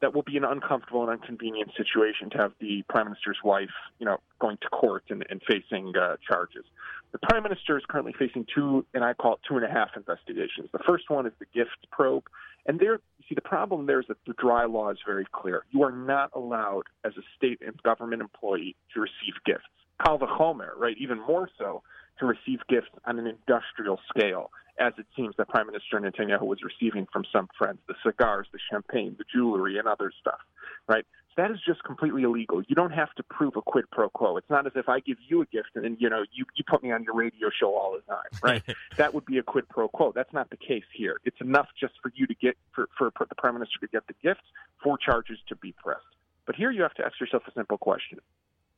that 0.00 0.14
will 0.14 0.22
be 0.22 0.36
an 0.36 0.44
uncomfortable 0.44 1.08
and 1.08 1.20
inconvenient 1.20 1.70
situation 1.76 2.30
to 2.30 2.38
have 2.38 2.52
the 2.60 2.82
prime 2.88 3.06
minister's 3.06 3.38
wife, 3.44 3.70
you 3.98 4.06
know, 4.06 4.18
going 4.38 4.56
to 4.62 4.68
court 4.68 5.04
and, 5.10 5.24
and 5.28 5.42
facing 5.46 5.92
uh, 5.96 6.16
charges. 6.26 6.64
The 7.12 7.18
prime 7.18 7.42
minister 7.42 7.76
is 7.76 7.84
currently 7.88 8.14
facing 8.18 8.46
two, 8.54 8.86
and 8.94 9.02
I 9.04 9.14
call 9.14 9.34
it 9.34 9.40
two 9.48 9.56
and 9.56 9.64
a 9.64 9.68
half 9.68 9.90
investigations. 9.96 10.68
The 10.72 10.78
first 10.86 11.10
one 11.10 11.26
is 11.26 11.32
the 11.38 11.46
gift 11.52 11.90
probe, 11.90 12.24
and 12.66 12.78
there, 12.78 12.94
you 12.94 13.24
see, 13.28 13.34
the 13.34 13.40
problem 13.40 13.86
there 13.86 14.00
is 14.00 14.06
that 14.08 14.18
the 14.26 14.34
dry 14.34 14.64
law 14.66 14.90
is 14.90 14.98
very 15.04 15.26
clear. 15.32 15.64
You 15.70 15.82
are 15.82 15.92
not 15.92 16.30
allowed, 16.34 16.84
as 17.04 17.12
a 17.16 17.22
state 17.36 17.60
and 17.64 17.80
government 17.82 18.22
employee, 18.22 18.76
to 18.94 19.00
receive 19.00 19.34
gifts. 19.44 19.64
Kal 20.04 20.18
vachomer, 20.18 20.76
right? 20.76 20.96
Even 20.98 21.18
more 21.18 21.48
so, 21.58 21.82
to 22.18 22.26
receive 22.26 22.60
gifts 22.68 22.90
on 23.06 23.18
an 23.18 23.26
industrial 23.26 23.98
scale, 24.08 24.50
as 24.78 24.92
it 24.98 25.06
seems 25.16 25.34
that 25.36 25.48
Prime 25.48 25.66
Minister 25.66 25.98
Netanyahu 25.98 26.42
was 26.42 26.58
receiving 26.62 27.06
from 27.12 27.24
some 27.32 27.48
friends 27.58 27.78
the 27.88 27.94
cigars, 28.04 28.46
the 28.52 28.58
champagne, 28.70 29.16
the 29.18 29.24
jewelry, 29.32 29.78
and 29.78 29.88
other 29.88 30.12
stuff, 30.20 30.40
right? 30.86 31.06
That 31.36 31.50
is 31.50 31.58
just 31.64 31.84
completely 31.84 32.22
illegal. 32.22 32.62
You 32.66 32.74
don't 32.74 32.92
have 32.92 33.12
to 33.14 33.22
prove 33.22 33.56
a 33.56 33.62
quid 33.62 33.90
pro 33.90 34.08
quo. 34.08 34.36
It's 34.36 34.50
not 34.50 34.66
as 34.66 34.72
if 34.74 34.88
I 34.88 35.00
give 35.00 35.18
you 35.26 35.42
a 35.42 35.46
gift 35.46 35.70
and 35.74 35.84
then, 35.84 35.96
you 36.00 36.10
know, 36.10 36.24
you, 36.32 36.44
you 36.54 36.64
put 36.68 36.82
me 36.82 36.90
on 36.90 37.04
your 37.04 37.14
radio 37.14 37.50
show 37.50 37.74
all 37.74 37.94
the 37.94 38.02
time, 38.12 38.40
right? 38.42 38.76
that 38.96 39.14
would 39.14 39.24
be 39.24 39.38
a 39.38 39.42
quid 39.42 39.68
pro 39.68 39.88
quo. 39.88 40.12
That's 40.14 40.32
not 40.32 40.50
the 40.50 40.56
case 40.56 40.84
here. 40.92 41.20
It's 41.24 41.40
enough 41.40 41.68
just 41.78 41.94
for 42.02 42.12
you 42.14 42.26
to 42.26 42.34
get, 42.34 42.56
for, 42.74 42.88
for 42.96 43.12
the 43.28 43.34
Prime 43.36 43.54
Minister 43.54 43.78
to 43.80 43.86
get 43.86 44.06
the 44.06 44.14
gifts, 44.22 44.44
for 44.82 44.98
charges 44.98 45.38
to 45.48 45.56
be 45.56 45.72
pressed. 45.72 46.02
But 46.46 46.56
here 46.56 46.70
you 46.70 46.82
have 46.82 46.94
to 46.94 47.04
ask 47.04 47.20
yourself 47.20 47.44
a 47.46 47.52
simple 47.52 47.78
question. 47.78 48.18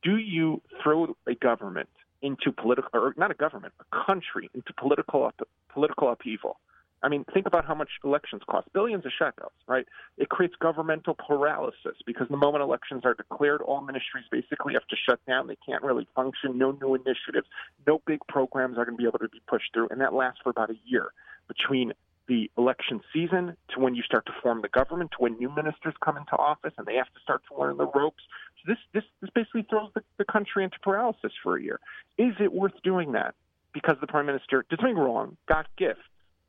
Do 0.02 0.16
you 0.16 0.60
throw 0.82 1.16
a 1.26 1.34
government 1.34 1.88
into 2.22 2.52
political, 2.52 2.88
or 2.94 3.14
not 3.16 3.30
a 3.30 3.34
government, 3.34 3.74
a 3.80 4.06
country 4.06 4.48
into 4.54 4.72
political 4.74 5.30
political 5.72 6.10
upheaval. 6.10 6.58
I 7.02 7.08
mean, 7.08 7.24
think 7.34 7.46
about 7.46 7.64
how 7.64 7.74
much 7.74 7.90
elections 8.04 8.42
cost 8.48 8.72
billions 8.72 9.04
of 9.04 9.12
shekels, 9.18 9.52
right? 9.66 9.86
It 10.18 10.28
creates 10.28 10.54
governmental 10.60 11.14
paralysis 11.14 11.96
because 12.06 12.28
the 12.28 12.36
moment 12.36 12.62
elections 12.62 13.02
are 13.04 13.14
declared, 13.14 13.60
all 13.60 13.80
ministries 13.80 14.24
basically 14.30 14.74
have 14.74 14.86
to 14.86 14.96
shut 14.96 15.18
down. 15.26 15.48
They 15.48 15.58
can't 15.66 15.82
really 15.82 16.06
function. 16.14 16.58
No 16.58 16.70
new 16.70 16.94
initiatives, 16.94 17.48
no 17.86 18.00
big 18.06 18.20
programs 18.28 18.78
are 18.78 18.84
going 18.84 18.96
to 18.96 19.02
be 19.02 19.08
able 19.08 19.18
to 19.18 19.28
be 19.28 19.42
pushed 19.48 19.72
through. 19.74 19.88
And 19.90 20.00
that 20.00 20.14
lasts 20.14 20.40
for 20.44 20.50
about 20.50 20.70
a 20.70 20.76
year 20.84 21.12
between 21.48 21.92
the 22.28 22.48
election 22.56 23.00
season 23.12 23.56
to 23.74 23.80
when 23.80 23.96
you 23.96 24.02
start 24.02 24.24
to 24.26 24.32
form 24.40 24.62
the 24.62 24.68
government 24.68 25.10
to 25.10 25.16
when 25.18 25.36
new 25.38 25.50
ministers 25.50 25.94
come 26.04 26.16
into 26.16 26.36
office 26.36 26.72
and 26.78 26.86
they 26.86 26.94
have 26.94 27.12
to 27.12 27.20
start 27.20 27.42
to 27.48 27.60
learn 27.60 27.76
the 27.78 27.86
ropes. 27.86 28.22
So 28.62 28.72
this 28.72 28.78
this, 28.94 29.02
this 29.20 29.30
basically 29.34 29.66
throws 29.68 29.90
the, 29.96 30.02
the 30.18 30.24
country 30.24 30.62
into 30.62 30.78
paralysis 30.78 31.32
for 31.42 31.56
a 31.56 31.62
year. 31.62 31.80
Is 32.16 32.34
it 32.38 32.52
worth 32.52 32.80
doing 32.84 33.12
that? 33.12 33.34
Because 33.74 33.96
the 34.00 34.06
prime 34.06 34.26
minister 34.26 34.64
did 34.70 34.78
something 34.78 34.96
wrong, 34.96 35.36
got 35.48 35.66
gifts 35.76 36.02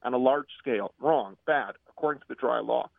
on 0.04 0.14
a 0.14 0.18
large 0.18 0.48
scale, 0.60 0.94
wrong, 1.00 1.38
bad, 1.46 1.74
according 1.90 2.22
to 2.22 2.26
the 2.28 2.36
dry 2.36 2.60
law. 2.60 2.90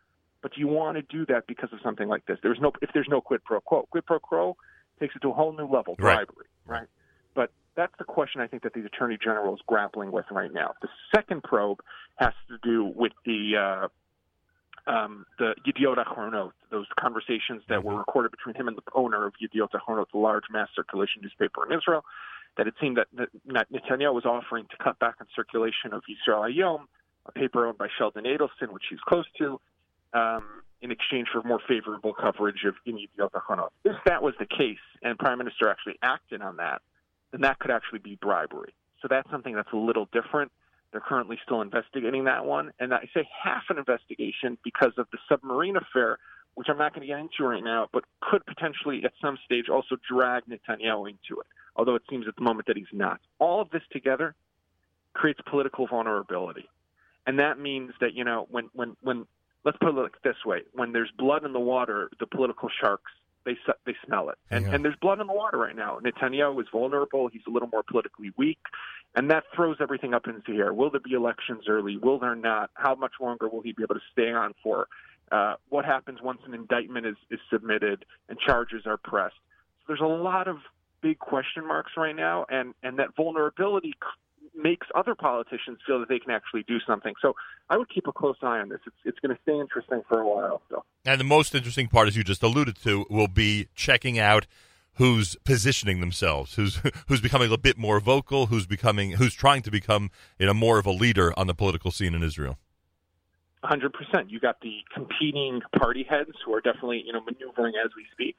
But 0.41 0.53
do 0.53 0.61
you 0.61 0.67
want 0.67 0.97
to 0.97 1.01
do 1.01 1.25
that 1.27 1.47
because 1.47 1.69
of 1.73 1.79
something 1.83 2.07
like 2.07 2.25
this? 2.25 2.37
There's 2.43 2.59
no 2.61 2.71
if 2.81 2.91
there's 2.93 3.07
no 3.09 3.21
quid 3.21 3.43
pro 3.43 3.61
quo. 3.61 3.87
Quid 3.89 4.05
pro 4.05 4.19
quo 4.19 4.55
takes 4.99 5.15
it 5.15 5.19
to 5.19 5.29
a 5.29 5.33
whole 5.33 5.53
new 5.53 5.65
level, 5.65 5.95
bribery, 5.97 6.45
right? 6.65 6.79
right? 6.79 6.87
But 7.33 7.51
that's 7.75 7.93
the 7.97 8.03
question 8.03 8.41
I 8.41 8.47
think 8.47 8.63
that 8.63 8.73
the 8.73 8.81
attorney 8.85 9.17
general 9.21 9.53
is 9.55 9.61
grappling 9.67 10.11
with 10.11 10.25
right 10.31 10.53
now. 10.53 10.73
The 10.81 10.87
second 11.13 11.43
probe 11.43 11.79
has 12.17 12.33
to 12.49 12.57
do 12.63 12.85
with 12.85 13.11
the 13.25 13.53
uh, 13.57 13.87
um, 14.87 15.25
the 15.39 15.55
Yediot 15.67 15.97
Ahronot, 16.05 16.51
those 16.69 16.85
conversations 16.99 17.63
that 17.69 17.83
were 17.83 17.95
recorded 17.97 18.31
between 18.31 18.55
him 18.55 18.67
and 18.67 18.77
the 18.77 18.83
owner 18.93 19.25
of 19.25 19.33
Yediot 19.41 19.69
Ahronot, 19.71 20.05
the 20.11 20.19
large 20.19 20.43
mass 20.51 20.69
circulation 20.75 21.21
newspaper 21.23 21.65
in 21.65 21.77
Israel, 21.77 22.05
that 22.57 22.67
it 22.67 22.75
seemed 22.79 22.97
that, 22.97 23.07
Netanyahu 23.47 24.13
was 24.13 24.25
offering 24.25 24.65
to 24.69 24.77
cut 24.81 24.99
back 24.99 25.15
on 25.19 25.27
circulation 25.35 25.93
of 25.93 26.03
Yisrael 26.03 26.49
Hayom, 26.49 26.85
a 27.25 27.31
paper 27.31 27.67
owned 27.67 27.77
by 27.77 27.87
Sheldon 27.97 28.25
Adelson, 28.25 28.71
which 28.71 28.83
he's 28.89 28.99
close 29.07 29.25
to, 29.37 29.59
um, 30.13 30.43
in 30.81 30.91
exchange 30.91 31.27
for 31.31 31.41
more 31.43 31.59
favorable 31.67 32.13
coverage 32.13 32.63
of 32.65 32.75
Yediot 32.87 33.31
Ahronot. 33.31 33.69
If 33.83 33.95
that 34.05 34.21
was 34.21 34.33
the 34.39 34.45
case, 34.45 34.77
and 35.01 35.17
Prime 35.17 35.37
Minister 35.37 35.69
actually 35.69 35.97
acted 36.01 36.41
on 36.41 36.57
that, 36.57 36.81
then 37.31 37.41
that 37.41 37.59
could 37.59 37.71
actually 37.71 37.99
be 37.99 38.17
bribery. 38.21 38.73
So 39.01 39.07
that's 39.09 39.29
something 39.29 39.55
that's 39.55 39.71
a 39.73 39.77
little 39.77 40.07
different. 40.11 40.51
They're 40.91 41.01
currently 41.01 41.37
still 41.43 41.61
investigating 41.61 42.25
that 42.25 42.45
one. 42.45 42.71
And 42.79 42.93
I 42.93 43.09
say 43.13 43.27
half 43.43 43.63
an 43.69 43.77
investigation 43.77 44.57
because 44.63 44.93
of 44.97 45.07
the 45.11 45.17
submarine 45.27 45.75
affair, 45.75 46.19
which 46.53 46.67
I'm 46.69 46.77
not 46.77 46.93
going 46.93 47.01
to 47.01 47.07
get 47.07 47.19
into 47.19 47.43
right 47.43 47.63
now, 47.63 47.89
but 47.91 48.05
could 48.21 48.45
potentially 48.45 49.03
at 49.03 49.11
some 49.21 49.37
stage 49.43 49.67
also 49.69 49.97
drag 50.09 50.43
Netanyahu 50.45 51.09
into 51.09 51.41
it, 51.41 51.47
although 51.75 51.95
it 51.95 52.03
seems 52.09 52.27
at 52.27 52.35
the 52.35 52.43
moment 52.43 52.67
that 52.67 52.77
he's 52.77 52.85
not. 52.93 53.19
All 53.39 53.59
of 53.61 53.69
this 53.71 53.81
together 53.91 54.35
creates 55.13 55.39
political 55.49 55.87
vulnerability. 55.87 56.69
And 57.27 57.39
that 57.39 57.59
means 57.59 57.91
that, 58.01 58.13
you 58.13 58.23
know, 58.23 58.47
when, 58.49 58.69
when, 58.73 58.95
when 59.01 59.25
let's 59.63 59.77
put 59.79 59.89
it 59.89 60.01
like 60.01 60.21
this 60.23 60.37
way 60.45 60.61
when 60.73 60.93
there's 60.93 61.11
blood 61.17 61.43
in 61.43 61.53
the 61.53 61.59
water, 61.59 62.09
the 62.19 62.27
political 62.27 62.69
sharks 62.81 63.11
they 63.45 63.55
they 63.85 63.93
smell 64.05 64.29
it, 64.29 64.37
and 64.49 64.65
yeah. 64.65 64.73
and 64.73 64.83
there's 64.83 64.95
blood 64.99 65.21
in 65.21 65.27
the 65.27 65.33
water 65.33 65.57
right 65.57 65.75
now. 65.75 65.99
Netanyahu 66.03 66.59
is 66.61 66.67
vulnerable; 66.71 67.27
he's 67.27 67.43
a 67.47 67.51
little 67.51 67.69
more 67.71 67.83
politically 67.83 68.31
weak, 68.37 68.57
and 69.15 69.29
that 69.29 69.43
throws 69.55 69.77
everything 69.79 70.13
up 70.13 70.27
into 70.27 70.41
the 70.47 70.57
air. 70.57 70.73
Will 70.73 70.89
there 70.89 70.99
be 70.99 71.13
elections 71.13 71.65
early? 71.69 71.97
Will 71.97 72.19
there 72.19 72.35
not? 72.35 72.71
How 72.73 72.95
much 72.95 73.13
longer 73.21 73.47
will 73.47 73.61
he 73.61 73.71
be 73.71 73.83
able 73.83 73.95
to 73.95 74.01
stay 74.11 74.31
on 74.31 74.53
for? 74.63 74.87
Uh, 75.31 75.55
what 75.69 75.85
happens 75.85 76.21
once 76.21 76.39
an 76.45 76.53
indictment 76.53 77.05
is, 77.05 77.15
is 77.31 77.39
submitted 77.51 78.05
and 78.29 78.37
charges 78.39 78.85
are 78.85 78.97
pressed? 78.97 79.35
So 79.79 79.85
there's 79.87 80.01
a 80.01 80.05
lot 80.05 80.47
of 80.47 80.57
big 81.01 81.19
question 81.19 81.67
marks 81.67 81.91
right 81.95 82.15
now, 82.15 82.45
and 82.49 82.73
and 82.81 82.97
that 82.99 83.15
vulnerability 83.15 83.93
makes 84.57 84.87
other 84.95 85.15
politicians 85.15 85.79
feel 85.85 85.99
that 85.99 86.09
they 86.09 86.19
can 86.19 86.31
actually 86.31 86.63
do 86.63 86.79
something. 86.87 87.13
So 87.21 87.35
I 87.69 87.77
would 87.77 87.89
keep 87.89 88.07
a 88.07 88.11
close 88.11 88.37
eye 88.41 88.59
on 88.59 88.69
this. 88.69 88.79
It's, 88.85 88.95
it's 89.05 89.19
going 89.19 89.35
to 89.35 89.41
stay 89.43 89.59
interesting 89.59 90.01
for 90.07 90.19
a 90.19 90.27
while. 90.27 90.61
So. 90.69 90.83
And 91.05 91.19
the 91.19 91.25
most 91.25 91.55
interesting 91.55 91.87
part, 91.87 92.07
as 92.07 92.15
you 92.15 92.23
just 92.23 92.43
alluded 92.43 92.75
to, 92.83 93.05
will 93.09 93.27
be 93.27 93.67
checking 93.75 94.19
out 94.19 94.47
who's 94.95 95.35
positioning 95.43 95.99
themselves, 95.99 96.55
who's 96.55 96.79
who's 97.07 97.21
becoming 97.21 97.51
a 97.51 97.57
bit 97.57 97.77
more 97.77 97.99
vocal, 97.99 98.47
who's 98.47 98.65
becoming 98.65 99.11
who's 99.11 99.33
trying 99.33 99.61
to 99.63 99.71
become 99.71 100.09
you 100.39 100.45
know 100.45 100.53
more 100.53 100.79
of 100.79 100.85
a 100.85 100.91
leader 100.91 101.37
on 101.37 101.47
the 101.47 101.55
political 101.55 101.91
scene 101.91 102.13
in 102.15 102.23
Israel. 102.23 102.57
100%. 103.63 104.29
You 104.29 104.39
got 104.39 104.61
the 104.61 104.83
competing 104.93 105.61
party 105.77 106.05
heads 106.07 106.31
who 106.45 106.53
are 106.53 106.61
definitely, 106.61 107.03
you 107.05 107.11
know, 107.11 107.21
maneuvering 107.21 107.73
as 107.83 107.89
we 107.95 108.05
speak, 108.11 108.35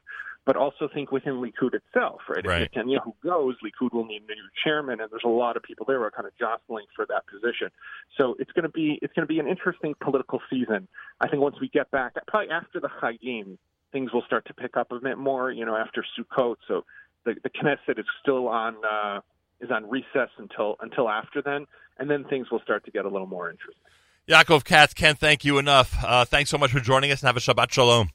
but 0.47 0.57
also 0.57 0.89
think 0.93 1.11
within 1.11 1.35
Likud 1.35 1.75
itself, 1.75 2.21
right? 2.29 2.47
Right. 2.47 2.63
If 2.63 2.73
Netanyahu 2.73 3.13
goes, 3.23 3.57
Likud 3.65 3.93
will 3.93 4.07
need 4.07 4.23
a 4.23 4.35
new 4.35 4.49
chairman, 4.65 5.01
and 5.01 5.11
there's 5.11 5.25
a 5.25 5.29
lot 5.29 5.57
of 5.57 5.65
people 5.65 5.85
there 5.87 5.99
who 5.99 6.05
are 6.05 6.11
kind 6.13 6.27
of 6.27 6.33
jostling 6.39 6.87
for 6.95 7.05
that 7.07 7.27
position. 7.27 7.69
So 8.17 8.37
it's 8.39 8.53
going 8.53 8.63
to 8.63 8.69
be 8.69 9.01
it's 9.03 9.13
going 9.13 9.27
to 9.27 9.33
be 9.33 9.41
an 9.41 9.49
interesting 9.49 9.95
political 10.01 10.41
season. 10.49 10.87
I 11.21 11.29
think 11.29 11.43
once 11.43 11.57
we 11.61 11.69
get 11.69 11.91
back, 11.91 12.15
probably 12.29 12.51
after 12.51 12.79
the 12.79 12.89
Chagim, 13.03 13.59
things 13.91 14.13
will 14.13 14.23
start 14.23 14.47
to 14.47 14.55
pick 14.55 14.77
up 14.77 14.93
a 14.93 15.01
bit 15.01 15.19
more. 15.19 15.51
You 15.51 15.67
know, 15.67 15.77
after 15.77 16.05
Sukkot, 16.17 16.57
so 16.69 16.85
the 17.25 17.35
the 17.43 17.51
Knesset 17.51 17.99
is 17.99 18.07
still 18.23 18.47
on 18.47 18.77
uh, 18.89 19.21
is 19.61 19.73
on 19.73 19.91
recess 19.91 20.31
until 20.39 20.77
until 20.81 21.09
after 21.09 21.43
then, 21.43 21.67
and 21.99 22.09
then 22.09 22.23
things 22.23 22.53
will 22.53 22.61
start 22.61 22.85
to 22.85 22.93
get 22.93 23.05
a 23.05 23.09
little 23.09 23.27
more 23.27 23.51
interesting. 23.51 23.83
Yaakov 24.29 24.65
Katz, 24.65 24.95
can't 24.95 25.19
thank 25.19 25.45
you 25.45 25.59
enough. 25.59 25.97
Uh, 26.05 26.25
thanks 26.25 26.51
so 26.51 26.59
much 26.59 26.71
for 26.71 26.81
joining 26.81 27.11
us 27.11 27.23
and 27.23 27.27
have 27.27 27.37
a 27.37 27.41
Shabbat 27.41 27.73
Shalom. 27.73 28.11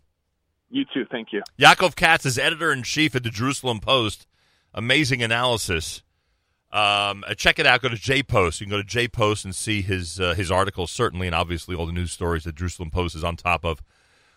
You 0.71 0.85
too. 0.93 1.05
Thank 1.11 1.33
you. 1.33 1.43
Yaakov 1.59 1.95
Katz 1.95 2.25
is 2.25 2.39
editor 2.39 2.71
in 2.71 2.83
chief 2.83 3.15
at 3.15 3.23
the 3.23 3.29
Jerusalem 3.29 3.79
Post. 3.79 4.25
Amazing 4.73 5.21
analysis. 5.21 6.01
Um, 6.71 7.25
uh, 7.27 7.33
check 7.35 7.59
it 7.59 7.67
out. 7.67 7.81
Go 7.81 7.89
to 7.89 7.97
J 7.97 8.23
Post. 8.23 8.61
You 8.61 8.67
can 8.67 8.71
go 8.71 8.77
to 8.77 8.87
J 8.87 9.09
Post 9.09 9.43
and 9.43 9.53
see 9.53 9.81
his 9.81 10.19
uh, 10.19 10.33
his 10.33 10.49
articles, 10.49 10.89
certainly, 10.89 11.27
and 11.27 11.35
obviously 11.35 11.75
all 11.75 11.85
the 11.85 11.91
news 11.91 12.13
stories 12.13 12.45
that 12.45 12.55
Jerusalem 12.55 12.89
Post 12.89 13.15
is 13.15 13.23
on 13.23 13.35
top 13.35 13.65
of 13.65 13.83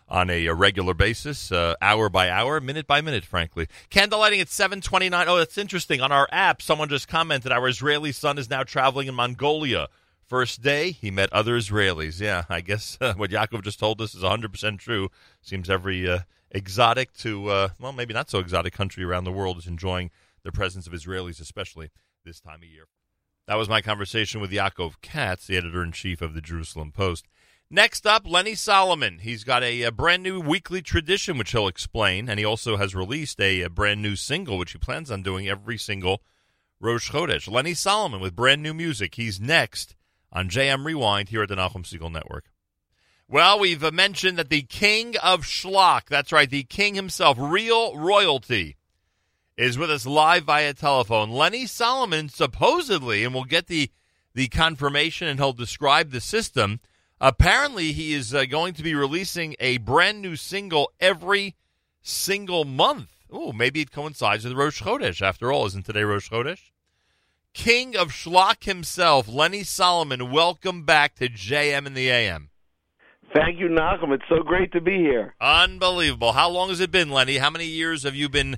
on 0.08 0.28
a, 0.28 0.46
a 0.46 0.54
regular 0.54 0.92
basis, 0.92 1.50
uh, 1.50 1.74
hour 1.80 2.08
by 2.08 2.28
hour, 2.28 2.60
minute 2.60 2.86
by 2.86 3.00
minute, 3.00 3.24
frankly. 3.24 3.68
Candlelighting 3.90 4.40
at 4.40 4.48
729. 4.48 5.28
Oh, 5.28 5.36
that's 5.36 5.56
interesting. 5.56 6.00
On 6.00 6.12
our 6.12 6.28
app, 6.30 6.60
someone 6.60 6.88
just 6.88 7.08
commented 7.08 7.52
our 7.52 7.66
Israeli 7.68 8.12
son 8.12 8.36
is 8.36 8.50
now 8.50 8.64
traveling 8.64 9.08
in 9.08 9.14
Mongolia. 9.14 9.88
First 10.34 10.62
day, 10.62 10.90
he 10.90 11.12
met 11.12 11.32
other 11.32 11.56
Israelis. 11.56 12.20
Yeah, 12.20 12.42
I 12.48 12.60
guess 12.60 12.98
uh, 13.00 13.14
what 13.14 13.30
Yaakov 13.30 13.62
just 13.62 13.78
told 13.78 14.00
us 14.00 14.16
is 14.16 14.24
100% 14.24 14.80
true. 14.80 15.08
Seems 15.40 15.70
every 15.70 16.10
uh, 16.10 16.22
exotic 16.50 17.12
to, 17.18 17.50
uh, 17.50 17.68
well, 17.78 17.92
maybe 17.92 18.14
not 18.14 18.28
so 18.28 18.40
exotic 18.40 18.72
country 18.72 19.04
around 19.04 19.22
the 19.22 19.30
world 19.30 19.58
is 19.58 19.68
enjoying 19.68 20.10
the 20.42 20.50
presence 20.50 20.88
of 20.88 20.92
Israelis, 20.92 21.40
especially 21.40 21.92
this 22.24 22.40
time 22.40 22.64
of 22.64 22.64
year. 22.64 22.88
That 23.46 23.54
was 23.54 23.68
my 23.68 23.80
conversation 23.80 24.40
with 24.40 24.50
Yaakov 24.50 24.94
Katz, 25.02 25.46
the 25.46 25.56
editor 25.56 25.84
in 25.84 25.92
chief 25.92 26.20
of 26.20 26.34
the 26.34 26.40
Jerusalem 26.40 26.90
Post. 26.90 27.28
Next 27.70 28.04
up, 28.04 28.26
Lenny 28.26 28.56
Solomon. 28.56 29.20
He's 29.20 29.44
got 29.44 29.62
a, 29.62 29.82
a, 29.82 29.92
brand 29.92 30.24
new 30.24 30.40
weekly 30.40 30.82
tradition, 30.82 31.38
which 31.38 31.52
he'll 31.52 31.68
explain, 31.68 32.28
and 32.28 32.40
he 32.40 32.44
also 32.44 32.76
has 32.76 32.92
released 32.92 33.40
a, 33.40 33.62
a, 33.62 33.70
brand 33.70 34.02
new 34.02 34.16
single, 34.16 34.58
which 34.58 34.72
he 34.72 34.78
plans 34.78 35.12
on 35.12 35.22
doing 35.22 35.48
every 35.48 35.78
single 35.78 36.22
Rosh 36.80 37.12
Chodesh. 37.12 37.48
Lenny 37.48 37.74
Solomon 37.74 38.20
with 38.20 38.34
brand 38.34 38.64
new 38.64 38.74
music. 38.74 39.14
He's 39.14 39.40
next 39.40 39.94
on 40.34 40.48
JM 40.48 40.84
Rewind 40.84 41.28
here 41.28 41.42
at 41.42 41.48
the 41.48 41.54
Nachum 41.54 41.84
Segal 41.84 42.12
Network. 42.12 42.44
Well, 43.28 43.58
we've 43.58 43.92
mentioned 43.92 44.36
that 44.38 44.50
the 44.50 44.62
king 44.62 45.16
of 45.22 45.42
schlock, 45.42 46.06
that's 46.08 46.32
right, 46.32 46.50
the 46.50 46.64
king 46.64 46.94
himself, 46.94 47.38
real 47.40 47.96
royalty, 47.96 48.76
is 49.56 49.78
with 49.78 49.90
us 49.90 50.04
live 50.04 50.44
via 50.44 50.74
telephone. 50.74 51.30
Lenny 51.30 51.66
Solomon, 51.66 52.28
supposedly, 52.28 53.24
and 53.24 53.32
we'll 53.32 53.44
get 53.44 53.68
the, 53.68 53.90
the 54.34 54.48
confirmation 54.48 55.28
and 55.28 55.38
he'll 55.38 55.52
describe 55.52 56.10
the 56.10 56.20
system. 56.20 56.80
Apparently, 57.20 57.92
he 57.92 58.12
is 58.12 58.34
uh, 58.34 58.44
going 58.44 58.74
to 58.74 58.82
be 58.82 58.94
releasing 58.94 59.56
a 59.58 59.78
brand 59.78 60.20
new 60.20 60.36
single 60.36 60.90
every 61.00 61.54
single 62.02 62.64
month. 62.64 63.10
Oh, 63.30 63.52
maybe 63.52 63.80
it 63.80 63.90
coincides 63.90 64.44
with 64.44 64.52
Rosh 64.52 64.82
Chodesh. 64.82 65.22
After 65.22 65.50
all, 65.50 65.64
isn't 65.66 65.86
today 65.86 66.02
Rosh 66.02 66.28
Chodesh? 66.28 66.70
King 67.54 67.96
of 67.96 68.08
Schlock 68.08 68.64
himself, 68.64 69.28
Lenny 69.28 69.62
Solomon, 69.62 70.32
welcome 70.32 70.82
back 70.82 71.14
to 71.14 71.28
JM 71.28 71.86
and 71.86 71.96
the 71.96 72.10
AM. 72.10 72.50
Thank 73.32 73.60
you, 73.60 73.68
Nachum. 73.68 74.12
It's 74.12 74.24
so 74.28 74.42
great 74.42 74.72
to 74.72 74.80
be 74.80 74.96
here. 74.98 75.34
Unbelievable. 75.40 76.32
How 76.32 76.50
long 76.50 76.68
has 76.68 76.80
it 76.80 76.90
been, 76.90 77.10
Lenny? 77.10 77.38
How 77.38 77.50
many 77.50 77.66
years 77.66 78.02
have 78.02 78.16
you 78.16 78.28
been 78.28 78.56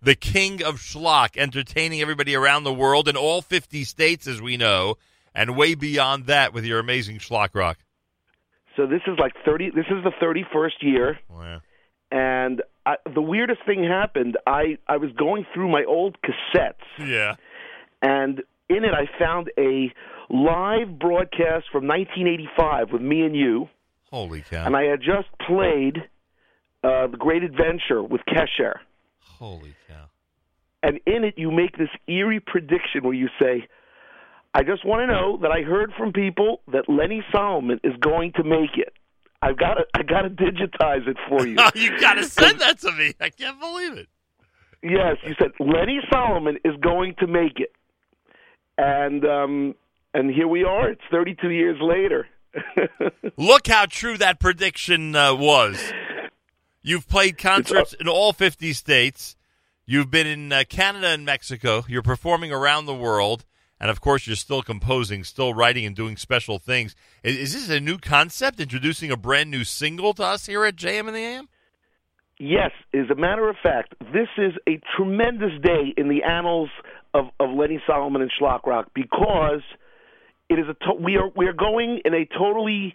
the 0.00 0.14
king 0.14 0.62
of 0.62 0.76
schlock, 0.76 1.38
entertaining 1.38 2.02
everybody 2.02 2.34
around 2.34 2.64
the 2.64 2.72
world 2.72 3.08
in 3.08 3.16
all 3.16 3.40
50 3.40 3.82
states, 3.84 4.26
as 4.26 4.42
we 4.42 4.58
know, 4.58 4.96
and 5.34 5.56
way 5.56 5.74
beyond 5.74 6.26
that 6.26 6.52
with 6.52 6.66
your 6.66 6.78
amazing 6.78 7.18
schlock 7.18 7.54
rock? 7.54 7.78
So 8.76 8.86
this 8.86 9.02
is 9.06 9.18
like 9.18 9.32
30, 9.44 9.70
this 9.70 9.86
is 9.90 10.04
the 10.04 10.12
31st 10.22 10.82
year. 10.82 11.18
Oh, 11.30 11.38
wow. 11.38 11.60
And 12.10 12.62
I, 12.84 12.96
the 13.12 13.22
weirdest 13.22 13.60
thing 13.64 13.84
happened. 13.84 14.36
I, 14.46 14.76
I 14.86 14.98
was 14.98 15.10
going 15.12 15.46
through 15.54 15.70
my 15.70 15.84
old 15.84 16.18
cassettes. 16.22 16.74
Yeah. 16.98 17.36
And 18.04 18.42
in 18.68 18.84
it, 18.84 18.92
I 18.92 19.06
found 19.18 19.50
a 19.58 19.92
live 20.28 20.98
broadcast 20.98 21.66
from 21.72 21.88
1985 21.88 22.92
with 22.92 23.00
me 23.00 23.22
and 23.22 23.34
you. 23.34 23.68
Holy 24.10 24.42
cow. 24.42 24.66
And 24.66 24.76
I 24.76 24.84
had 24.84 25.00
just 25.00 25.28
played 25.46 25.98
uh, 26.84 27.06
The 27.06 27.16
Great 27.18 27.42
Adventure 27.42 28.02
with 28.02 28.20
Kesher. 28.28 28.74
Holy 29.20 29.74
cow. 29.88 30.04
And 30.82 31.00
in 31.06 31.24
it, 31.24 31.34
you 31.38 31.50
make 31.50 31.78
this 31.78 31.88
eerie 32.06 32.40
prediction 32.40 33.04
where 33.04 33.14
you 33.14 33.28
say, 33.40 33.66
I 34.52 34.62
just 34.62 34.84
want 34.84 35.00
to 35.00 35.06
know 35.06 35.38
that 35.40 35.50
I 35.50 35.62
heard 35.62 35.92
from 35.96 36.12
people 36.12 36.60
that 36.72 36.88
Lenny 36.88 37.24
Solomon 37.32 37.80
is 37.82 37.94
going 38.00 38.32
to 38.34 38.44
make 38.44 38.76
it. 38.76 38.92
I've 39.40 39.58
got 39.58 39.74
to, 39.74 39.84
I 39.94 40.02
got 40.02 40.22
to 40.22 40.30
digitize 40.30 41.08
it 41.08 41.16
for 41.28 41.46
you. 41.46 41.56
you 41.74 41.98
got 41.98 42.14
to 42.14 42.24
send 42.24 42.60
that 42.60 42.78
to 42.80 42.92
me. 42.92 43.14
I 43.18 43.30
can't 43.30 43.58
believe 43.58 43.94
it. 43.94 44.08
Yes, 44.82 45.16
you 45.26 45.34
said 45.38 45.52
Lenny 45.58 46.00
Solomon 46.12 46.58
is 46.62 46.74
going 46.82 47.14
to 47.18 47.26
make 47.26 47.58
it, 47.58 47.72
and 48.78 49.24
um, 49.24 49.74
and 50.12 50.30
here 50.30 50.48
we 50.48 50.64
are. 50.64 50.90
It's 50.90 51.02
32 51.10 51.50
years 51.50 51.78
later. 51.80 52.26
Look 53.36 53.66
how 53.66 53.86
true 53.86 54.16
that 54.18 54.38
prediction 54.38 55.16
uh, 55.16 55.34
was. 55.34 55.92
You've 56.82 57.08
played 57.08 57.38
concerts 57.38 57.94
in 57.98 58.08
all 58.08 58.32
50 58.32 58.72
states. 58.74 59.36
You've 59.86 60.10
been 60.10 60.26
in 60.26 60.52
uh, 60.52 60.64
Canada 60.68 61.08
and 61.08 61.24
Mexico. 61.24 61.84
You're 61.88 62.02
performing 62.02 62.52
around 62.52 62.86
the 62.86 62.94
world. 62.94 63.44
And 63.80 63.90
of 63.90 64.00
course, 64.00 64.26
you're 64.26 64.36
still 64.36 64.62
composing, 64.62 65.24
still 65.24 65.52
writing, 65.52 65.84
and 65.84 65.96
doing 65.96 66.16
special 66.16 66.58
things. 66.58 66.94
Is, 67.22 67.36
is, 67.36 67.52
this 67.54 67.76
a 67.76 67.80
new 67.80 67.98
concept, 67.98 68.60
introducing 68.60 69.10
a 69.10 69.16
brand 69.16 69.50
new 69.50 69.64
single 69.64 70.14
to 70.14 70.24
us 70.24 70.46
here 70.46 70.64
at 70.64 70.76
JM 70.76 71.08
and 71.08 71.16
the 71.16 71.20
AM? 71.20 71.48
Yes, 72.38 72.70
as 72.92 73.10
a 73.10 73.14
matter 73.14 73.48
of 73.48 73.56
fact, 73.62 73.94
this 74.12 74.28
is 74.38 74.52
a 74.68 74.80
tremendous 74.96 75.52
day 75.62 75.92
in 75.96 76.08
the 76.08 76.22
annals 76.22 76.70
of, 77.14 77.26
of 77.40 77.50
Lenny 77.50 77.80
Solomon 77.86 78.20
and 78.22 78.30
Schlock 78.30 78.66
Rock 78.66 78.90
because 78.94 79.62
it 80.50 80.58
is 80.58 80.66
a 80.68 80.74
to- 80.84 81.00
we 81.00 81.16
are 81.16 81.30
we 81.34 81.46
are 81.46 81.54
going 81.54 82.00
in 82.04 82.12
a 82.12 82.26
totally 82.26 82.94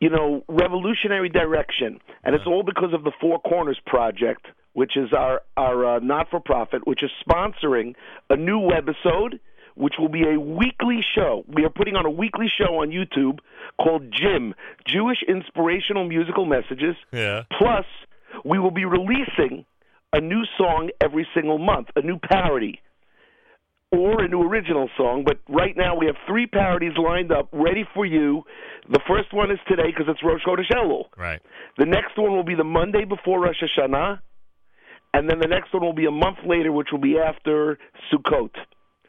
you 0.00 0.10
know 0.10 0.44
revolutionary 0.48 1.28
direction, 1.28 1.98
and 2.22 2.34
it's 2.34 2.46
all 2.46 2.62
because 2.62 2.92
of 2.92 3.02
the 3.04 3.12
Four 3.20 3.40
Corners 3.40 3.80
Project, 3.86 4.46
which 4.74 4.96
is 4.96 5.12
our 5.12 5.42
our 5.56 5.96
uh, 5.96 5.98
not 6.00 6.28
for 6.30 6.40
profit, 6.40 6.86
which 6.86 7.02
is 7.02 7.10
sponsoring 7.26 7.94
a 8.30 8.36
new 8.36 8.60
webisode 8.60 9.40
which 9.74 9.94
will 9.96 10.08
be 10.08 10.24
a 10.24 10.40
weekly 10.40 10.98
show. 11.14 11.44
We 11.46 11.64
are 11.64 11.70
putting 11.70 11.94
on 11.94 12.04
a 12.04 12.10
weekly 12.10 12.46
show 12.48 12.80
on 12.82 12.90
YouTube 12.90 13.38
called 13.80 14.12
Jim 14.12 14.52
Jewish 14.84 15.18
Inspirational 15.28 16.04
Musical 16.04 16.46
Messages. 16.46 16.96
Yeah. 17.12 17.44
Plus, 17.56 17.84
we 18.44 18.58
will 18.58 18.72
be 18.72 18.84
releasing 18.84 19.64
a 20.12 20.20
new 20.20 20.42
song 20.56 20.90
every 21.00 21.28
single 21.32 21.58
month, 21.58 21.90
a 21.94 22.02
new 22.02 22.18
parody 22.18 22.80
or 23.90 24.22
a 24.22 24.28
new 24.28 24.42
original 24.42 24.88
song. 24.96 25.24
But 25.24 25.38
right 25.48 25.76
now 25.76 25.96
we 25.96 26.06
have 26.06 26.16
three 26.26 26.46
parodies 26.46 26.92
lined 26.96 27.32
up, 27.32 27.48
ready 27.52 27.84
for 27.94 28.04
you. 28.04 28.44
The 28.90 29.00
first 29.06 29.32
one 29.32 29.50
is 29.50 29.58
today 29.68 29.86
because 29.86 30.06
it's 30.08 30.22
Rosh 30.22 30.42
Chodesh 30.46 30.70
Elul. 30.72 31.04
Right. 31.16 31.40
The 31.78 31.86
next 31.86 32.16
one 32.16 32.32
will 32.32 32.44
be 32.44 32.54
the 32.54 32.64
Monday 32.64 33.04
before 33.04 33.40
Rosh 33.40 33.62
Hashanah, 33.62 34.20
and 35.14 35.28
then 35.28 35.38
the 35.40 35.48
next 35.48 35.72
one 35.72 35.82
will 35.82 35.94
be 35.94 36.06
a 36.06 36.10
month 36.10 36.38
later, 36.46 36.72
which 36.72 36.88
will 36.92 37.00
be 37.00 37.16
after 37.18 37.78
Sukkot. 38.12 38.50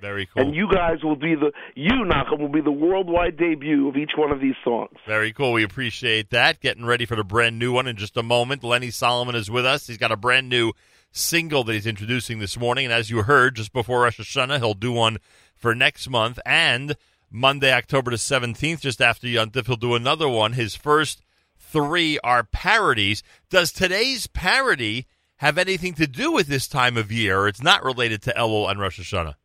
Very 0.02 0.28
cool. 0.28 0.44
And 0.44 0.56
you 0.56 0.70
guys 0.72 1.04
will 1.04 1.18
be 1.18 1.36
the 1.36 1.52
you 1.76 1.92
Nachum 2.06 2.40
will 2.40 2.48
be 2.48 2.62
the 2.62 2.72
worldwide 2.72 3.38
debut 3.38 3.90
of 3.90 3.98
each 3.98 4.12
one 4.16 4.32
of 4.32 4.40
these 4.40 4.56
songs. 4.64 4.96
Very 5.06 5.34
cool. 5.34 5.52
We 5.52 5.64
appreciate 5.64 6.30
that. 6.30 6.62
Getting 6.62 6.86
ready 6.86 7.06
for 7.06 7.18
the 7.18 7.24
brand 7.26 7.60
new 7.60 7.74
one 7.74 7.86
in 7.86 7.98
just 7.98 8.16
a 8.16 8.24
moment. 8.24 8.64
Lenny 8.64 8.92
Solomon 8.92 9.36
is 9.36 9.52
with 9.52 9.66
us. 9.66 9.88
He's 9.88 9.98
got 9.98 10.14
a 10.14 10.18
brand 10.18 10.48
new 10.48 10.72
single 11.12 11.64
that 11.64 11.74
he's 11.74 11.88
introducing 11.88 12.40
this 12.40 12.58
morning, 12.58 12.86
and 12.86 12.94
as 12.94 13.10
you 13.10 13.24
heard 13.24 13.56
just 13.56 13.74
before 13.74 14.02
Rosh 14.02 14.20
Hashanah, 14.20 14.60
he'll 14.60 14.74
do 14.74 14.92
one 14.92 15.18
for 15.56 15.76
next 15.76 16.10
month 16.10 16.40
and 16.46 16.96
Monday, 17.32 17.72
October 17.72 18.12
the 18.12 18.18
seventeenth, 18.18 18.82
just 18.82 19.02
after 19.02 19.28
Yontif, 19.28 19.68
he'll 19.68 19.76
do 19.76 19.96
another 19.96 20.28
one. 20.28 20.54
His 20.54 20.76
first 20.76 21.22
three 21.58 22.18
are 22.24 22.44
parodies. 22.44 23.22
Does 23.50 23.72
today's 23.72 24.26
parody 24.28 25.06
have 25.38 25.58
anything 25.58 25.94
to 25.94 26.08
do 26.08 26.32
with 26.32 26.48
this 26.48 26.68
time 26.68 26.98
of 26.98 27.12
year, 27.12 27.48
it's 27.48 27.62
not 27.62 27.84
related 27.84 28.22
to 28.24 28.34
Elul 28.34 28.70
and 28.70 28.80
Rosh 28.80 29.00
Hashanah? 29.00 29.36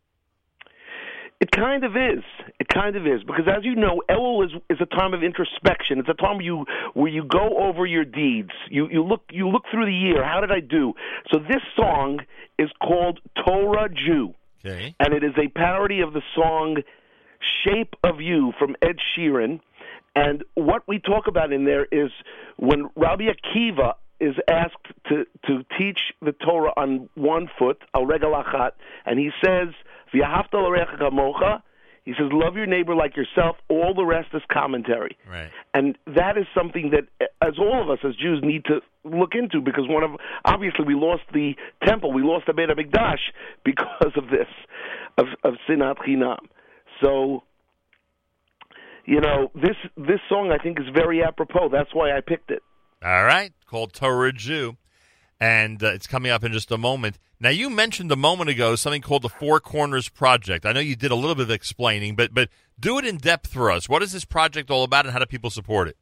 It 1.44 1.50
kind 1.50 1.84
of 1.84 1.92
is. 1.94 2.24
It 2.58 2.68
kind 2.68 2.96
of 2.96 3.06
is 3.06 3.22
because, 3.22 3.44
as 3.46 3.64
you 3.66 3.74
know, 3.74 4.00
Elul 4.08 4.46
is 4.46 4.52
is 4.70 4.78
a 4.80 4.86
time 4.86 5.12
of 5.12 5.22
introspection. 5.22 5.98
It's 5.98 6.08
a 6.08 6.14
time 6.14 6.36
where 6.36 6.44
you 6.46 6.64
where 6.94 7.10
you 7.12 7.22
go 7.22 7.58
over 7.66 7.84
your 7.84 8.06
deeds. 8.06 8.52
You 8.70 8.88
you 8.90 9.04
look 9.04 9.24
you 9.30 9.46
look 9.50 9.64
through 9.70 9.84
the 9.84 9.92
year. 9.92 10.24
How 10.24 10.40
did 10.40 10.50
I 10.50 10.60
do? 10.60 10.94
So 11.30 11.38
this 11.38 11.60
song 11.76 12.20
is 12.58 12.70
called 12.80 13.20
Torah 13.44 13.90
Jew, 13.90 14.32
Okay. 14.64 14.94
and 14.98 15.12
it 15.12 15.22
is 15.22 15.32
a 15.36 15.48
parody 15.48 16.00
of 16.00 16.14
the 16.14 16.22
song 16.34 16.78
"Shape 17.62 17.94
of 18.02 18.22
You" 18.22 18.54
from 18.58 18.74
Ed 18.80 18.96
Sheeran. 19.12 19.60
And 20.16 20.44
what 20.54 20.88
we 20.88 20.98
talk 20.98 21.26
about 21.26 21.52
in 21.52 21.66
there 21.66 21.84
is 21.84 22.10
when 22.56 22.88
Rabbi 22.96 23.24
Akiva 23.24 23.96
is 24.18 24.36
asked 24.48 24.86
to, 25.08 25.26
to 25.46 25.64
teach 25.76 25.98
the 26.22 26.32
Torah 26.32 26.72
on 26.76 27.10
one 27.16 27.50
foot, 27.58 27.82
al 27.94 28.06
regel 28.06 28.32
achat, 28.32 28.70
and 29.04 29.18
he 29.18 29.30
says, 29.44 29.68
"V'yahavta 30.14 30.54
l'recha 30.54 30.98
kamocha." 30.98 31.62
He 32.04 32.12
says, 32.12 32.30
"Love 32.32 32.54
your 32.56 32.66
neighbor 32.66 32.94
like 32.94 33.16
yourself." 33.16 33.56
All 33.68 33.94
the 33.94 34.04
rest 34.04 34.28
is 34.34 34.42
commentary, 34.52 35.16
Right. 35.26 35.50
and 35.72 35.96
that 36.06 36.36
is 36.36 36.46
something 36.54 36.90
that, 36.90 37.04
eh, 37.20 37.26
as 37.40 37.58
all 37.58 37.80
of 37.82 37.88
us 37.88 37.98
as 38.04 38.14
Jews, 38.16 38.42
need 38.42 38.64
to 38.66 38.82
look 39.04 39.34
into 39.34 39.60
because 39.62 39.88
one 39.88 40.02
of 40.02 40.10
obviously 40.44 40.84
we 40.84 40.94
lost 40.94 41.22
the 41.32 41.56
temple, 41.84 42.12
we 42.12 42.22
lost 42.22 42.44
the 42.46 42.52
Beit 42.52 42.68
Hamikdash 42.68 43.20
because 43.64 44.12
of 44.16 44.28
this, 44.28 44.48
of 45.16 45.28
of 45.44 45.54
sinat 45.66 45.96
chinam. 45.98 46.44
So 47.02 47.42
you 49.06 49.20
know 49.20 49.50
this 49.54 49.76
this 49.96 50.20
song 50.28 50.52
I 50.52 50.58
think 50.62 50.78
is 50.80 50.86
very 50.94 51.22
apropos. 51.22 51.68
That's 51.70 51.94
why 51.94 52.14
I 52.16 52.20
picked 52.20 52.50
it. 52.50 52.62
All 53.02 53.24
right, 53.24 53.52
called 53.66 53.92
Torah 53.92 54.32
Jew, 54.32 54.76
and 55.40 55.82
uh, 55.82 55.88
it's 55.88 56.06
coming 56.06 56.30
up 56.30 56.44
in 56.44 56.52
just 56.52 56.70
a 56.70 56.78
moment. 56.78 57.18
Now, 57.40 57.50
you 57.50 57.68
mentioned 57.68 58.10
a 58.12 58.16
moment 58.16 58.50
ago 58.50 58.76
something 58.76 59.02
called 59.02 59.22
the 59.22 59.28
Four 59.28 59.60
Corners 59.60 60.08
Project. 60.08 60.64
I 60.64 60.72
know 60.72 60.80
you 60.80 60.96
did 60.96 61.10
a 61.10 61.16
little 61.16 61.34
bit 61.34 61.44
of 61.44 61.50
explaining, 61.50 62.16
but 62.16 62.32
but 62.32 62.48
do 62.78 62.98
it 62.98 63.04
in 63.04 63.16
depth 63.16 63.52
for 63.52 63.70
us. 63.70 63.88
What 63.88 64.02
is 64.02 64.12
this 64.12 64.24
project 64.24 64.70
all 64.70 64.84
about, 64.84 65.06
and 65.06 65.12
how 65.12 65.18
do 65.18 65.26
people 65.26 65.50
support 65.50 65.88
it? 65.88 65.96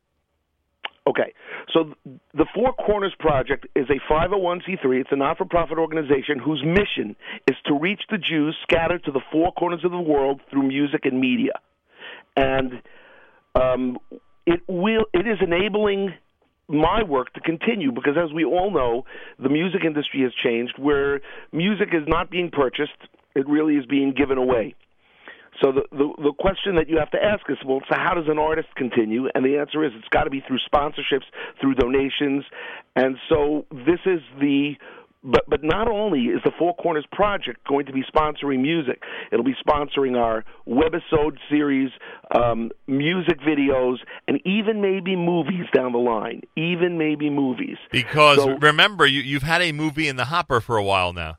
Okay, 1.06 1.32
so 1.72 1.94
the 2.32 2.46
Four 2.54 2.72
Corners 2.74 3.14
Project 3.18 3.66
is 3.74 3.86
a 3.90 4.12
501c3. 4.12 5.00
It's 5.00 5.10
a 5.10 5.16
not-for-profit 5.16 5.78
organization 5.78 6.38
whose 6.38 6.62
mission 6.64 7.16
is 7.50 7.56
to 7.66 7.76
reach 7.76 8.02
the 8.10 8.18
Jews 8.18 8.56
scattered 8.62 9.02
to 9.04 9.10
the 9.10 9.20
four 9.32 9.52
corners 9.52 9.80
of 9.84 9.90
the 9.90 10.00
world 10.00 10.40
through 10.50 10.68
music 10.68 11.04
and 11.04 11.20
media, 11.20 11.54
and 12.36 12.82
um, 13.54 13.98
it 14.46 14.60
will. 14.68 15.06
It 15.12 15.26
is 15.26 15.38
enabling 15.40 16.14
my 16.68 17.02
work 17.02 17.32
to 17.34 17.40
continue 17.40 17.92
because, 17.92 18.16
as 18.16 18.32
we 18.32 18.44
all 18.44 18.70
know, 18.70 19.04
the 19.38 19.48
music 19.48 19.82
industry 19.84 20.22
has 20.22 20.32
changed, 20.34 20.74
where 20.78 21.20
music 21.52 21.88
is 21.92 22.06
not 22.06 22.30
being 22.30 22.50
purchased; 22.50 22.98
it 23.34 23.48
really 23.48 23.76
is 23.76 23.86
being 23.86 24.12
given 24.16 24.38
away. 24.38 24.74
So 25.62 25.70
the, 25.70 25.82
the 25.90 26.12
the 26.22 26.32
question 26.32 26.76
that 26.76 26.88
you 26.88 26.98
have 26.98 27.10
to 27.10 27.22
ask 27.22 27.48
is, 27.50 27.58
well, 27.66 27.80
so 27.88 27.94
how 27.96 28.14
does 28.14 28.24
an 28.28 28.38
artist 28.38 28.68
continue? 28.76 29.28
And 29.34 29.44
the 29.44 29.58
answer 29.58 29.84
is, 29.84 29.92
it's 29.94 30.08
got 30.08 30.24
to 30.24 30.30
be 30.30 30.42
through 30.46 30.58
sponsorships, 30.72 31.28
through 31.60 31.74
donations, 31.74 32.44
and 32.96 33.16
so 33.28 33.66
this 33.70 34.00
is 34.06 34.20
the. 34.40 34.74
But 35.24 35.44
but 35.48 35.62
not 35.62 35.88
only 35.88 36.22
is 36.22 36.40
the 36.44 36.50
Four 36.58 36.74
Corners 36.74 37.06
Project 37.12 37.66
going 37.68 37.86
to 37.86 37.92
be 37.92 38.02
sponsoring 38.02 38.60
music, 38.60 39.02
it'll 39.30 39.44
be 39.44 39.54
sponsoring 39.64 40.18
our 40.18 40.44
webisode 40.66 41.38
series, 41.48 41.90
um, 42.34 42.72
music 42.88 43.38
videos, 43.40 43.98
and 44.26 44.40
even 44.44 44.80
maybe 44.80 45.14
movies 45.14 45.66
down 45.72 45.92
the 45.92 45.98
line. 45.98 46.42
Even 46.56 46.98
maybe 46.98 47.30
movies. 47.30 47.76
Because 47.92 48.38
So- 48.38 48.56
remember, 48.56 49.06
you, 49.06 49.20
you've 49.20 49.44
had 49.44 49.62
a 49.62 49.70
movie 49.70 50.08
in 50.08 50.16
the 50.16 50.24
hopper 50.24 50.60
for 50.60 50.76
a 50.76 50.82
while 50.82 51.12
now. 51.12 51.38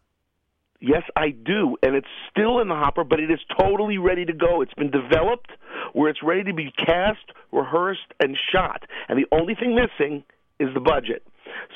Yes, 0.79 1.03
I 1.15 1.29
do, 1.29 1.77
and 1.81 1.95
it's 1.95 2.07
still 2.29 2.59
in 2.59 2.67
the 2.67 2.75
hopper, 2.75 3.05
but 3.05 3.19
it 3.21 3.31
is 3.31 3.39
totally 3.57 3.97
ready 3.97 4.25
to 4.25 4.33
go. 4.33 4.61
It's 4.61 4.73
been 4.73 4.91
developed 4.91 5.51
where 5.93 6.09
it's 6.09 6.21
ready 6.21 6.43
to 6.43 6.53
be 6.53 6.71
cast, 6.71 7.23
rehearsed, 7.53 8.13
and 8.19 8.37
shot, 8.51 8.83
and 9.07 9.17
the 9.17 9.25
only 9.37 9.55
thing 9.55 9.75
missing 9.75 10.23
is 10.59 10.73
the 10.73 10.81
budget. 10.81 11.23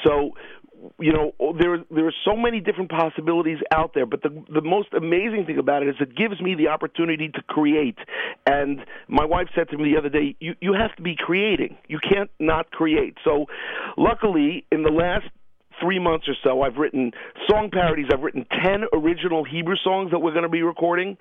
So, 0.06 0.32
you 1.00 1.12
know, 1.12 1.32
there 1.60 1.84
there 1.90 2.08
are 2.08 2.14
so 2.26 2.36
many 2.36 2.60
different 2.60 2.90
possibilities 2.92 3.58
out 3.74 3.94
there, 3.94 4.06
but 4.06 4.22
the 4.22 4.30
the 4.54 4.62
most 4.62 4.90
amazing 4.94 5.46
thing 5.46 5.58
about 5.58 5.84
it 5.84 5.90
is 5.90 5.96
it 6.00 6.16
gives 6.16 6.40
me 6.42 6.56
the 6.56 6.68
opportunity 6.68 7.30
to 7.30 7.42
create. 7.44 7.98
And 8.46 8.86
my 9.08 9.26
wife 9.26 9.48
said 9.56 9.70
to 9.70 9.78
me 9.78 9.92
the 9.94 9.98
other 9.98 10.10
day, 10.10 10.36
"You 10.40 10.56
you 10.62 10.74
have 10.74 10.96
to 10.98 11.02
be 11.02 11.16
creating. 11.16 11.78
You 11.88 12.00
can't 12.00 12.30
not 12.40 12.72
create." 12.72 13.18
So, 13.24 13.46
luckily, 13.98 14.66
in 14.72 14.84
the 14.84 14.92
last 14.92 15.26
three 15.82 16.00
months 16.00 16.28
or 16.28 16.36
so, 16.44 16.62
I've 16.62 16.78
written 16.78 17.12
song 17.50 17.70
parodies. 17.72 18.08
I've 18.14 18.22
written 18.22 18.46
ten 18.64 18.86
original 18.94 19.44
Hebrew 19.44 19.76
songs 19.84 20.12
that 20.12 20.20
we're 20.20 20.32
going 20.34 20.44
to 20.44 20.50
be 20.50 20.62
recording. 20.62 21.18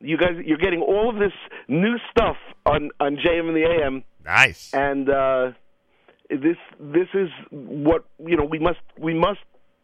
You 0.00 0.16
guys, 0.16 0.36
you're 0.44 0.58
getting 0.58 0.80
all 0.80 1.10
of 1.10 1.16
this 1.16 1.32
new 1.68 1.96
stuff 2.10 2.36
on 2.66 2.90
on 3.00 3.16
JM 3.16 3.48
and 3.48 3.56
the 3.56 3.64
AM, 3.64 4.04
Nice. 4.24 4.72
and 4.72 5.08
uh, 5.10 5.50
this 6.30 6.56
this 6.78 7.08
is 7.14 7.28
what 7.50 8.04
you 8.18 8.36
know. 8.36 8.44
We 8.44 8.58
must 8.58 8.80
we 8.98 9.14
must 9.14 9.40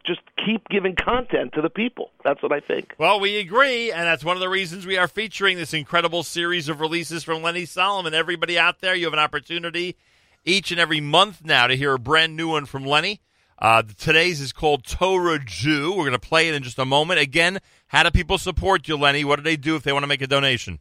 just 0.06 0.20
keep 0.44 0.68
giving 0.68 0.94
content 0.94 1.52
to 1.54 1.62
the 1.62 1.70
people. 1.70 2.10
That's 2.24 2.42
what 2.42 2.52
I 2.52 2.60
think. 2.60 2.94
Well, 2.98 3.18
we 3.20 3.38
agree, 3.38 3.90
and 3.90 4.02
that's 4.02 4.24
one 4.24 4.36
of 4.36 4.40
the 4.40 4.48
reasons 4.48 4.86
we 4.86 4.98
are 4.98 5.08
featuring 5.08 5.56
this 5.56 5.72
incredible 5.72 6.22
series 6.22 6.68
of 6.68 6.80
releases 6.80 7.24
from 7.24 7.42
Lenny 7.42 7.64
Solomon. 7.64 8.12
Everybody 8.12 8.58
out 8.58 8.80
there, 8.80 8.94
you 8.94 9.04
have 9.06 9.14
an 9.14 9.18
opportunity 9.18 9.96
each 10.44 10.70
and 10.70 10.78
every 10.78 11.00
month 11.00 11.42
now 11.44 11.66
to 11.66 11.76
hear 11.76 11.94
a 11.94 11.98
brand 11.98 12.36
new 12.36 12.48
one 12.48 12.66
from 12.66 12.84
Lenny. 12.84 13.22
Uh, 13.58 13.82
today's 13.98 14.40
is 14.40 14.52
called 14.52 14.84
Torah 14.84 15.38
Jew. 15.42 15.90
We're 15.90 16.04
going 16.04 16.12
to 16.12 16.18
play 16.18 16.48
it 16.48 16.54
in 16.54 16.62
just 16.62 16.78
a 16.78 16.84
moment. 16.84 17.20
Again, 17.20 17.60
how 17.86 18.02
do 18.02 18.10
people 18.10 18.36
support 18.36 18.88
you, 18.88 18.96
Lenny? 18.96 19.24
What 19.24 19.36
do 19.36 19.42
they 19.42 19.56
do 19.56 19.76
if 19.76 19.84
they 19.84 19.92
want 19.92 20.02
to 20.02 20.08
make 20.08 20.20
a 20.20 20.26
donation? 20.26 20.80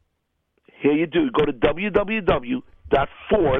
Here 0.81 0.91
you 0.91 1.05
do. 1.05 1.31
Go 1.31 1.45
to 1.45 1.53
www.4, 1.53 2.63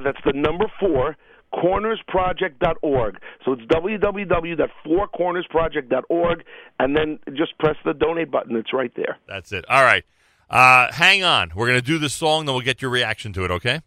that's 0.04 0.18
the 0.26 0.34
number 0.34 0.66
4, 0.78 1.16
cornersproject.org. 1.54 3.20
So 3.46 3.54
it's 3.54 3.62
www.fourcornersproject.org, 3.64 6.44
and 6.80 6.98
then 6.98 7.20
just 7.34 7.58
press 7.60 7.76
the 7.86 7.94
donate 7.94 8.32
button. 8.32 8.56
It's 8.56 8.74
right 8.74 8.92
there. 8.96 9.18
That's 9.28 9.52
it. 9.52 9.66
All 9.70 9.84
right. 9.84 10.04
Uh, 10.50 10.92
hang 10.92 11.24
on. 11.24 11.52
We're 11.56 11.68
going 11.68 11.80
to 11.80 11.86
do 11.86 11.98
the 11.98 12.10
song, 12.10 12.46
then 12.46 12.56
we'll 12.56 12.64
get 12.64 12.82
your 12.82 12.92
reaction 12.92 13.34
to 13.34 13.46
it, 13.46 13.52
okay? 13.52 13.82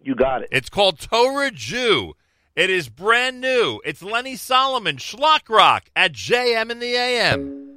You 0.00 0.14
got 0.14 0.42
it. 0.42 0.48
It's 0.50 0.68
called 0.68 0.98
Torah 0.98 1.50
Jew. 1.50 2.14
It 2.54 2.68
is 2.68 2.90
brand 2.90 3.40
new. 3.40 3.80
It's 3.84 4.02
Lenny 4.02 4.36
Solomon, 4.36 4.96
Schlock 4.96 5.48
Rock 5.48 5.84
at 5.96 6.12
JM 6.12 6.70
in 6.70 6.80
the 6.80 6.94
AM. 6.94 7.71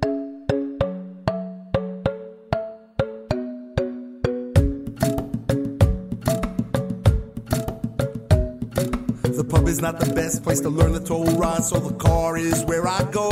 Is 9.76 9.82
not 9.82 10.00
the 10.00 10.14
best 10.14 10.42
place 10.42 10.60
to 10.60 10.70
learn 10.70 10.92
the 10.92 11.00
Torah, 11.00 11.60
so 11.60 11.78
the 11.78 11.94
car 11.96 12.38
is 12.38 12.64
where 12.64 12.88
I 12.88 13.02
go. 13.10 13.30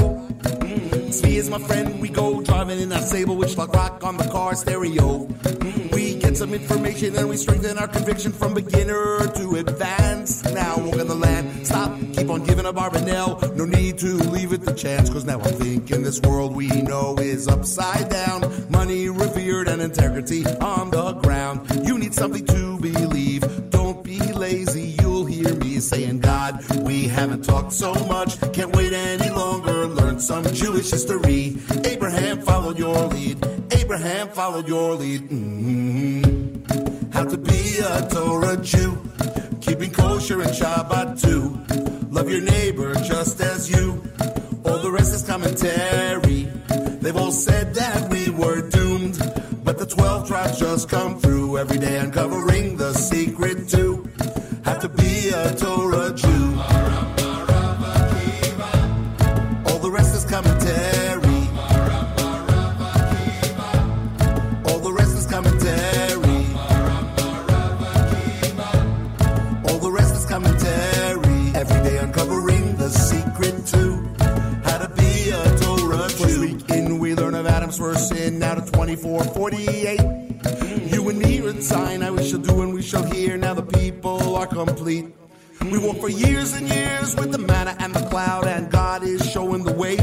Svi 1.16 1.36
is 1.36 1.48
my 1.48 1.58
friend, 1.58 2.02
we 2.02 2.10
go 2.10 2.42
driving 2.42 2.80
in 2.80 2.92
our 2.92 3.00
Sable 3.00 3.36
with 3.36 3.54
Schlock 3.54 3.72
Rock 3.72 4.04
on 4.04 4.18
the 4.18 4.28
car 4.28 4.54
stereo. 4.54 5.26
We 5.94 6.16
get 6.16 6.36
some 6.36 6.52
information 6.52 7.16
and 7.16 7.30
we 7.30 7.38
strengthen 7.38 7.78
our 7.78 7.88
conviction 7.88 8.30
from 8.32 8.52
beginner 8.52 9.26
to 9.26 9.56
advanced. 9.56 10.44
Now 10.52 10.76
walking 10.78 11.06
the 11.06 11.14
land, 11.14 11.66
stop, 11.66 11.98
keep 12.12 12.28
on 12.28 12.44
giving 12.44 12.66
up 12.66 12.76
our 12.76 12.90
Barbanel. 12.90 13.56
No 13.56 13.64
need 13.64 13.96
to 13.98 14.12
leave 14.34 14.52
it 14.52 14.66
to 14.66 14.74
chance, 14.74 15.08
cause 15.08 15.24
now 15.24 15.40
I'm 15.40 15.54
thinking 15.54 16.02
this 16.02 16.20
world 16.20 16.54
we 16.54 16.68
know 16.68 17.16
is 17.16 17.48
upside 17.48 18.10
down. 18.10 18.70
Money 18.70 19.08
revered 19.08 19.68
and 19.68 19.80
integrity 19.80 20.44
on 20.58 20.90
the 20.90 21.14
ground. 21.14 21.86
You 21.86 21.98
need 21.98 22.12
something 22.12 22.44
to 22.44 22.78
believe. 22.80 23.70
Don't 23.70 24.04
be 24.04 24.18
lazy, 24.18 24.94
me 24.94 25.03
saying, 25.88 26.20
God, 26.20 26.64
we 26.82 27.08
haven't 27.08 27.44
talked 27.44 27.72
so 27.72 27.92
much. 28.06 28.40
Can't 28.52 28.74
wait 28.74 28.92
any 28.92 29.30
longer. 29.30 29.86
Learn 29.86 30.18
some 30.18 30.44
Jewish 30.52 30.90
history. 30.90 31.56
Abraham 31.84 32.40
followed 32.40 32.78
your 32.78 33.08
lead. 33.08 33.44
Abraham 33.70 34.28
followed 34.28 34.66
your 34.66 34.94
lead. 34.94 35.28
mm 35.28 37.12
How 37.12 37.24
to 37.24 37.36
be 37.36 37.78
a 37.78 38.08
Torah 38.08 38.56
Jew. 38.56 38.98
Keeping 39.60 39.92
kosher 39.92 40.40
and 40.40 40.50
Shabbat 40.50 41.20
too. 41.20 41.44
Love 42.10 42.30
your 42.30 42.40
neighbor 42.40 42.94
just 42.94 43.40
as 43.40 43.70
you. 43.70 44.02
All 44.64 44.78
the 44.78 44.90
rest 44.90 45.14
is 45.14 45.22
commentary. 45.22 46.48
They've 47.02 47.16
all 47.16 47.32
said 47.32 47.74
that 47.74 48.08
we 48.10 48.30
were 48.30 48.68
doomed. 48.70 49.18
But 49.64 49.78
the 49.78 49.86
12 49.86 50.28
tribes 50.28 50.58
just 50.58 50.88
come 50.88 51.18
through 51.18 51.58
every 51.58 51.78
day 51.78 51.98
uncovering 51.98 52.53
to 54.84 55.02
be 55.02 55.30
a 55.30 55.54
Torah 55.54 56.12
Jew. 56.12 56.60
All 59.66 59.78
the 59.78 59.90
rest 59.90 60.14
is 60.14 60.24
commentary. 60.26 61.40
All 64.66 64.80
the 64.80 64.92
rest 64.92 65.16
is 65.16 65.26
commentary. 65.26 66.46
All 69.68 69.78
the 69.78 69.90
rest 69.90 70.16
is 70.16 70.26
commentary. 70.26 71.54
Every 71.54 71.82
day 71.88 71.96
uncovering 71.96 72.76
the 72.76 72.90
secret 72.90 73.66
to 73.68 74.02
How 74.64 74.78
to 74.84 74.88
be 74.96 75.30
a 75.30 75.44
Torah 75.60 76.08
Jew. 76.08 76.18
First 76.18 76.38
week 76.40 76.70
in, 76.70 76.98
we 76.98 77.14
learn 77.14 77.34
of 77.34 77.46
Adam's 77.46 77.78
first 77.78 78.10
sin. 78.10 78.38
Now 78.38 78.56
to 78.56 78.60
2448. 78.60 80.23
Me 81.44 81.60
sign. 81.60 82.02
I 82.02 82.10
we 82.10 82.24
shall 82.26 82.40
do 82.40 82.62
and 82.62 82.72
we 82.72 82.80
shall 82.80 83.02
hear. 83.02 83.36
Now 83.36 83.52
the 83.52 83.62
people 83.62 84.34
are 84.34 84.46
complete. 84.46 85.04
We 85.60 85.78
walk 85.78 85.98
for 85.98 86.08
years 86.08 86.54
and 86.54 86.66
years 86.66 87.14
with 87.16 87.32
the 87.32 87.38
manna 87.38 87.76
and 87.80 87.92
the 87.94 88.00
cloud, 88.06 88.46
and 88.46 88.70
God 88.70 89.02
is 89.02 89.30
showing 89.30 89.62
the 89.62 89.72
way. 89.74 89.96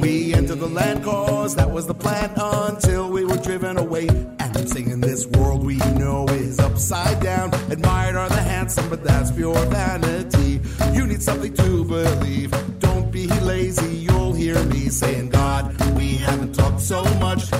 We 0.00 0.32
enter 0.32 0.54
the 0.54 0.68
land 0.68 1.02
cause 1.02 1.56
that 1.56 1.68
was 1.68 1.88
the 1.88 1.94
plan 1.94 2.30
until 2.36 3.10
we 3.10 3.24
were 3.24 3.36
driven 3.38 3.78
away. 3.78 4.06
And 4.06 4.56
I'm 4.56 4.66
singing 4.68 5.00
this 5.00 5.26
world 5.26 5.64
we 5.66 5.78
know 5.98 6.26
is 6.28 6.60
upside 6.60 7.20
down, 7.20 7.52
admired 7.72 8.14
are 8.14 8.28
the 8.28 8.42
handsome, 8.42 8.88
but 8.88 9.02
that's 9.02 9.32
pure 9.32 9.54
vanity. 9.66 10.60
You 10.92 11.04
need 11.08 11.22
something 11.22 11.52
to 11.54 11.84
believe. 11.84 12.52
Don't 12.78 13.10
be 13.10 13.26
lazy, 13.26 13.96
you'll 13.96 14.32
hear 14.32 14.62
me 14.66 14.88
saying, 14.88 15.30
God, 15.30 15.74
we 15.96 16.14
haven't 16.14 16.54
talked 16.54 16.80
so 16.80 17.02
much. 17.14 17.53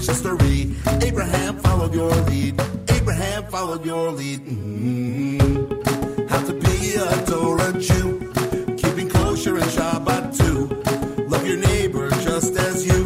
Jewish 0.00 0.16
history. 0.16 0.74
Abraham 1.02 1.56
followed 1.58 1.92
your 1.94 2.10
lead. 2.10 2.60
Abraham 2.88 3.44
followed 3.48 3.84
your 3.84 4.10
lead. 4.12 4.40
Mm-hmm. 4.46 6.26
Have 6.28 6.46
to 6.46 6.54
be 6.54 6.94
a 6.94 7.26
Torah 7.26 7.72
Jew. 7.78 8.32
Keeping 8.78 9.10
kosher 9.10 9.56
and 9.56 9.70
Shabbat 9.76 10.36
too. 10.38 11.24
Love 11.24 11.46
your 11.46 11.58
neighbor 11.58 12.08
just 12.22 12.56
as 12.56 12.86
you. 12.86 12.99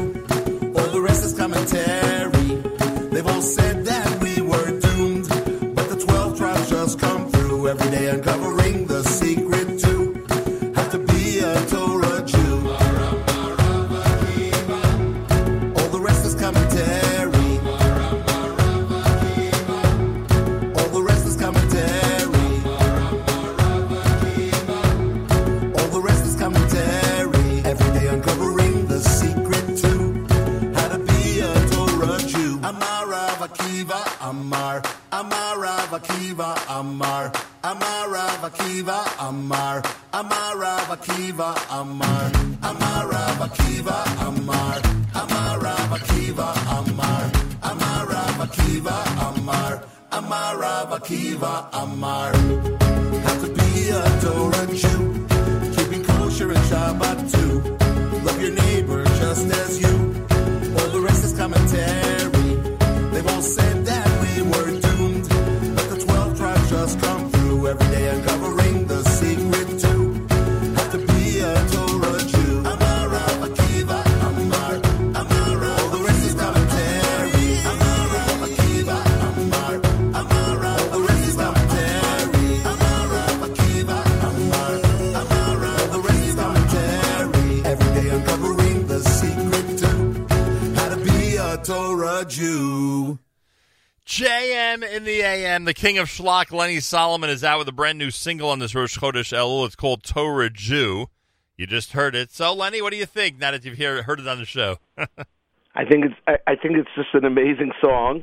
JM 94.14 94.88
in 94.88 95.02
the 95.02 95.22
AM, 95.22 95.64
the 95.64 95.74
king 95.74 95.98
of 95.98 96.06
schlock, 96.06 96.52
Lenny 96.52 96.78
Solomon, 96.78 97.28
is 97.28 97.42
out 97.42 97.58
with 97.58 97.68
a 97.68 97.72
brand 97.72 97.98
new 97.98 98.12
single 98.12 98.48
on 98.48 98.60
this 98.60 98.72
Rosh 98.72 98.96
Chodesh 98.96 99.36
Elul. 99.36 99.66
It's 99.66 99.74
called 99.74 100.04
Torah 100.04 100.50
Jew. 100.50 101.08
You 101.56 101.66
just 101.66 101.94
heard 101.94 102.14
it. 102.14 102.30
So, 102.30 102.54
Lenny, 102.54 102.80
what 102.80 102.92
do 102.92 102.96
you 102.96 103.06
think 103.06 103.40
now 103.40 103.50
that 103.50 103.64
you've 103.64 103.76
hear, 103.76 104.04
heard 104.04 104.20
it 104.20 104.28
on 104.28 104.38
the 104.38 104.44
show? 104.44 104.76
I 104.96 105.84
think 105.84 106.04
it's 106.04 106.14
I, 106.28 106.36
I 106.46 106.54
think 106.54 106.76
it's 106.76 106.90
just 106.94 107.08
an 107.14 107.24
amazing 107.24 107.72
song, 107.84 108.22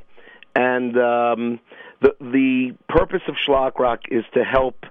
and 0.55 0.95
um, 0.95 1.59
the 2.01 2.15
the 2.21 2.71
purpose 2.87 3.23
of 3.27 3.35
Schlock 3.45 3.77
Rock 3.77 4.03
is 4.09 4.23
to 4.33 4.45
help 4.45 4.85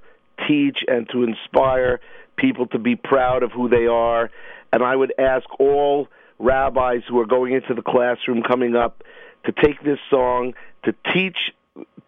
teach 0.47 0.81
and 0.87 1.09
to 1.13 1.23
inspire 1.23 2.01
people 2.37 2.67
to 2.67 2.79
be 2.79 2.95
proud 2.95 3.43
of 3.43 3.53
who 3.53 3.71
they 3.71 3.87
are. 3.87 4.31
And 4.71 4.83
I 4.83 4.97
would 4.97 5.15
ask 5.19 5.47
all 5.59 6.09
rabbis 6.39 7.05
who 7.09 7.19
are 7.21 7.27
going 7.27 7.55
into 7.55 7.73
the 7.73 7.81
classroom 7.81 8.43
coming 8.43 8.77
up 8.77 9.03
to 9.47 9.53
take 9.53 9.83
this 9.83 9.99
song 10.11 10.53
to 10.85 10.95
teach 11.12 11.37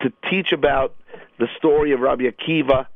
to 0.01 0.13
teach 0.31 0.53
about 0.53 0.95
the 1.39 1.47
story 1.59 1.93
of 1.93 2.01
Rabbi 2.01 2.25
Akiva 2.25 2.87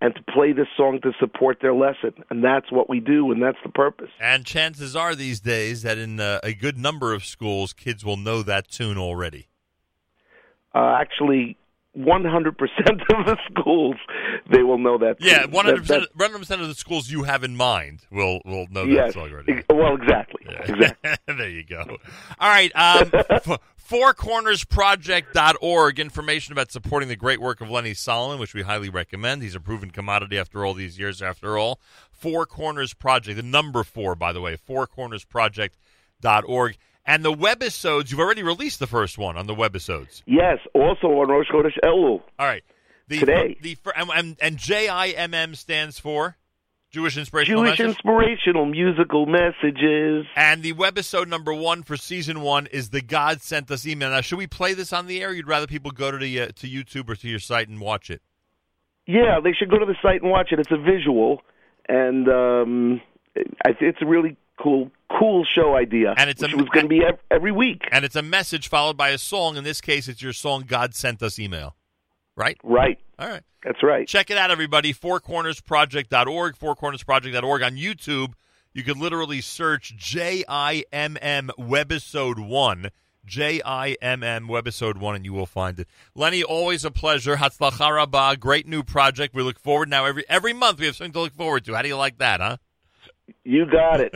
and 0.00 0.14
to 0.14 0.22
play 0.32 0.52
this 0.52 0.66
song 0.76 1.00
to 1.02 1.12
support 1.20 1.58
their 1.60 1.74
lesson. 1.74 2.12
And 2.30 2.42
that's 2.42 2.70
what 2.72 2.88
we 2.88 2.98
do, 3.00 3.30
and 3.32 3.40
that's 3.42 3.58
the 3.64 3.68
purpose. 3.70 4.10
and 4.20 4.44
chances 4.44 4.96
are 4.96 5.14
these 5.14 5.40
days 5.40 5.82
that 5.82 5.98
in 5.98 6.18
uh, 6.20 6.40
a 6.42 6.52
good 6.54 6.76
number 6.78 7.12
of 7.14 7.24
schools, 7.24 7.72
kids 7.72 8.04
will 8.04 8.16
know 8.16 8.42
that 8.42 8.68
tune 8.68 8.98
already. 8.98 9.48
uh, 10.74 10.96
actually 11.00 11.56
100% 11.96 12.48
of 13.18 13.26
the 13.26 13.36
schools 13.50 13.96
they 14.50 14.62
will 14.62 14.78
know 14.78 14.96
that 14.98 15.16
Yeah, 15.20 15.42
tune. 15.42 15.50
one 15.50 15.64
hundred 15.66 15.84
That- 15.86 16.00
percent. 16.00 16.10
One 16.16 16.28
hundred 16.30 16.38
percent 16.38 16.62
of 16.62 16.68
the 16.68 16.74
schools 16.74 17.10
you 17.10 17.24
have 17.24 17.44
in 17.44 17.54
mind 17.56 18.00
will 18.10 18.40
will 18.46 18.66
know 18.70 18.86
that- 18.86 18.94
that 18.94 19.04
yes, 19.06 19.14
song 19.14 19.30
already. 19.30 19.52
ex- 19.52 19.66
well 19.68 19.94
exactly 19.94 20.42
Yeah. 20.48 20.62
exactly 20.72 21.10
there 21.36 21.48
you 21.50 21.64
go. 21.64 21.98
All 22.40 22.48
right. 22.48 22.72
Um, 22.74 23.58
FourCornersProject.org. 23.92 26.00
Information 26.00 26.52
about 26.52 26.72
supporting 26.72 27.10
the 27.10 27.16
great 27.16 27.42
work 27.42 27.60
of 27.60 27.68
Lenny 27.68 27.92
Solomon, 27.92 28.38
which 28.38 28.54
we 28.54 28.62
highly 28.62 28.88
recommend. 28.88 29.42
He's 29.42 29.54
a 29.54 29.60
proven 29.60 29.90
commodity 29.90 30.38
after 30.38 30.64
all 30.64 30.72
these 30.72 30.98
years, 30.98 31.20
after 31.20 31.58
all. 31.58 31.78
Four 32.10 32.46
Corners 32.46 32.94
Project, 32.94 33.36
the 33.36 33.42
number 33.42 33.84
four, 33.84 34.14
by 34.14 34.32
the 34.32 34.40
way, 34.40 34.56
FourCornersProject.org. 34.56 36.78
And 37.04 37.22
the 37.22 37.34
webisodes, 37.34 38.10
you've 38.10 38.20
already 38.20 38.42
released 38.42 38.78
the 38.78 38.86
first 38.86 39.18
one 39.18 39.36
on 39.36 39.46
the 39.46 39.54
webisodes. 39.54 40.22
yes 40.24 40.56
also 40.74 41.08
on 41.08 41.28
Rosh 41.28 41.48
Chodesh 41.52 41.78
Elul 41.84 42.22
All 42.38 42.46
right. 42.46 42.64
The, 43.08 43.18
Today. 43.18 43.58
The, 43.60 43.76
and, 43.94 44.08
and, 44.14 44.38
and 44.40 44.56
JIMM 44.56 45.54
stands 45.54 45.98
for 45.98 46.38
Jewish 46.92 47.16
Inspirational 47.16 47.64
Jewish 47.64 47.78
Message. 47.78 47.96
inspirational 47.96 48.66
musical 48.66 49.24
messages 49.26 50.26
And 50.36 50.62
the 50.62 50.74
webisode 50.74 51.26
number 51.26 51.52
one 51.54 51.82
for 51.82 51.96
season 51.96 52.42
one 52.42 52.66
is 52.66 52.90
the 52.90 53.00
God 53.00 53.40
sent 53.40 53.70
us 53.70 53.86
email. 53.86 54.10
Now, 54.10 54.20
should 54.20 54.36
we 54.38 54.46
play 54.46 54.74
this 54.74 54.92
on 54.92 55.06
the 55.06 55.22
air? 55.22 55.30
Or 55.30 55.32
you'd 55.32 55.48
rather 55.48 55.66
people 55.66 55.90
go 55.90 56.10
to 56.10 56.18
the 56.18 56.40
uh, 56.42 56.46
to 56.56 56.68
YouTube 56.68 57.08
or 57.08 57.14
to 57.16 57.28
your 57.28 57.38
site 57.38 57.68
and 57.68 57.80
watch 57.80 58.10
it? 58.10 58.20
yeah 59.04 59.40
they 59.42 59.52
should 59.52 59.68
go 59.68 59.78
to 59.78 59.84
the 59.86 59.96
site 60.00 60.22
and 60.22 60.30
watch 60.30 60.52
it 60.52 60.60
it's 60.60 60.70
a 60.70 60.76
visual 60.76 61.42
and 61.88 62.28
um 62.28 63.00
it's 63.34 64.00
a 64.00 64.06
really 64.06 64.36
cool 64.62 64.92
cool 65.18 65.44
show 65.44 65.74
idea 65.74 66.14
And 66.16 66.30
it's 66.30 66.40
which 66.40 66.52
a- 66.52 66.56
was 66.56 66.68
going 66.68 66.84
to 66.84 66.88
be 66.88 67.02
every 67.28 67.50
week 67.50 67.82
And 67.90 68.04
it's 68.04 68.14
a 68.14 68.22
message 68.22 68.68
followed 68.68 68.96
by 68.96 69.08
a 69.08 69.18
song. 69.18 69.56
In 69.56 69.64
this 69.64 69.80
case, 69.80 70.06
it's 70.08 70.22
your 70.22 70.32
song 70.32 70.62
"God 70.68 70.94
Sent 70.94 71.20
Us" 71.22 71.38
email. 71.40 71.74
Right? 72.36 72.56
right 72.62 72.98
All 73.22 73.28
right. 73.28 73.42
that's 73.62 73.82
right 73.82 74.06
Check 74.08 74.30
it 74.30 74.36
out, 74.36 74.50
everybody. 74.50 74.92
FourCornersProject.org. 74.92 76.56
FourCornersProject.org 76.56 77.62
on 77.62 77.76
YouTube. 77.76 78.32
You 78.74 78.82
could 78.82 78.96
literally 78.98 79.40
search 79.40 79.96
JIMM 79.96 81.50
Webisode 81.58 82.46
One. 82.46 82.90
J-I-M-M 83.24 84.48
Webisode 84.48 84.98
1, 84.98 85.14
and 85.14 85.24
you 85.24 85.32
will 85.32 85.46
find 85.46 85.78
it. 85.78 85.86
Lenny, 86.16 86.42
always 86.42 86.84
a 86.84 86.90
pleasure. 86.90 87.36
Hatzlacha 87.36 87.94
Rabbah, 87.94 88.34
great 88.34 88.66
new 88.66 88.82
project. 88.82 89.32
We 89.32 89.44
look 89.44 89.60
forward 89.60 89.88
now. 89.88 90.04
Every 90.06 90.24
every 90.28 90.52
month 90.52 90.80
we 90.80 90.86
have 90.86 90.96
something 90.96 91.12
to 91.12 91.20
look 91.20 91.32
forward 91.34 91.64
to. 91.66 91.74
How 91.74 91.82
do 91.82 91.88
you 91.88 91.96
like 91.96 92.18
that, 92.18 92.40
huh? 92.40 92.56
you 93.44 93.64
got 93.66 94.00
it 94.00 94.12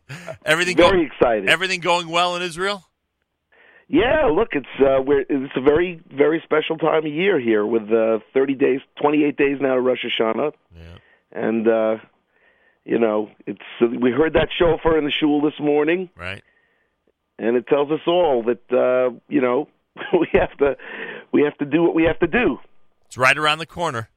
Everything 0.44 0.76
very 0.78 1.06
go- 1.06 1.14
excited 1.14 1.48
everything 1.48 1.80
going 1.80 2.08
well 2.08 2.34
in 2.36 2.42
Israel? 2.42 2.82
Yeah, 3.88 4.26
look, 4.34 4.48
it's 4.52 4.66
uh, 4.80 5.00
we're 5.02 5.20
it's 5.28 5.52
a 5.56 5.60
very 5.60 6.00
very 6.12 6.40
special 6.44 6.76
time 6.76 7.06
of 7.06 7.12
year 7.12 7.38
here 7.38 7.64
with 7.64 7.90
uh, 7.92 8.18
30 8.34 8.54
days, 8.54 8.80
28 9.00 9.36
days 9.36 9.58
now 9.60 9.74
to 9.74 9.80
Rosh 9.80 10.04
Hashanah, 10.04 10.52
Yeah. 10.76 10.82
and 11.32 11.68
uh, 11.68 11.96
you 12.84 12.98
know 12.98 13.30
it's 13.46 13.60
uh, 13.80 13.86
we 13.86 14.10
heard 14.10 14.32
that 14.32 14.48
shofar 14.58 14.98
in 14.98 15.04
the 15.04 15.12
shul 15.12 15.40
this 15.40 15.58
morning, 15.60 16.10
Right? 16.16 16.42
and 17.38 17.56
it 17.56 17.68
tells 17.68 17.90
us 17.92 18.00
all 18.08 18.42
that 18.44 18.72
uh, 18.72 19.14
you 19.28 19.40
know 19.40 19.68
we 20.12 20.28
have 20.32 20.56
to 20.58 20.76
we 21.32 21.42
have 21.42 21.56
to 21.58 21.64
do 21.64 21.82
what 21.82 21.94
we 21.94 22.04
have 22.04 22.18
to 22.18 22.26
do. 22.26 22.58
It's 23.06 23.16
right 23.16 23.38
around 23.38 23.58
the 23.58 23.66
corner. 23.66 24.08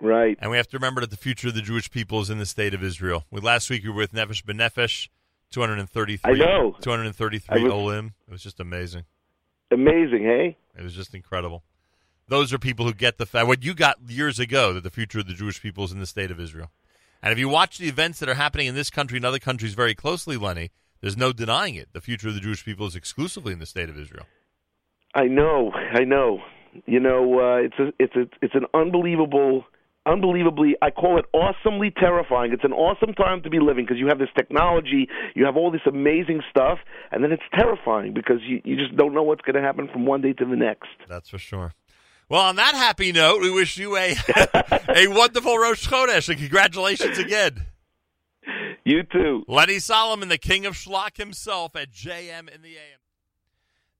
Right. 0.00 0.36
And 0.40 0.50
we 0.50 0.58
have 0.58 0.68
to 0.68 0.76
remember 0.76 1.00
that 1.00 1.10
the 1.10 1.16
future 1.16 1.48
of 1.48 1.54
the 1.54 1.62
Jewish 1.62 1.90
people 1.90 2.20
is 2.20 2.28
in 2.30 2.38
the 2.38 2.44
state 2.46 2.74
of 2.74 2.84
Israel. 2.84 3.24
We, 3.32 3.40
last 3.40 3.68
week 3.70 3.82
we 3.82 3.88
were 3.88 3.96
with 3.96 4.12
Nefesh 4.12 4.44
B'Nefesh, 4.44 5.08
233. 5.50 6.32
I 6.32 6.36
know. 6.36 6.76
233 6.80 7.60
I 7.60 7.62
was- 7.64 7.72
Olim. 7.72 8.14
It 8.28 8.32
was 8.32 8.42
just 8.42 8.60
amazing. 8.60 9.04
Amazing, 9.70 10.22
hey? 10.22 10.56
It 10.78 10.82
was 10.82 10.94
just 10.94 11.14
incredible. 11.14 11.64
Those 12.28 12.52
are 12.52 12.58
people 12.58 12.86
who 12.86 12.92
get 12.94 13.18
the 13.18 13.26
fact, 13.26 13.46
what 13.46 13.64
you 13.64 13.74
got 13.74 13.96
years 14.08 14.38
ago, 14.38 14.72
that 14.72 14.82
the 14.82 14.90
future 14.90 15.20
of 15.20 15.26
the 15.26 15.34
Jewish 15.34 15.60
people 15.62 15.84
is 15.84 15.92
in 15.92 16.00
the 16.00 16.06
state 16.06 16.30
of 16.30 16.40
Israel. 16.40 16.70
And 17.22 17.32
if 17.32 17.38
you 17.38 17.48
watch 17.48 17.78
the 17.78 17.88
events 17.88 18.18
that 18.20 18.28
are 18.28 18.34
happening 18.34 18.66
in 18.66 18.74
this 18.74 18.90
country 18.90 19.16
and 19.16 19.24
other 19.24 19.38
countries 19.38 19.74
very 19.74 19.94
closely, 19.94 20.36
Lenny, 20.36 20.70
there's 21.00 21.16
no 21.16 21.32
denying 21.32 21.74
it. 21.76 21.88
The 21.92 22.00
future 22.00 22.28
of 22.28 22.34
the 22.34 22.40
Jewish 22.40 22.64
people 22.64 22.86
is 22.86 22.96
exclusively 22.96 23.52
in 23.52 23.58
the 23.58 23.66
state 23.66 23.88
of 23.88 23.98
Israel. 23.98 24.26
I 25.14 25.24
know, 25.24 25.72
I 25.72 26.04
know. 26.04 26.42
You 26.84 27.00
know, 27.00 27.40
uh, 27.40 27.56
it's 27.56 27.78
a, 27.78 27.92
it's 27.98 28.14
a, 28.16 28.28
it's 28.42 28.54
an 28.54 28.66
unbelievable, 28.74 29.64
unbelievably. 30.06 30.76
I 30.80 30.90
call 30.90 31.18
it 31.18 31.26
awesomely 31.32 31.90
terrifying. 31.90 32.52
It's 32.52 32.64
an 32.64 32.72
awesome 32.72 33.12
time 33.14 33.42
to 33.42 33.50
be 33.50 33.58
living 33.58 33.84
because 33.84 33.98
you 33.98 34.06
have 34.08 34.18
this 34.18 34.28
technology, 34.36 35.08
you 35.34 35.44
have 35.44 35.56
all 35.56 35.70
this 35.70 35.82
amazing 35.86 36.42
stuff, 36.48 36.78
and 37.10 37.22
then 37.22 37.32
it's 37.32 37.42
terrifying 37.54 38.14
because 38.14 38.38
you 38.46 38.62
you 38.64 38.76
just 38.76 38.96
don't 38.96 39.12
know 39.12 39.22
what's 39.22 39.42
going 39.42 39.56
to 39.56 39.62
happen 39.62 39.88
from 39.92 40.06
one 40.06 40.22
day 40.22 40.32
to 40.32 40.44
the 40.44 40.56
next. 40.56 40.88
That's 41.08 41.28
for 41.28 41.38
sure. 41.38 41.74
Well, 42.28 42.42
on 42.42 42.56
that 42.56 42.74
happy 42.74 43.12
note, 43.12 43.40
we 43.40 43.50
wish 43.50 43.76
you 43.76 43.96
a 43.96 44.16
a 44.94 45.06
wonderful 45.08 45.58
Rosh 45.58 45.86
Chodesh 45.86 46.28
and 46.28 46.38
congratulations 46.38 47.18
again. 47.18 47.66
You 48.84 49.02
too. 49.02 49.42
Lenny 49.48 49.80
Solomon, 49.80 50.28
the 50.28 50.38
king 50.38 50.64
of 50.64 50.74
schlock 50.74 51.16
himself 51.16 51.74
at 51.74 51.90
JM 51.90 52.48
in 52.48 52.62
the 52.62 52.76
AM. 52.76 53.00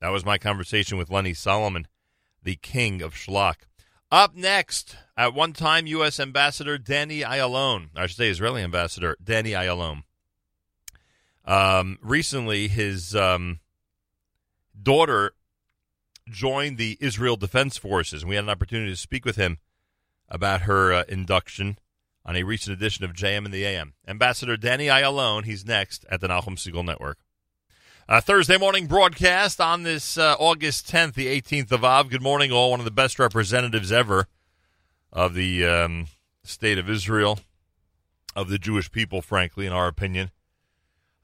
That 0.01 0.11
was 0.11 0.25
my 0.25 0.39
conversation 0.39 0.97
with 0.97 1.11
Lenny 1.11 1.35
Solomon, 1.35 1.89
the 2.41 2.55
king 2.55 3.03
of 3.03 3.13
schlock. 3.13 3.67
Up 4.11 4.37
next, 4.37 4.97
at 5.17 5.35
one 5.35 5.53
time, 5.53 5.87
U.S. 5.89 6.21
Ambassador 6.21 6.79
Danny 6.79 7.23
Ayalon, 7.23 7.89
I 7.97 8.07
should 8.07 8.17
say 8.17 8.31
Israeli 8.31 8.63
Ambassador 8.63 9.17
Danny 9.23 9.51
Ayalon. 9.51 10.05
Um, 11.45 11.99
recently, 12.03 12.69
his 12.69 13.17
um, 13.17 13.61
daughter 14.81 15.33
joined 16.29 16.79
the 16.79 16.97
Israel 17.01 17.37
Defense 17.37 17.77
Forces, 17.77 18.23
and 18.23 18.29
we 18.31 18.37
had 18.37 18.45
an 18.45 18.51
opportunity 18.51 18.93
to 18.93 18.97
speak 18.97 19.25
with 19.25 19.37
him 19.37 19.59
about 20.29 20.63
her 20.63 20.93
uh, 20.93 21.05
induction 21.09 21.79
on 22.25 22.37
a 22.37 22.45
recent 22.45 22.77
edition 22.77 23.05
of 23.05 23.13
JM 23.13 23.45
in 23.45 23.51
the 23.51 23.65
AM. 23.65 23.95
Ambassador 24.07 24.57
Danny 24.57 24.87
Ayalon, 24.87 25.45
he's 25.45 25.65
next 25.65 26.05
at 26.11 26.21
the 26.21 26.29
Nachum 26.29 26.57
Segal 26.57 26.85
Network. 26.85 27.19
Uh, 28.09 28.21
Thursday 28.21 28.57
morning 28.57 28.87
broadcast 28.87 29.61
on 29.61 29.83
this 29.83 30.17
uh, 30.17 30.37
August 30.39 30.87
10th, 30.87 31.15
the 31.15 31.27
18th 31.27 31.73
of 31.73 31.85
Av. 31.85 32.09
Good 32.09 32.23
morning, 32.23 32.53
all. 32.53 32.71
One 32.71 32.79
of 32.79 32.85
the 32.85 32.93
best 32.93 33.19
representatives 33.19 33.91
ever 33.91 34.29
of 35.13 35.35
the 35.35 35.67
um, 35.67 36.07
state 36.45 36.79
of 36.79 36.89
Israel, 36.89 37.41
of 38.37 38.49
the 38.49 38.61
Jewish 38.61 38.93
people, 38.93 39.23
frankly, 39.23 39.67
in 39.67 39.73
our 39.73 39.89
opinion. 39.89 40.31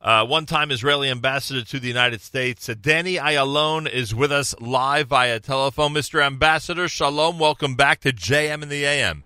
Uh, 0.01 0.27
one 0.27 0.45
time 0.45 0.73
Israeli 0.73 1.09
ambassador 1.09 1.63
to 1.63 1.79
the 1.79 1.87
United 1.87 2.21
States. 2.21 2.69
Uh, 2.69 2.75
Danny 2.75 3.15
Ayalon 3.15 3.89
is 3.89 4.13
with 4.13 4.33
us 4.33 4.53
live 4.61 5.07
via 5.07 5.39
telephone. 5.39 5.95
Mr. 5.95 6.21
Ambassador, 6.21 6.89
shalom. 6.89 7.39
Welcome 7.39 7.77
back 7.77 8.01
to 8.01 8.13
JM 8.13 8.61
in 8.61 8.69
the 8.69 8.85
AM. 8.85 9.23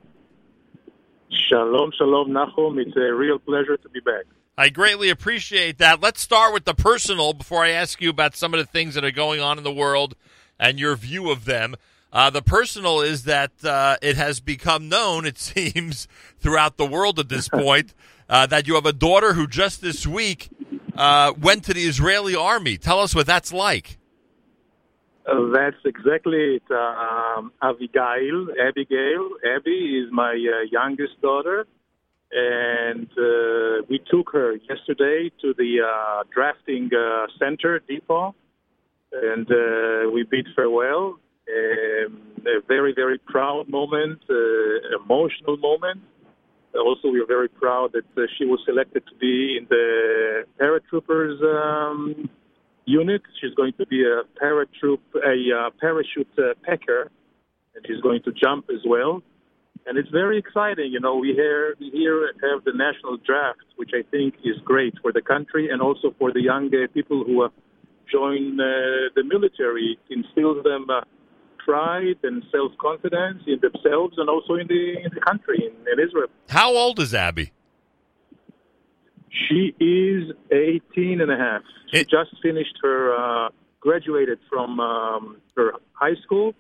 Shalom, 1.49 1.91
shalom, 1.97 2.33
Nachum. 2.33 2.79
It's 2.79 2.95
a 2.99 3.15
real 3.15 3.39
pleasure 3.39 3.79
to 3.79 3.89
be 3.89 4.01
back. 4.01 4.25
I 4.59 4.71
greatly 4.71 5.11
appreciate 5.11 5.77
that. 5.79 6.01
Let's 6.01 6.23
start 6.23 6.55
with 6.55 6.65
the 6.65 6.73
personal 6.73 7.35
before 7.35 7.63
I 7.63 7.73
ask 7.73 8.01
you 8.01 8.09
about 8.09 8.35
some 8.35 8.55
of 8.55 8.59
the 8.59 8.65
things 8.65 8.95
that 8.95 9.05
are 9.05 9.11
going 9.11 9.39
on 9.39 9.59
in 9.59 9.65
the 9.65 9.73
world 9.73 10.17
and 10.59 10.79
your 10.79 10.97
view 10.97 11.31
of 11.31 11.45
them. 11.45 11.77
Uh, 12.11 12.31
the 12.31 12.41
personal 12.41 13.03
is 13.03 13.25
that 13.25 13.53
uh, 13.63 13.99
it 14.01 14.17
has 14.17 14.41
become 14.41 14.89
known, 14.89 15.27
it 15.27 15.39
seems, 15.53 16.09
throughout 16.39 16.79
the 16.79 16.87
world 16.87 17.19
at 17.19 17.29
this 17.29 17.49
point, 17.53 17.93
uh, 18.31 18.47
that 18.47 18.67
you 18.67 18.75
have 18.77 18.87
a 18.87 18.95
daughter 18.95 19.35
who 19.35 19.47
just 19.47 19.83
this 19.83 20.07
week 20.07 20.49
uh, 20.97 21.35
went 21.39 21.63
to 21.65 21.75
the 21.75 21.83
Israeli 21.83 22.35
army. 22.35 22.79
Tell 22.79 23.01
us 23.01 23.15
what 23.15 23.27
that's 23.27 23.53
like. 23.53 23.99
Uh, 25.27 25.51
that's 25.53 25.77
exactly 25.85 26.57
it. 26.57 26.63
Um, 26.71 27.53
Abigail, 27.61 28.47
Abigail, 28.59 29.29
Abby 29.55 30.03
is 30.03 30.11
my 30.11 30.33
uh, 30.33 30.65
youngest 30.71 31.21
daughter, 31.21 31.67
and 32.33 33.09
uh, 33.13 33.83
we 33.89 34.01
took 34.11 34.31
her 34.33 34.57
yesterday 34.69 35.31
to 35.41 35.55
the 35.57 35.81
uh, 35.81 36.25
drafting 36.33 36.91
uh, 36.95 37.27
center 37.39 37.81
depot, 37.89 38.35
and 39.13 39.47
uh, 39.51 40.11
we 40.13 40.25
bid 40.31 40.47
farewell. 40.55 41.19
Um, 41.49 42.23
a 42.45 42.61
very, 42.67 42.93
very 42.95 43.19
proud 43.19 43.69
moment, 43.69 44.21
uh, 44.29 45.03
emotional 45.03 45.57
moment. 45.57 46.01
Also, 46.75 47.09
we 47.09 47.21
are 47.21 47.27
very 47.27 47.49
proud 47.49 47.93
that 47.93 48.05
uh, 48.21 48.27
she 48.37 48.45
was 48.45 48.61
selected 48.67 49.03
to 49.07 49.15
be 49.17 49.57
in 49.59 49.67
the 49.71 50.45
paratroopers. 50.61 51.41
Um, 51.43 52.29
unit. 52.87 53.23
She's 53.41 53.53
going 53.55 53.75
to 53.75 53.87
be 53.87 54.05
a 54.05 54.23
paratroop, 54.43 55.01
a 55.17 55.71
parachute 55.79 56.29
packer, 56.63 57.11
and 57.75 57.85
she's 57.87 58.01
going 58.01 58.23
to 58.23 58.33
jump 58.33 58.67
as 58.71 58.81
well. 58.87 59.23
And 59.87 59.97
it's 59.99 60.09
very 60.11 60.37
exciting. 60.39 60.91
You 60.93 61.01
know, 61.01 61.17
we 61.17 61.33
here 61.33 61.77
we 61.79 61.91
here 61.91 62.33
have 62.43 62.65
the 62.65 62.73
national 62.73 63.19
draft, 63.19 63.61
which 63.77 63.91
I 63.95 64.03
think 64.11 64.35
is 64.45 64.57
great 64.65 64.95
for 65.01 65.13
the 65.13 65.23
country 65.23 65.71
and 65.71 65.81
also 65.81 66.13
for 66.19 66.33
the 66.33 66.41
young 66.41 66.67
uh, 66.75 66.87
people 66.93 67.23
who 67.25 67.45
uh, 67.45 67.49
join 68.11 68.59
uh, 68.61 68.65
the 69.15 69.23
military. 69.25 69.97
It 70.11 70.15
instills 70.19 70.65
them 70.65 70.91
uh, 70.91 71.03
pride 71.65 72.19
and 72.25 72.43
self 72.51 72.73
confidence 72.81 73.43
in 73.47 73.61
themselves 73.61 74.15
and 74.19 74.29
also 74.29 74.55
in 74.55 74.67
the 74.67 74.97
in 75.05 75.11
the 75.15 75.21
country 75.21 75.59
in, 75.67 75.73
in 75.93 76.01
Israel. 76.07 76.29
How 76.49 76.75
old 76.77 76.99
is 76.99 77.15
Abby? 77.15 77.53
She 79.49 79.75
is 79.79 80.33
18 80.51 81.21
and 81.21 81.31
a 81.31 81.37
half. 81.37 81.63
She 81.93 81.99
It- 82.01 82.09
just 82.09 82.31
finished 82.43 82.77
her, 82.83 83.15
uh, 83.15 83.49
graduated 83.81 84.39
from 84.51 84.81
um, 84.81 85.37
her 85.57 85.73
high 85.93 86.15
school, 86.25 86.55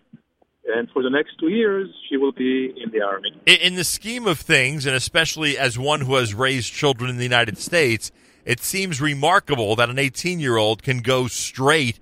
and 0.74 0.90
for 0.90 1.02
the 1.02 1.10
next 1.10 1.38
two 1.38 1.48
years, 1.48 1.88
she 2.08 2.16
will 2.16 2.32
be 2.32 2.72
in 2.76 2.90
the 2.90 3.00
army. 3.00 3.32
In, 3.46 3.74
the 3.76 3.84
scheme 3.84 4.26
of 4.26 4.40
things, 4.40 4.86
and 4.86 4.94
especially 4.94 5.56
as 5.56 5.78
one 5.78 6.02
who 6.02 6.16
has 6.16 6.34
raised 6.34 6.72
children 6.72 7.10
in 7.10 7.16
the 7.16 7.22
United 7.22 7.58
States, 7.58 8.10
it 8.44 8.60
seems 8.60 9.00
remarkable 9.00 9.76
that 9.76 9.90
an 9.90 9.98
18 9.98 10.40
year 10.40 10.56
old 10.56 10.82
can 10.82 11.00
go 11.00 11.26
straight 11.26 12.00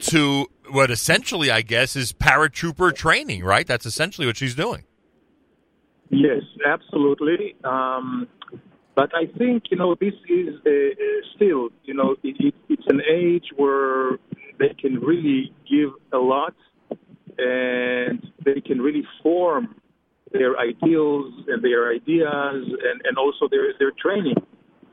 to 0.00 0.46
what 0.70 0.90
essentially, 0.90 1.50
I 1.50 1.62
guess, 1.62 1.96
is 1.96 2.12
paratrooper 2.12 2.94
training, 2.94 3.44
right? 3.44 3.66
That's 3.66 3.86
essentially 3.86 4.26
what 4.26 4.36
she's 4.36 4.54
doing. 4.54 4.84
Yes, 6.10 6.42
absolutely. 6.66 7.56
Um, 7.64 8.28
but 8.94 9.10
I 9.14 9.26
think 9.38 9.64
you 9.70 9.76
know 9.76 9.94
this 9.94 10.14
is 10.28 10.54
uh, 10.66 10.70
uh, 10.70 11.04
still 11.34 11.70
you 11.84 11.94
know 11.94 12.16
it, 12.22 12.36
it, 12.38 12.54
it's 12.68 12.86
an 12.86 13.02
age 13.10 13.46
where 13.56 14.18
they 14.58 14.74
can 14.78 15.00
really 15.00 15.52
give 15.68 15.90
a 16.12 16.18
lot, 16.18 16.54
and 17.38 18.20
they 18.44 18.60
can 18.60 18.80
really 18.80 19.04
form 19.22 19.76
their 20.32 20.58
ideals 20.58 21.32
and 21.48 21.62
their 21.62 21.92
ideas, 21.92 22.64
and, 22.88 23.00
and 23.04 23.18
also 23.18 23.48
their 23.50 23.72
their 23.78 23.92
training 24.02 24.34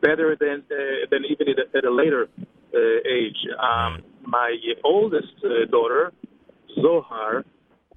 better 0.02 0.36
than 0.40 0.64
uh, 0.72 1.06
than 1.10 1.26
even 1.26 1.50
at 1.50 1.58
a, 1.60 1.78
at 1.78 1.86
a 1.86 1.94
later 1.94 2.28
uh, 2.74 2.78
age. 3.10 3.38
Um, 3.60 4.04
my 4.26 4.56
oldest 4.84 5.34
uh, 5.44 5.66
daughter, 5.70 6.14
Zohar, 6.82 7.44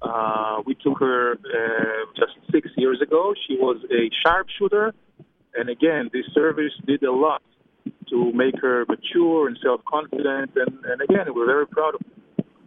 uh, 0.01 0.61
we 0.65 0.75
took 0.75 0.99
her 0.99 1.33
uh, 1.33 2.05
just 2.15 2.33
six 2.51 2.69
years 2.77 3.01
ago. 3.01 3.33
She 3.47 3.55
was 3.55 3.77
a 3.91 4.09
sharpshooter, 4.23 4.93
and 5.55 5.69
again, 5.69 6.09
this 6.11 6.25
service 6.33 6.73
did 6.85 7.03
a 7.03 7.11
lot 7.11 7.41
to 8.09 8.31
make 8.33 8.55
her 8.61 8.85
mature 8.87 9.47
and 9.47 9.57
self-confident. 9.63 10.51
And, 10.55 10.85
and 10.85 11.01
again, 11.01 11.33
we're 11.33 11.45
very 11.45 11.67
proud 11.67 11.95
of 11.95 12.01
her. 12.01 12.21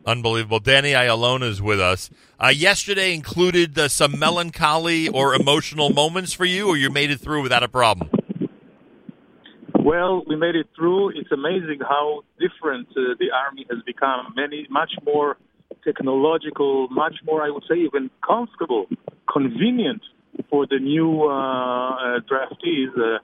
Unbelievable. 0.07 0.61
Danny 0.61 0.93
Ayalona 0.93 1.45
is 1.45 1.61
with 1.61 1.81
us. 1.81 2.11
Uh, 2.43 2.49
yesterday 2.49 3.15
included 3.15 3.79
uh, 3.79 3.89
some 3.89 4.19
melancholy 4.19 5.09
or 5.09 5.35
emotional 5.35 5.91
moments 5.91 6.33
for 6.33 6.45
you, 6.45 6.69
or 6.69 6.77
you 6.77 6.91
made 6.91 7.11
it 7.11 7.21
through 7.21 7.43
without 7.43 7.63
a 7.63 7.69
problem? 7.69 8.09
Well, 9.75 10.23
we 10.27 10.37
made 10.37 10.55
it 10.55 10.67
through. 10.77 11.11
It's 11.11 11.33
amazing 11.33 11.81
how 11.81 12.23
different 12.39 12.89
uh, 12.91 13.15
the 13.19 13.31
army 13.35 13.67
has 13.71 13.83
become. 13.85 14.33
Many, 14.37 14.67
much 14.71 14.93
more 15.05 15.37
technological, 15.85 16.89
much 16.89 17.17
more, 17.25 17.43
I 17.43 17.51
would 17.51 17.65
say, 17.69 17.77
even 17.77 18.11
comfortable, 18.27 18.87
convenient 19.31 20.03
for 20.51 20.67
the 20.67 20.79
new 20.79 21.23
uh, 21.23 21.29
uh, 21.29 22.21
draftees. 22.21 22.89
Uh, 22.97 23.19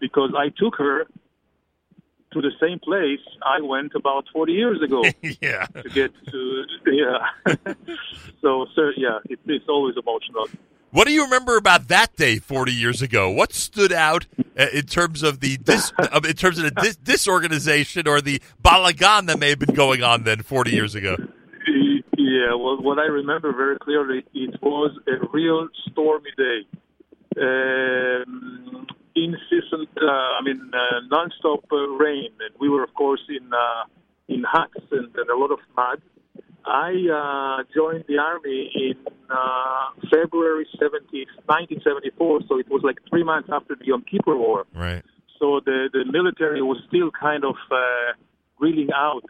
because 0.00 0.30
I 0.36 0.48
took 0.48 0.76
her 0.76 1.06
to 2.34 2.40
the 2.40 2.52
same 2.60 2.78
place 2.80 3.20
I 3.42 3.60
went 3.62 3.94
about 3.94 4.26
40 4.32 4.52
years 4.52 4.82
ago 4.82 5.02
yeah. 5.40 5.66
to 5.66 5.88
get 5.88 6.12
to. 6.30 6.64
Yeah. 6.86 7.54
so, 8.42 8.66
sir, 8.74 8.92
yeah, 8.96 9.18
it, 9.24 9.38
it's 9.46 9.68
always 9.68 9.96
emotional. 9.96 10.48
What 10.90 11.08
do 11.08 11.12
you 11.12 11.24
remember 11.24 11.56
about 11.56 11.88
that 11.88 12.14
day 12.14 12.38
40 12.38 12.72
years 12.72 13.02
ago? 13.02 13.30
What 13.30 13.52
stood 13.52 13.92
out 13.92 14.26
uh, 14.56 14.66
in 14.72 14.86
terms 14.86 15.22
of 15.22 15.40
the 15.40 15.56
dis, 15.56 15.92
in 16.14 16.34
terms 16.34 16.58
of 16.58 16.64
the 16.64 16.80
dis, 16.82 16.96
disorganization 16.96 18.06
or 18.06 18.20
the 18.20 18.40
balagan 18.62 19.26
that 19.26 19.40
may 19.40 19.50
have 19.50 19.58
been 19.58 19.74
going 19.74 20.02
on 20.02 20.22
then 20.22 20.42
40 20.42 20.70
years 20.70 20.94
ago? 20.94 21.16
Yeah, 22.16 22.54
well, 22.54 22.80
what 22.80 22.98
I 22.98 23.06
remember 23.06 23.52
very 23.52 23.78
clearly, 23.78 24.24
it 24.34 24.60
was 24.62 24.96
a 25.08 25.26
real 25.32 25.68
stormy 25.90 26.30
day. 26.36 26.60
Um, 27.40 28.86
incessant, 29.16 29.88
uh, 30.00 30.38
I 30.38 30.42
mean, 30.42 30.70
uh, 30.72 31.00
non-stop 31.10 31.64
uh, 31.72 31.76
rain, 31.76 32.30
and 32.40 32.54
we 32.60 32.68
were, 32.68 32.82
of 32.82 32.92
course, 32.94 33.22
in 33.28 33.52
uh, 33.52 33.84
in 34.28 34.42
huts 34.42 34.86
and, 34.90 35.14
and 35.14 35.30
a 35.30 35.36
lot 35.36 35.50
of 35.50 35.58
mud. 35.76 36.00
I 36.66 36.92
uh, 37.12 37.64
joined 37.74 38.04
the 38.08 38.18
army 38.18 38.70
in 38.74 38.94
uh, 39.28 39.90
February 40.10 40.66
70, 40.80 41.26
1974, 41.44 42.40
so 42.48 42.58
it 42.58 42.70
was 42.70 42.80
like 42.82 42.96
three 43.10 43.22
months 43.22 43.50
after 43.52 43.74
the 43.76 43.84
Yom 43.84 44.02
Kippur 44.10 44.36
War. 44.36 44.64
Right. 44.74 45.04
So 45.38 45.60
the, 45.64 45.90
the 45.92 46.04
military 46.10 46.62
was 46.62 46.78
still 46.88 47.10
kind 47.10 47.44
of 47.44 47.56
uh, 47.70 47.76
reeling 48.58 48.88
out 48.94 49.24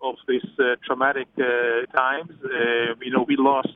of 0.00 0.14
these 0.28 0.46
uh, 0.60 0.76
traumatic 0.86 1.26
uh, 1.36 1.90
times. 1.96 2.30
Uh, 2.44 2.94
you 3.02 3.10
know, 3.10 3.24
we 3.26 3.34
lost 3.36 3.74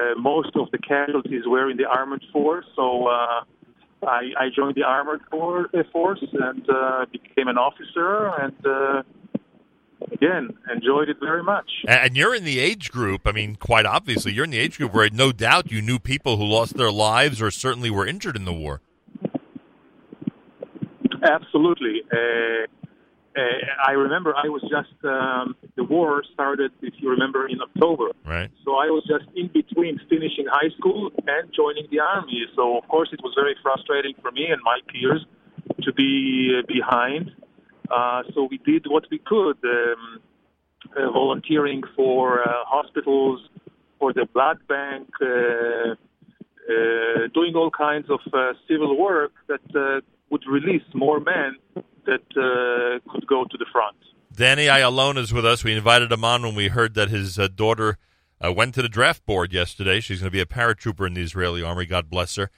uh, 0.00 0.18
most 0.18 0.56
of 0.56 0.70
the 0.70 0.78
casualties 0.78 1.42
were 1.46 1.70
in 1.70 1.76
the 1.76 1.84
armored 1.84 2.24
force, 2.32 2.66
so 2.74 3.06
uh, 3.06 3.44
I, 4.06 4.30
I 4.38 4.48
joined 4.54 4.74
the 4.76 4.82
armored 4.82 5.22
for, 5.30 5.68
force 5.92 6.24
and 6.32 6.68
uh, 6.68 7.06
became 7.10 7.48
an 7.48 7.58
officer, 7.58 8.28
and 8.40 8.66
uh, 8.66 9.02
again 10.12 10.50
enjoyed 10.74 11.08
it 11.08 11.16
very 11.20 11.42
much. 11.42 11.70
And 11.86 12.16
you're 12.16 12.34
in 12.34 12.44
the 12.44 12.58
age 12.58 12.90
group. 12.90 13.22
I 13.26 13.32
mean, 13.32 13.56
quite 13.56 13.86
obviously, 13.86 14.32
you're 14.32 14.44
in 14.44 14.50
the 14.50 14.58
age 14.58 14.78
group 14.78 14.92
where 14.92 15.08
no 15.10 15.32
doubt 15.32 15.70
you 15.70 15.82
knew 15.82 15.98
people 15.98 16.36
who 16.36 16.44
lost 16.44 16.76
their 16.76 16.92
lives 16.92 17.40
or 17.40 17.50
certainly 17.50 17.90
were 17.90 18.06
injured 18.06 18.36
in 18.36 18.44
the 18.44 18.52
war. 18.52 18.80
Absolutely. 21.22 22.02
Uh, 22.12 22.66
uh, 23.36 23.40
I 23.86 23.92
remember 23.92 24.34
I 24.36 24.48
was 24.48 24.62
just 24.62 24.94
um, 25.04 25.56
the 25.76 25.84
war 25.84 26.22
started, 26.32 26.72
if 26.82 26.94
you 26.98 27.10
remember, 27.10 27.48
in 27.48 27.60
October. 27.60 28.10
Right. 28.24 28.50
So 28.64 28.72
I 28.72 28.86
was 28.86 29.04
just 29.08 29.24
in 29.34 29.48
between 29.48 30.00
finishing 30.08 30.46
high 30.50 30.70
school 30.78 31.10
and 31.26 31.52
joining 31.52 31.88
the 31.90 32.00
army. 32.00 32.46
So 32.54 32.78
of 32.78 32.88
course 32.88 33.08
it 33.12 33.20
was 33.22 33.32
very 33.36 33.56
frustrating 33.62 34.14
for 34.22 34.30
me 34.30 34.46
and 34.50 34.60
my 34.62 34.78
peers 34.86 35.24
to 35.82 35.92
be 35.92 36.58
uh, 36.58 36.66
behind. 36.66 37.32
Uh, 37.90 38.22
so 38.34 38.48
we 38.50 38.58
did 38.58 38.86
what 38.88 39.04
we 39.10 39.18
could, 39.18 39.58
um, 39.64 40.20
uh, 40.96 41.10
volunteering 41.10 41.82
for 41.96 42.42
uh, 42.42 42.64
hospitals, 42.66 43.40
for 43.98 44.12
the 44.12 44.26
blood 44.32 44.58
bank, 44.68 45.08
uh, 45.20 45.26
uh, 45.26 45.94
doing 47.34 47.54
all 47.54 47.70
kinds 47.70 48.08
of 48.08 48.20
uh, 48.32 48.52
civil 48.68 48.96
work 48.96 49.32
that 49.48 49.76
uh, 49.76 50.00
would 50.30 50.44
release 50.48 50.82
more 50.94 51.20
men 51.20 51.56
that 52.06 52.22
uh, 52.36 53.12
could 53.12 53.26
go 53.26 53.44
to 53.44 53.58
the 53.58 53.66
front. 53.72 53.96
Danny 54.34 54.66
Ayalon 54.66 55.16
is 55.16 55.32
with 55.32 55.46
us. 55.46 55.62
We 55.62 55.74
invited 55.74 56.10
him 56.10 56.24
on 56.24 56.42
when 56.42 56.54
we 56.54 56.68
heard 56.68 56.94
that 56.94 57.08
his 57.08 57.38
uh, 57.38 57.48
daughter 57.48 57.98
uh, 58.44 58.52
went 58.52 58.74
to 58.74 58.82
the 58.82 58.88
draft 58.88 59.24
board 59.26 59.52
yesterday. 59.52 60.00
She's 60.00 60.20
going 60.20 60.28
to 60.28 60.32
be 60.32 60.40
a 60.40 60.46
paratrooper 60.46 61.06
in 61.06 61.14
the 61.14 61.22
Israeli 61.22 61.62
army. 61.62 61.86
God 61.86 62.10
bless 62.10 62.34
her. 62.36 62.50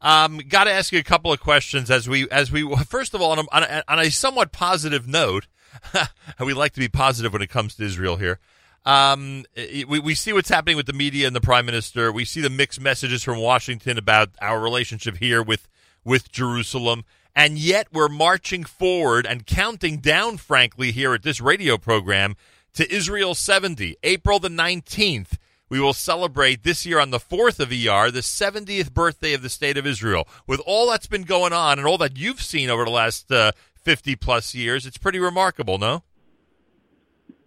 Um, 0.00 0.38
Got 0.48 0.64
to 0.64 0.72
ask 0.72 0.92
you 0.92 0.98
a 0.98 1.04
couple 1.04 1.32
of 1.32 1.40
questions 1.40 1.90
as 1.90 2.08
we 2.08 2.28
as 2.30 2.52
we 2.52 2.76
first 2.84 3.14
of 3.14 3.20
all 3.20 3.32
on 3.32 3.46
a, 3.50 3.82
on 3.88 3.98
a, 3.98 4.10
somewhat 4.10 4.52
positive 4.52 5.08
note. 5.08 5.46
we 6.40 6.52
like 6.52 6.72
to 6.74 6.80
be 6.80 6.88
positive 6.88 7.32
when 7.32 7.42
it 7.42 7.48
comes 7.48 7.74
to 7.76 7.84
Israel 7.84 8.16
here. 8.16 8.38
Um, 8.84 9.44
we, 9.56 9.98
we 9.98 10.14
see 10.14 10.32
what's 10.34 10.50
happening 10.50 10.76
with 10.76 10.86
the 10.86 10.92
media 10.92 11.26
and 11.26 11.34
the 11.34 11.40
prime 11.40 11.64
minister. 11.64 12.12
We 12.12 12.26
see 12.26 12.42
the 12.42 12.50
mixed 12.50 12.80
messages 12.80 13.22
from 13.22 13.38
Washington 13.38 13.96
about 13.96 14.30
our 14.42 14.60
relationship 14.60 15.16
here 15.16 15.42
with 15.42 15.68
with 16.04 16.30
Jerusalem. 16.30 17.04
And 17.36 17.58
yet 17.58 17.88
we're 17.92 18.08
marching 18.08 18.64
forward 18.64 19.26
and 19.26 19.46
counting 19.46 19.98
down, 19.98 20.36
frankly, 20.36 20.92
here 20.92 21.14
at 21.14 21.22
this 21.22 21.40
radio 21.40 21.76
program 21.76 22.36
to 22.74 22.92
Israel 22.92 23.34
70, 23.34 23.96
April 24.02 24.38
the 24.38 24.48
19th. 24.48 25.38
We 25.68 25.80
will 25.80 25.92
celebrate 25.92 26.62
this 26.62 26.86
year 26.86 27.00
on 27.00 27.10
the 27.10 27.18
4th 27.18 27.58
of 27.58 27.72
ER, 27.72 28.10
the 28.10 28.20
70th 28.20 28.92
birthday 28.92 29.32
of 29.32 29.42
the 29.42 29.48
State 29.48 29.76
of 29.76 29.86
Israel. 29.86 30.28
With 30.46 30.60
all 30.64 30.88
that's 30.88 31.08
been 31.08 31.22
going 31.22 31.52
on 31.52 31.78
and 31.78 31.88
all 31.88 31.98
that 31.98 32.16
you've 32.16 32.42
seen 32.42 32.70
over 32.70 32.84
the 32.84 32.90
last 32.90 33.32
uh, 33.32 33.52
50 33.82 34.14
plus 34.16 34.54
years, 34.54 34.86
it's 34.86 34.98
pretty 34.98 35.18
remarkable, 35.18 35.78
no? 35.78 36.04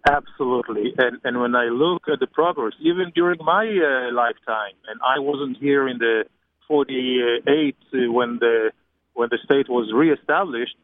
Absolutely. 0.06 0.94
And, 0.98 1.18
and 1.24 1.40
when 1.40 1.54
I 1.54 1.66
look 1.66 2.02
at 2.12 2.20
the 2.20 2.26
progress, 2.26 2.74
even 2.80 3.12
during 3.14 3.38
my 3.42 3.64
uh, 3.64 4.12
lifetime, 4.14 4.74
and 4.88 5.00
I 5.02 5.18
wasn't 5.18 5.56
here 5.58 5.88
in 5.88 5.98
the 5.98 6.24
48 6.66 7.76
uh, 7.94 8.12
when 8.12 8.38
the 8.38 8.70
when 9.18 9.28
the 9.34 9.38
state 9.44 9.68
was 9.68 9.86
reestablished, 9.92 10.76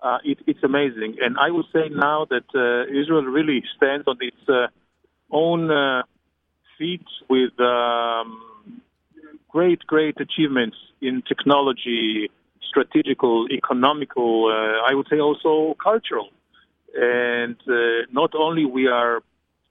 uh, 0.00 0.18
it, 0.30 0.38
it's 0.46 0.62
amazing. 0.62 1.16
And 1.20 1.36
I 1.46 1.50
would 1.50 1.66
say 1.74 1.84
now 1.90 2.24
that 2.34 2.48
uh, 2.54 3.00
Israel 3.00 3.24
really 3.38 3.64
stands 3.76 4.06
on 4.06 4.16
its 4.20 4.42
uh, 4.48 4.68
own 5.32 5.70
uh, 5.72 6.02
feet 6.78 7.08
with 7.28 7.54
um, 7.58 8.28
great, 9.48 9.80
great 9.88 10.16
achievements 10.20 10.76
in 11.02 11.22
technology, 11.26 12.30
strategical, 12.70 13.48
economical, 13.50 14.32
uh, 14.46 14.88
I 14.88 14.94
would 14.94 15.08
say 15.10 15.18
also 15.18 15.76
cultural. 15.82 16.28
And 16.94 17.56
uh, 17.68 18.06
not 18.12 18.30
only 18.36 18.64
we 18.66 18.86
are 18.86 19.20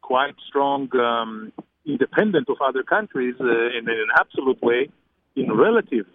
quite 0.02 0.36
strong, 0.50 0.94
um, 0.98 1.54
independent 1.86 2.50
of 2.50 2.58
other 2.70 2.84
countries 2.84 3.36
in, 3.40 3.48
in 3.80 3.86
an 4.06 4.12
absolute 4.20 4.62
way, 4.62 4.90
in 5.40 5.52
relative 5.52 6.06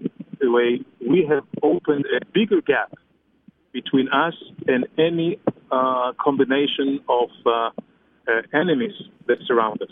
way, 0.42 0.80
we 1.00 1.26
have 1.28 1.44
opened 1.62 2.04
a 2.06 2.24
bigger 2.32 2.60
gap 2.60 2.92
between 3.72 4.08
us 4.08 4.34
and 4.66 4.86
any 4.98 5.40
uh, 5.70 6.12
combination 6.20 7.00
of 7.08 7.28
uh, 7.44 7.50
uh, 7.50 8.42
enemies 8.52 8.94
that 9.26 9.38
surround 9.46 9.82
us. 9.82 9.90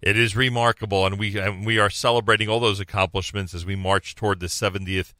It 0.00 0.18
is 0.18 0.36
remarkable, 0.36 1.06
and 1.06 1.18
we 1.18 1.38
and 1.38 1.64
we 1.64 1.78
are 1.78 1.88
celebrating 1.88 2.48
all 2.48 2.60
those 2.60 2.78
accomplishments 2.78 3.54
as 3.54 3.64
we 3.64 3.74
march 3.74 4.14
toward 4.14 4.38
the 4.38 4.46
70th 4.46 5.14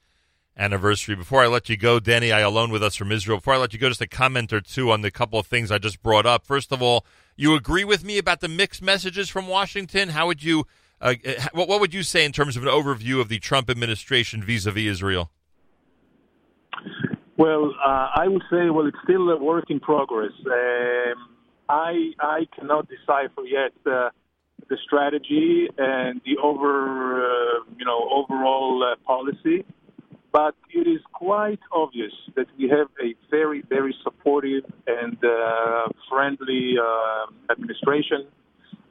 anniversary. 0.59 1.17
Before 1.17 1.43
I 1.43 1.47
let 1.47 1.71
you 1.71 1.77
go, 1.79 1.99
Danny 1.99 2.29
Ayalon 2.29 2.71
with 2.71 2.83
us 2.83 2.95
from 2.95 3.11
Israel. 3.11 3.39
Before 3.39 3.55
I 3.55 3.57
let 3.57 3.73
you 3.73 3.79
go, 3.79 3.89
just 3.89 4.03
a 4.03 4.07
comment 4.07 4.53
or 4.53 4.61
two 4.61 4.91
on 4.91 5.01
the 5.01 5.11
couple 5.11 5.39
of 5.39 5.47
things 5.47 5.71
I 5.71 5.79
just 5.79 6.03
brought 6.03 6.27
up. 6.27 6.45
First 6.45 6.71
of 6.71 6.83
all, 6.83 7.07
you 7.35 7.55
agree 7.55 7.85
with 7.85 8.05
me 8.05 8.19
about 8.19 8.41
the 8.41 8.49
mixed 8.49 8.83
messages 8.83 9.31
from 9.31 9.49
Washington? 9.49 10.11
How 10.11 10.27
would 10.27 10.43
you 10.43 10.67
uh, 11.05 11.15
what, 11.53 11.69
what 11.69 11.81
would 11.81 11.95
you 11.95 12.03
say 12.03 12.25
in 12.25 12.33
terms 12.33 12.57
of 12.57 12.63
an 12.63 12.69
overview 12.69 13.21
of 13.21 13.29
the 13.29 13.39
Trump 13.39 13.69
administration 13.69 14.43
vis-a-vis 14.43 14.87
Israel? 14.87 15.31
Well, 17.37 17.75
uh, 17.85 18.09
I 18.15 18.27
would 18.29 18.43
say, 18.51 18.71
well, 18.71 18.87
it's 18.87 18.97
still 19.05 19.29
a 19.31 19.37
work 19.37 19.67
in 19.69 19.81
progress. 19.81 20.33
Um, 20.47 21.29
I 21.69 22.13
I 22.21 22.47
cannot 22.57 22.89
decipher 22.89 23.43
yet 23.45 23.73
uh, 23.87 24.11
the 24.69 24.79
strategy 24.85 25.69
and 25.77 26.21
the 26.25 26.37
over 26.43 27.25
uh, 27.25 27.65
you 27.77 27.85
know 27.85 28.09
overall 28.11 28.85
uh, 28.85 28.97
policy, 29.05 29.65
but 30.33 30.55
it 30.71 30.87
is 30.87 31.01
quite 31.13 31.61
obvious 31.73 32.13
that 32.37 32.47
we 32.59 32.69
have 32.69 32.89
a 33.03 33.15
very 33.31 33.63
very 33.69 33.95
supportive 34.05 34.65
and 34.87 35.19
uh, 35.25 35.89
friendly 36.09 36.77
administration 37.51 38.27
uh, 38.29 38.44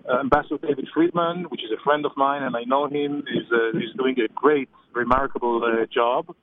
Ambassador 0.09 0.57
David 0.61 0.87
Friedman, 0.93 1.45
which 1.49 1.63
is 1.63 1.71
a 1.71 1.81
friend 1.83 2.05
of 2.05 2.11
mine, 2.17 2.43
and 2.43 2.55
I 2.55 2.63
know 2.63 2.87
him, 2.87 3.19
is 3.19 3.47
uh, 3.51 3.77
is 3.77 3.93
doing 3.97 4.15
a 4.19 4.27
great, 4.33 4.69
remarkable 4.93 5.63
uh, 5.63 5.85
job. 5.85 6.35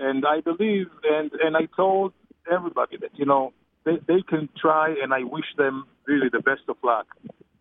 And 0.00 0.24
I 0.26 0.40
believe, 0.40 0.86
and 1.04 1.30
and 1.32 1.56
I 1.56 1.66
told 1.76 2.12
everybody 2.50 2.96
that 2.98 3.10
you 3.14 3.26
know 3.26 3.52
they 3.84 3.98
they 4.06 4.22
can 4.22 4.48
try, 4.60 4.94
and 5.02 5.12
I 5.14 5.22
wish 5.24 5.46
them 5.56 5.86
really 6.06 6.28
the 6.28 6.40
best 6.40 6.62
of 6.68 6.76
luck. 6.82 7.06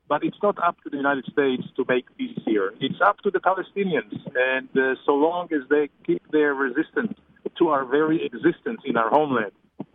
But 0.10 0.24
it's 0.24 0.38
not 0.42 0.58
up 0.64 0.78
to 0.84 0.90
the 0.90 0.98
United 0.98 1.26
States 1.26 1.64
to 1.76 1.84
make 1.88 2.06
peace 2.18 2.40
here. 2.46 2.74
It's 2.80 3.02
up 3.06 3.18
to 3.20 3.30
the 3.30 3.40
Palestinians, 3.40 4.16
and 4.36 4.70
uh, 4.78 4.96
so 5.06 5.14
long 5.14 5.50
as 5.52 5.68
they 5.70 5.90
keep 6.06 6.24
their 6.32 6.54
resistance 6.54 7.14
to 7.58 7.70
our 7.70 7.86
very 7.86 8.26
existence 8.26 8.82
in 8.86 8.96
our 8.98 9.10
homeland, 9.10 9.52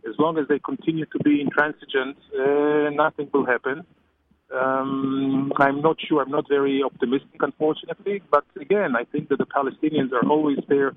as 0.09 0.15
long 0.19 0.39
as 0.39 0.47
they 0.49 0.59
continue 0.59 1.07
to 1.07 1.19
be 1.25 1.41
intransigent, 1.41 2.17
uh, 2.39 2.91
nothing 2.91 3.29
will 3.33 3.47
happen. 3.47 3.87
Um, 4.55 5.53
I'm 5.57 5.81
not 5.81 5.97
sure. 6.07 6.23
I'm 6.23 6.31
not 6.31 6.47
very 6.49 6.83
optimistic, 6.83 7.41
unfortunately. 7.41 8.23
But 8.31 8.45
again, 8.61 8.95
I 8.97 9.05
think 9.05 9.29
that 9.31 9.39
the 9.39 9.47
Palestinians 9.47 10.13
are 10.13 10.27
always 10.29 10.59
there 10.69 10.95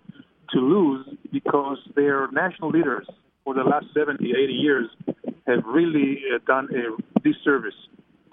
to 0.52 0.60
lose 0.60 1.08
because 1.32 1.78
their 1.96 2.30
national 2.32 2.70
leaders 2.70 3.08
for 3.44 3.54
the 3.54 3.64
last 3.64 3.86
70, 3.94 4.32
80 4.32 4.54
years 4.54 4.90
have 5.48 5.64
really 5.66 6.22
uh, 6.34 6.40
done 6.48 6.68
a 6.74 7.20
disservice 7.22 7.76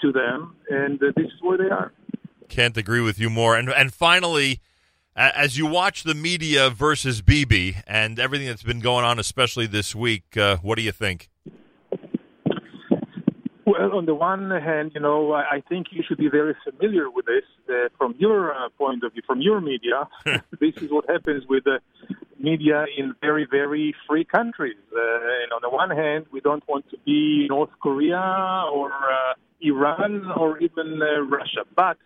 to 0.00 0.12
them, 0.12 0.56
and 0.68 1.02
uh, 1.02 1.12
this 1.16 1.26
is 1.26 1.42
where 1.42 1.58
they 1.58 1.70
are. 1.70 1.92
Can't 2.48 2.76
agree 2.76 3.00
with 3.00 3.18
you 3.18 3.30
more. 3.30 3.56
And 3.56 3.70
and 3.70 3.92
finally, 3.94 4.60
as 5.14 5.56
you 5.56 5.66
watch 5.66 6.02
the 6.02 6.14
media 6.14 6.70
versus 6.70 7.22
Bibi 7.22 7.76
and 7.86 8.18
everything 8.18 8.46
that's 8.48 8.62
been 8.62 8.80
going 8.80 9.04
on, 9.04 9.18
especially 9.18 9.66
this 9.66 9.94
week, 9.94 10.36
uh, 10.36 10.56
what 10.58 10.76
do 10.76 10.82
you 10.82 10.92
think? 10.92 11.28
Well, 13.64 13.96
on 13.96 14.06
the 14.06 14.14
one 14.14 14.50
hand, 14.50 14.92
you 14.94 15.00
know, 15.00 15.32
I 15.34 15.62
think 15.68 15.88
you 15.92 16.02
should 16.06 16.18
be 16.18 16.28
very 16.28 16.54
familiar 16.64 17.08
with 17.08 17.26
this 17.26 17.44
uh, 17.68 17.88
from 17.96 18.14
your 18.18 18.52
uh, 18.52 18.68
point 18.76 19.04
of 19.04 19.12
view, 19.12 19.22
from 19.24 19.40
your 19.40 19.60
media. 19.60 20.08
this 20.60 20.74
is 20.78 20.90
what 20.90 21.08
happens 21.08 21.44
with 21.48 21.64
the 21.64 21.78
media 22.40 22.86
in 22.96 23.14
very, 23.20 23.46
very 23.48 23.94
free 24.08 24.24
countries. 24.24 24.76
Uh, 24.92 24.98
and 25.42 25.52
on 25.52 25.60
the 25.62 25.70
one 25.70 25.90
hand, 25.90 26.26
we 26.32 26.40
don't 26.40 26.66
want 26.68 26.90
to 26.90 26.96
be 27.06 27.46
North 27.48 27.70
Korea 27.80 28.64
or 28.72 28.90
uh, 28.90 29.34
Iran 29.60 30.32
or 30.36 30.58
even 30.58 31.00
uh, 31.00 31.20
Russia, 31.20 31.64
but 31.76 31.98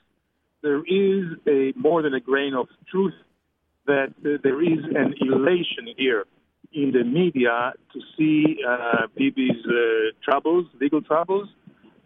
there 0.62 0.84
is 0.84 1.24
a 1.46 1.72
more 1.74 2.02
than 2.02 2.12
a 2.12 2.20
grain 2.20 2.52
of 2.54 2.68
truth 2.90 3.14
that 3.86 4.12
uh, 4.24 4.36
there 4.42 4.60
is 4.62 4.80
an 4.94 5.14
elation 5.20 5.86
here 5.96 6.24
in 6.72 6.92
the 6.92 7.04
media 7.04 7.72
to 7.92 8.00
see 8.16 8.58
uh, 8.66 9.06
Bibi's 9.16 9.64
uh, 9.66 10.12
troubles, 10.22 10.66
legal 10.80 11.02
troubles, 11.02 11.48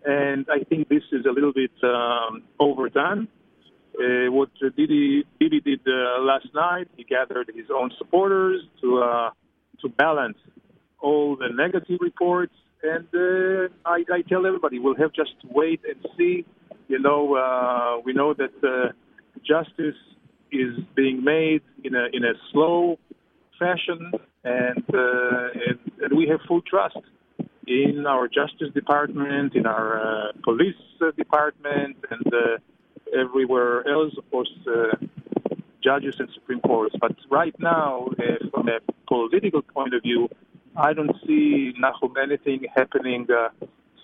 and 0.05 0.47
I 0.51 0.65
think 0.65 0.89
this 0.89 1.03
is 1.13 1.27
a 1.27 1.33
little 1.33 1.53
bit 1.53 1.73
um, 1.83 2.43
overdone. 2.59 3.29
Uh, 3.99 4.31
what 4.31 4.51
Didi, 4.77 5.25
Bibi 5.39 5.61
did 5.61 5.81
uh, 5.87 6.23
last 6.23 6.49
night, 6.55 6.89
he 6.97 7.05
gathered 7.05 7.51
his 7.55 7.67
own 7.75 7.91
supporters 7.99 8.61
to 8.81 9.03
uh, 9.03 9.31
to 9.83 9.89
balance 9.89 10.39
all 11.01 11.37
the 11.37 11.49
negative 11.49 11.99
reports 12.01 12.55
and 12.83 13.07
uh, 13.15 13.69
I, 13.85 14.05
I 14.13 14.23
tell 14.29 14.47
everybody 14.47 14.79
we'll 14.79 14.97
have 14.97 15.13
just 15.13 15.35
wait 15.51 15.81
and 15.89 16.07
see. 16.17 16.45
You 16.89 16.99
know, 16.99 17.35
uh, 17.35 18.01
we 18.05 18.13
know 18.13 18.35
that 18.35 18.53
uh, 18.65 18.93
justice 19.47 20.01
is 20.51 20.79
being 20.97 21.23
made 21.23 21.63
in 21.85 21.95
a 21.95 22.07
in 22.13 22.25
a 22.25 22.33
slow 22.53 22.99
fashion, 23.59 24.13
and 24.45 24.85
uh, 24.95 25.49
and, 25.67 25.79
and 26.01 26.17
we 26.17 26.27
have 26.29 26.41
full 26.49 26.63
trust 26.63 26.99
in 27.67 28.05
our 28.07 28.27
justice 28.27 28.73
department, 28.75 29.55
in 29.55 29.67
our 29.67 30.01
uh, 30.01 30.33
police 30.43 30.75
department, 31.17 31.97
and 32.11 32.35
uh, 32.35 33.19
everywhere 33.19 33.87
else, 33.89 34.13
of 34.17 34.29
course, 34.31 34.51
judges 35.83 36.17
and 36.19 36.29
Supreme 36.35 36.61
Courts. 36.61 36.95
But 37.01 37.17
right 37.31 37.55
now, 37.59 38.09
from 38.51 38.69
a 38.69 38.81
political 39.07 39.63
point 39.63 39.95
of 39.95 40.03
view, 40.03 40.29
I 40.77 40.93
don't 40.93 41.15
see 41.27 41.73
Nachum 41.81 42.15
anything 42.21 42.65
happening 42.75 43.27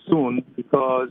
soon 0.07 0.43
because 0.55 1.09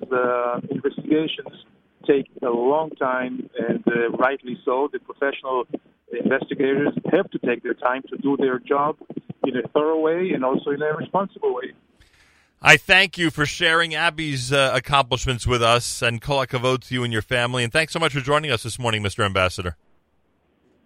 investigations 0.71 1.65
take 2.07 2.27
a 2.43 2.51
long 2.51 2.91
time, 2.91 3.49
and 3.59 3.85
uh, 3.87 4.11
rightly 4.11 4.59
so. 4.65 4.89
The 4.93 4.99
professional 4.99 5.65
investigators 6.13 6.95
have 7.13 7.31
to 7.31 7.39
take 7.39 7.63
their 7.63 7.75
time 7.75 8.03
to 8.11 8.17
do 8.19 8.37
their 8.37 8.59
job 8.59 8.97
in 9.45 9.57
a 9.57 9.69
thorough 9.69 10.01
way 10.01 10.31
and 10.35 10.45
also 10.45 10.71
in 10.71 10.83
a 10.83 10.95
responsible 10.95 11.55
way. 11.55 11.73
I 12.63 12.77
thank 12.77 13.19
you 13.19 13.31
for 13.31 13.45
sharing 13.45 13.95
Abby's 13.95 14.53
uh, 14.53 14.73
accomplishments 14.75 15.47
with 15.47 15.63
us, 15.63 16.03
and 16.03 16.21
kol 16.21 16.45
hakavod 16.45 16.87
to 16.89 16.95
you 16.95 17.05
and 17.05 17.13
your 17.13 17.23
family. 17.23 17.63
And 17.63 17.73
thanks 17.73 17.93
so 17.93 17.99
much 17.99 18.13
for 18.13 18.21
joining 18.21 18.51
us 18.51 18.63
this 18.63 18.79
morning, 18.79 19.03
Mr. 19.03 19.25
Ambassador. 19.25 19.77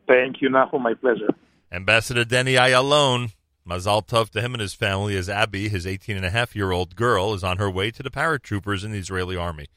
Thank 0.09 0.43
you, 0.43 0.49
Nachum. 0.49 0.81
My 0.81 0.95
pleasure. 0.95 1.29
Ambassador 1.71 2.25
Denny 2.25 2.55
Ayalon. 2.55 3.33
Mazal 3.69 4.05
tov 4.05 4.31
to 4.31 4.41
him 4.41 4.55
and 4.55 4.61
his 4.61 4.75
family 4.75 5.17
as 5.17 5.29
Abby, 5.29 5.69
his 5.69 5.87
18 5.87 6.17
and 6.17 6.25
a 6.25 6.31
half 6.31 6.57
year 6.57 6.73
old 6.73 6.97
girl, 6.97 7.35
is 7.35 7.45
on 7.45 7.59
her 7.59 7.71
way 7.71 7.91
to 7.93 8.03
the 8.03 8.11
paratroopers 8.11 8.85
in 8.85 8.91
the 8.91 8.99
Israeli 8.99 9.37
army. 9.37 9.69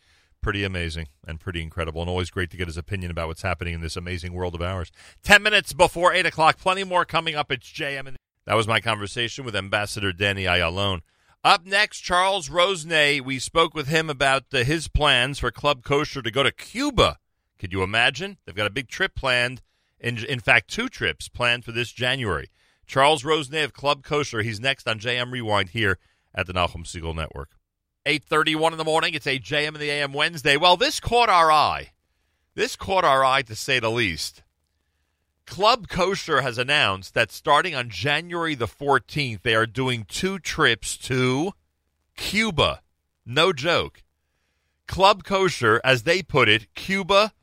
Pretty 0.43 0.65
amazing 0.65 1.07
and 1.25 1.39
pretty 1.39 1.61
incredible, 1.61 2.01
and 2.01 2.09
always 2.09 2.29
great 2.29 2.51
to 2.51 2.57
get 2.57 2.67
his 2.67 2.75
opinion 2.75 3.09
about 3.09 3.29
what's 3.29 3.43
happening 3.43 3.73
in 3.73 3.79
this 3.79 3.95
amazing 3.95 4.33
world 4.33 4.53
of 4.53 4.61
ours. 4.61 4.91
Ten 5.23 5.41
minutes 5.41 5.71
before 5.71 6.13
8 6.13 6.25
o'clock, 6.25 6.57
plenty 6.57 6.83
more 6.83 7.05
coming 7.05 7.33
up. 7.33 7.49
It's 7.49 7.71
JM. 7.71 8.07
And 8.07 8.17
that 8.45 8.55
was 8.55 8.67
my 8.67 8.81
conversation 8.81 9.45
with 9.45 9.55
Ambassador 9.55 10.11
Danny 10.11 10.43
Ayalon. 10.43 10.99
Up 11.45 11.65
next, 11.65 12.01
Charles 12.01 12.49
Rosenay. 12.49 13.21
We 13.21 13.39
spoke 13.39 13.73
with 13.73 13.87
him 13.87 14.09
about 14.09 14.43
uh, 14.53 14.65
his 14.65 14.89
plans 14.89 15.39
for 15.39 15.49
Club 15.49 15.81
Kosher 15.81 16.21
to 16.21 16.31
go 16.31 16.43
to 16.43 16.51
Cuba. 16.51 17.19
Could 17.57 17.71
you 17.71 17.81
imagine? 17.81 18.37
They've 18.45 18.53
got 18.53 18.67
a 18.67 18.69
big 18.69 18.89
trip 18.89 19.15
planned. 19.15 19.61
In, 19.97 20.17
in 20.25 20.41
fact, 20.41 20.69
two 20.69 20.89
trips 20.89 21.29
planned 21.29 21.63
for 21.63 21.71
this 21.71 21.93
January. 21.93 22.49
Charles 22.85 23.23
Rosenay 23.23 23.63
of 23.63 23.71
Club 23.71 24.03
Kosher. 24.03 24.41
He's 24.41 24.59
next 24.59 24.89
on 24.89 24.99
JM 24.99 25.31
Rewind 25.31 25.69
here 25.69 25.99
at 26.35 26.47
the 26.47 26.53
Nachum 26.53 26.83
Segal 26.83 27.15
Network. 27.15 27.51
8.31 28.05 28.73
in 28.73 28.77
the 28.77 28.83
morning. 28.83 29.13
It's 29.13 29.27
a 29.27 29.39
JM 29.39 29.69
in 29.69 29.79
the 29.79 29.89
AM 29.89 30.13
Wednesday. 30.13 30.57
Well, 30.57 30.75
this 30.75 30.99
caught 30.99 31.29
our 31.29 31.51
eye. 31.51 31.91
This 32.53 32.75
caught 32.75 33.05
our 33.05 33.23
eye, 33.23 33.41
to 33.43 33.55
say 33.55 33.79
the 33.79 33.89
least. 33.89 34.43
Club 35.45 35.87
Kosher 35.87 36.41
has 36.41 36.57
announced 36.57 37.13
that 37.13 37.31
starting 37.31 37.75
on 37.75 37.89
January 37.89 38.55
the 38.55 38.67
14th, 38.67 39.41
they 39.41 39.55
are 39.55 39.65
doing 39.65 40.05
two 40.07 40.37
trips 40.39 40.97
to 40.97 41.53
Cuba. 42.15 42.81
No 43.25 43.53
joke. 43.53 44.03
Club 44.87 45.23
Kosher, 45.23 45.79
as 45.83 46.03
they 46.03 46.21
put 46.21 46.49
it, 46.49 46.73
Cuba 46.75 47.33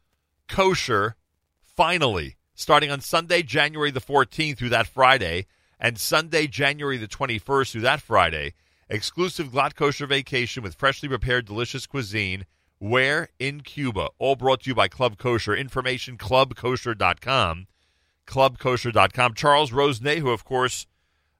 Kosher, 0.48 1.16
finally, 1.64 2.36
starting 2.54 2.90
on 2.90 3.00
Sunday, 3.00 3.42
January 3.42 3.90
the 3.90 4.00
14th 4.00 4.58
through 4.58 4.68
that 4.68 4.86
Friday, 4.86 5.46
and 5.78 5.98
Sunday, 5.98 6.46
January 6.46 6.98
the 6.98 7.08
21st 7.08 7.72
through 7.72 7.80
that 7.80 8.02
Friday. 8.02 8.52
Exclusive 8.92 9.52
glatt 9.52 9.76
kosher 9.76 10.04
vacation 10.04 10.64
with 10.64 10.74
freshly 10.74 11.08
prepared 11.08 11.46
delicious 11.46 11.86
cuisine. 11.86 12.44
Where? 12.80 13.28
In 13.38 13.60
Cuba. 13.60 14.08
All 14.18 14.34
brought 14.34 14.62
to 14.62 14.70
you 14.70 14.74
by 14.74 14.88
Club 14.88 15.16
Kosher. 15.16 15.54
Information 15.54 16.16
clubkosher.com. 16.16 17.68
Clubkosher.com. 18.26 19.34
Charles 19.34 19.70
Rosenay, 19.70 20.18
who, 20.18 20.30
of 20.30 20.44
course, 20.44 20.88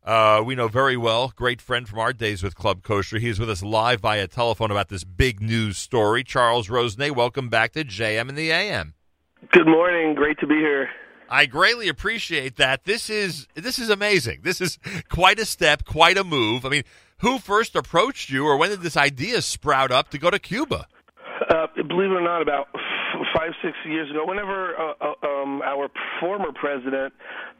uh, 0.04 0.42
we 0.46 0.54
know 0.54 0.68
very 0.68 0.96
well, 0.96 1.32
great 1.34 1.60
friend 1.60 1.88
from 1.88 1.98
our 1.98 2.12
days 2.12 2.44
with 2.44 2.54
Club 2.54 2.84
Kosher. 2.84 3.18
He 3.18 3.28
is 3.28 3.40
with 3.40 3.50
us 3.50 3.64
live 3.64 4.00
via 4.00 4.28
telephone 4.28 4.70
about 4.70 4.88
this 4.88 5.02
big 5.02 5.40
news 5.40 5.76
story. 5.76 6.22
Charles 6.22 6.68
Rosenay, 6.68 7.10
welcome 7.10 7.48
back 7.48 7.72
to 7.72 7.82
JM 7.82 8.28
and 8.28 8.38
the 8.38 8.52
AM. 8.52 8.94
Good 9.50 9.66
morning. 9.66 10.14
Great 10.14 10.38
to 10.38 10.46
be 10.46 10.54
here. 10.54 10.88
I 11.28 11.46
greatly 11.46 11.88
appreciate 11.88 12.56
that. 12.56 12.84
This 12.84 13.08
is 13.08 13.46
this 13.54 13.78
is 13.78 13.88
amazing. 13.88 14.40
This 14.42 14.60
is 14.60 14.78
quite 15.08 15.38
a 15.38 15.44
step, 15.44 15.84
quite 15.84 16.18
a 16.18 16.24
move. 16.24 16.66
I 16.66 16.70
mean, 16.70 16.82
who 17.20 17.38
first 17.38 17.76
approached 17.76 18.30
you, 18.30 18.46
or 18.46 18.56
when 18.56 18.70
did 18.70 18.80
this 18.80 18.96
idea 18.96 19.42
sprout 19.42 19.90
up 19.90 20.10
to 20.10 20.18
go 20.18 20.30
to 20.30 20.38
Cuba? 20.38 20.86
Uh, 21.48 21.66
believe 21.76 22.10
it 22.10 22.14
or 22.14 22.20
not, 22.20 22.42
about 22.42 22.68
five, 23.34 23.52
six 23.62 23.76
years 23.84 24.10
ago, 24.10 24.24
whenever 24.26 24.76
uh, 24.76 24.94
uh, 25.00 25.26
um, 25.26 25.62
our 25.62 25.88
former 26.20 26.52
president 26.52 27.12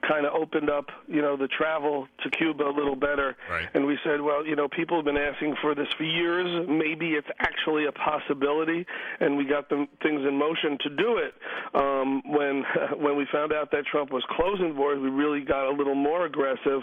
kind 0.07 0.27
of 0.27 0.35
opened 0.35 0.71
up, 0.71 0.87
you 1.07 1.21
know, 1.21 1.37
the 1.37 1.49
travel 1.49 2.07
to 2.23 2.31
Cuba 2.31 2.65
a 2.65 2.75
little 2.75 2.97
better, 2.97 3.37
right. 3.51 3.69
and 3.75 3.87
we 3.87 3.99
said, 4.05 4.21
well, 4.21 4.47
you 4.47 4.57
know, 4.57 4.69
people 4.69 4.97
have 4.97 5.05
been 5.05 5.17
asking 5.17 5.57
for 5.61 5.75
this 5.75 5.89
for 5.97 6.05
years. 6.05 6.67
Maybe 6.69 7.11
it's 7.11 7.29
actually 7.39 7.87
a 7.87 7.93
possibility, 7.93 8.87
and 9.21 9.37
we 9.37 9.45
got 9.45 9.69
the 9.69 9.87
things 10.03 10.23
in 10.27 10.37
motion 10.39 10.79
to 10.83 10.91
do 10.91 11.19
it. 11.19 11.35
Um, 11.75 12.23
when 12.27 12.65
when 12.99 13.17
we 13.17 13.27
found 13.33 13.53
out 13.53 13.71
that 13.73 13.85
Trump 13.87 14.13
was 14.13 14.25
closing 14.31 14.75
borders, 14.75 15.03
we 15.03 15.11
really 15.11 15.41
got 15.41 15.69
a 15.69 15.75
little 15.75 15.95
more 15.95 16.27
aggressive, 16.27 16.81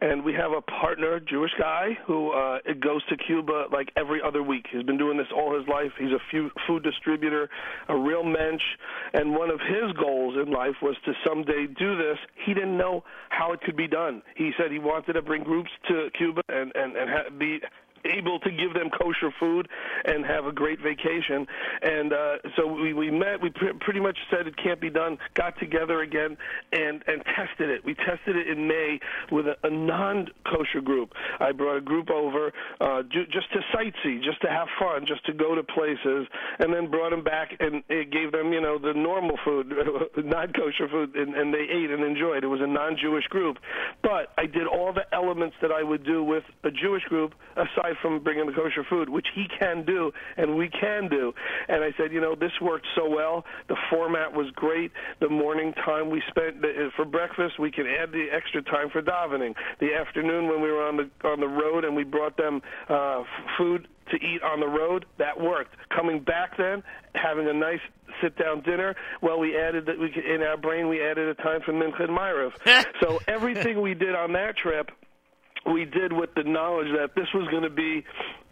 and 0.00 0.24
we 0.24 0.34
have 0.34 0.52
a 0.52 0.60
partner, 0.62 1.20
Jewish 1.20 1.52
guy, 1.58 1.96
who 2.06 2.30
uh, 2.32 2.58
goes 2.80 3.04
to 3.06 3.16
Cuba 3.16 3.66
like 3.72 3.90
every 3.96 4.20
other 4.22 4.42
week. 4.42 4.66
He's 4.70 4.82
been 4.82 4.98
doing 4.98 5.16
this 5.16 5.28
all 5.34 5.58
his 5.58 5.66
life. 5.68 5.92
He's 5.98 6.12
a 6.12 6.50
food 6.66 6.82
distributor, 6.82 7.48
a 7.88 7.96
real 8.08 8.24
mensch, 8.24 8.62
and 9.12 9.32
one 9.32 9.50
of 9.50 9.60
his 9.60 9.92
goals 10.00 10.36
in 10.42 10.50
life 10.52 10.76
was 10.80 10.96
to 11.04 11.12
someday 11.26 11.66
do 11.66 11.96
this. 11.96 12.18
He 12.46 12.54
didn't 12.54 12.76
know 12.76 13.04
how 13.28 13.52
it 13.52 13.60
could 13.60 13.76
be 13.76 13.88
done. 13.88 14.22
He 14.36 14.50
said 14.56 14.72
he 14.72 14.78
wanted 14.78 15.12
to 15.14 15.22
bring 15.22 15.42
groups 15.42 15.70
to 15.88 16.08
Cuba 16.16 16.40
and 16.48 16.72
and 16.74 16.96
and 16.96 17.10
ha- 17.10 17.30
be 17.38 17.60
able 18.08 18.38
to 18.40 18.50
give 18.50 18.74
them 18.74 18.90
kosher 18.90 19.32
food 19.38 19.68
and 20.04 20.24
have 20.24 20.46
a 20.46 20.52
great 20.52 20.80
vacation. 20.80 21.46
And 21.82 22.12
uh, 22.12 22.36
so 22.56 22.66
we, 22.66 22.92
we 22.92 23.10
met. 23.10 23.40
We 23.42 23.50
pr- 23.50 23.76
pretty 23.80 24.00
much 24.00 24.18
said 24.30 24.46
it 24.46 24.56
can't 24.56 24.80
be 24.80 24.90
done. 24.90 25.18
Got 25.34 25.58
together 25.58 26.00
again 26.00 26.36
and 26.72 27.02
and 27.06 27.22
tested 27.36 27.70
it. 27.70 27.84
We 27.84 27.94
tested 27.94 28.36
it 28.36 28.48
in 28.48 28.66
May 28.66 29.00
with 29.30 29.46
a, 29.46 29.56
a 29.64 29.70
non-kosher 29.70 30.80
group. 30.80 31.12
I 31.40 31.52
brought 31.52 31.76
a 31.76 31.80
group 31.80 32.10
over 32.10 32.52
uh, 32.80 33.02
ju- 33.02 33.26
just 33.26 33.52
to 33.52 33.60
sightsee, 33.74 34.22
just 34.22 34.40
to 34.42 34.48
have 34.48 34.68
fun, 34.78 35.06
just 35.06 35.24
to 35.26 35.32
go 35.32 35.54
to 35.54 35.62
places, 35.62 36.26
and 36.58 36.72
then 36.72 36.90
brought 36.90 37.10
them 37.10 37.22
back 37.24 37.52
and 37.60 37.82
it 37.88 38.10
gave 38.10 38.32
them 38.32 38.52
you 38.52 38.60
know 38.60 38.78
the 38.78 38.92
normal 38.94 39.36
food, 39.44 39.72
non-kosher 40.16 40.88
food, 40.88 41.14
and, 41.14 41.34
and 41.34 41.52
they 41.52 41.66
ate 41.70 41.90
and 41.90 42.04
enjoyed. 42.04 42.44
It 42.44 42.48
was 42.48 42.60
a 42.60 42.66
non-Jewish 42.66 43.26
group, 43.26 43.58
but 44.02 44.32
I 44.38 44.46
did 44.46 44.66
all 44.66 44.92
the 44.92 45.06
elements 45.14 45.56
that 45.62 45.72
I 45.72 45.82
would 45.82 46.04
do 46.04 46.22
with 46.22 46.44
a 46.64 46.70
Jewish 46.70 47.04
group 47.04 47.34
aside 47.56 47.96
from 48.02 48.22
bringing 48.22 48.46
the 48.46 48.52
kosher 48.52 48.84
food, 48.88 49.08
which 49.08 49.26
he 49.34 49.46
can 49.58 49.84
do 49.84 50.12
and 50.36 50.56
we 50.56 50.68
can 50.68 51.08
do. 51.08 51.32
And 51.68 51.84
I 51.84 51.90
said, 51.96 52.12
you 52.12 52.20
know, 52.20 52.34
this 52.34 52.52
worked 52.60 52.86
so 52.96 53.08
well. 53.08 53.44
The 53.68 53.76
format 53.90 54.32
was 54.32 54.50
great. 54.54 54.92
The 55.20 55.28
morning 55.28 55.72
time 55.84 56.10
we 56.10 56.22
spent 56.28 56.64
uh, 56.64 56.90
for 56.96 57.04
breakfast, 57.04 57.58
we 57.58 57.70
can 57.70 57.86
add 57.86 58.12
the 58.12 58.26
extra 58.32 58.62
time 58.62 58.90
for 58.90 59.02
davening. 59.02 59.54
The 59.80 59.94
afternoon 59.94 60.48
when 60.48 60.60
we 60.60 60.70
were 60.70 60.86
on 60.86 60.96
the 60.96 61.28
on 61.28 61.40
the 61.40 61.48
road 61.48 61.84
and 61.84 61.94
we 61.94 62.04
brought 62.04 62.36
them 62.36 62.60
uh, 62.88 63.22
food 63.56 63.88
to 64.10 64.16
eat 64.16 64.42
on 64.42 64.60
the 64.60 64.66
road, 64.66 65.04
that 65.18 65.38
worked. 65.38 65.74
Coming 65.94 66.20
back 66.20 66.56
then, 66.56 66.82
having 67.14 67.48
a 67.48 67.52
nice 67.52 67.80
sit-down 68.22 68.62
dinner, 68.62 68.94
well, 69.22 69.38
we 69.38 69.56
added 69.56 69.86
that 69.86 69.98
we 69.98 70.10
could, 70.10 70.24
in 70.24 70.42
our 70.42 70.56
brain 70.56 70.88
we 70.88 71.04
added 71.04 71.28
a 71.28 71.34
time 71.34 71.60
for 71.64 71.72
Mincha 71.72 72.04
and 72.04 72.16
Maariv. 72.16 72.52
so 73.00 73.20
everything 73.28 73.80
we 73.80 73.94
did 73.94 74.14
on 74.14 74.32
that 74.32 74.56
trip 74.56 74.90
we 75.72 75.84
did 75.84 76.12
with 76.12 76.30
the 76.34 76.44
knowledge 76.44 76.88
that 76.96 77.14
this 77.14 77.26
was 77.34 77.48
going 77.50 77.62
to 77.62 77.70
be 77.70 78.04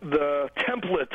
the 0.03 0.49
template 0.69 1.13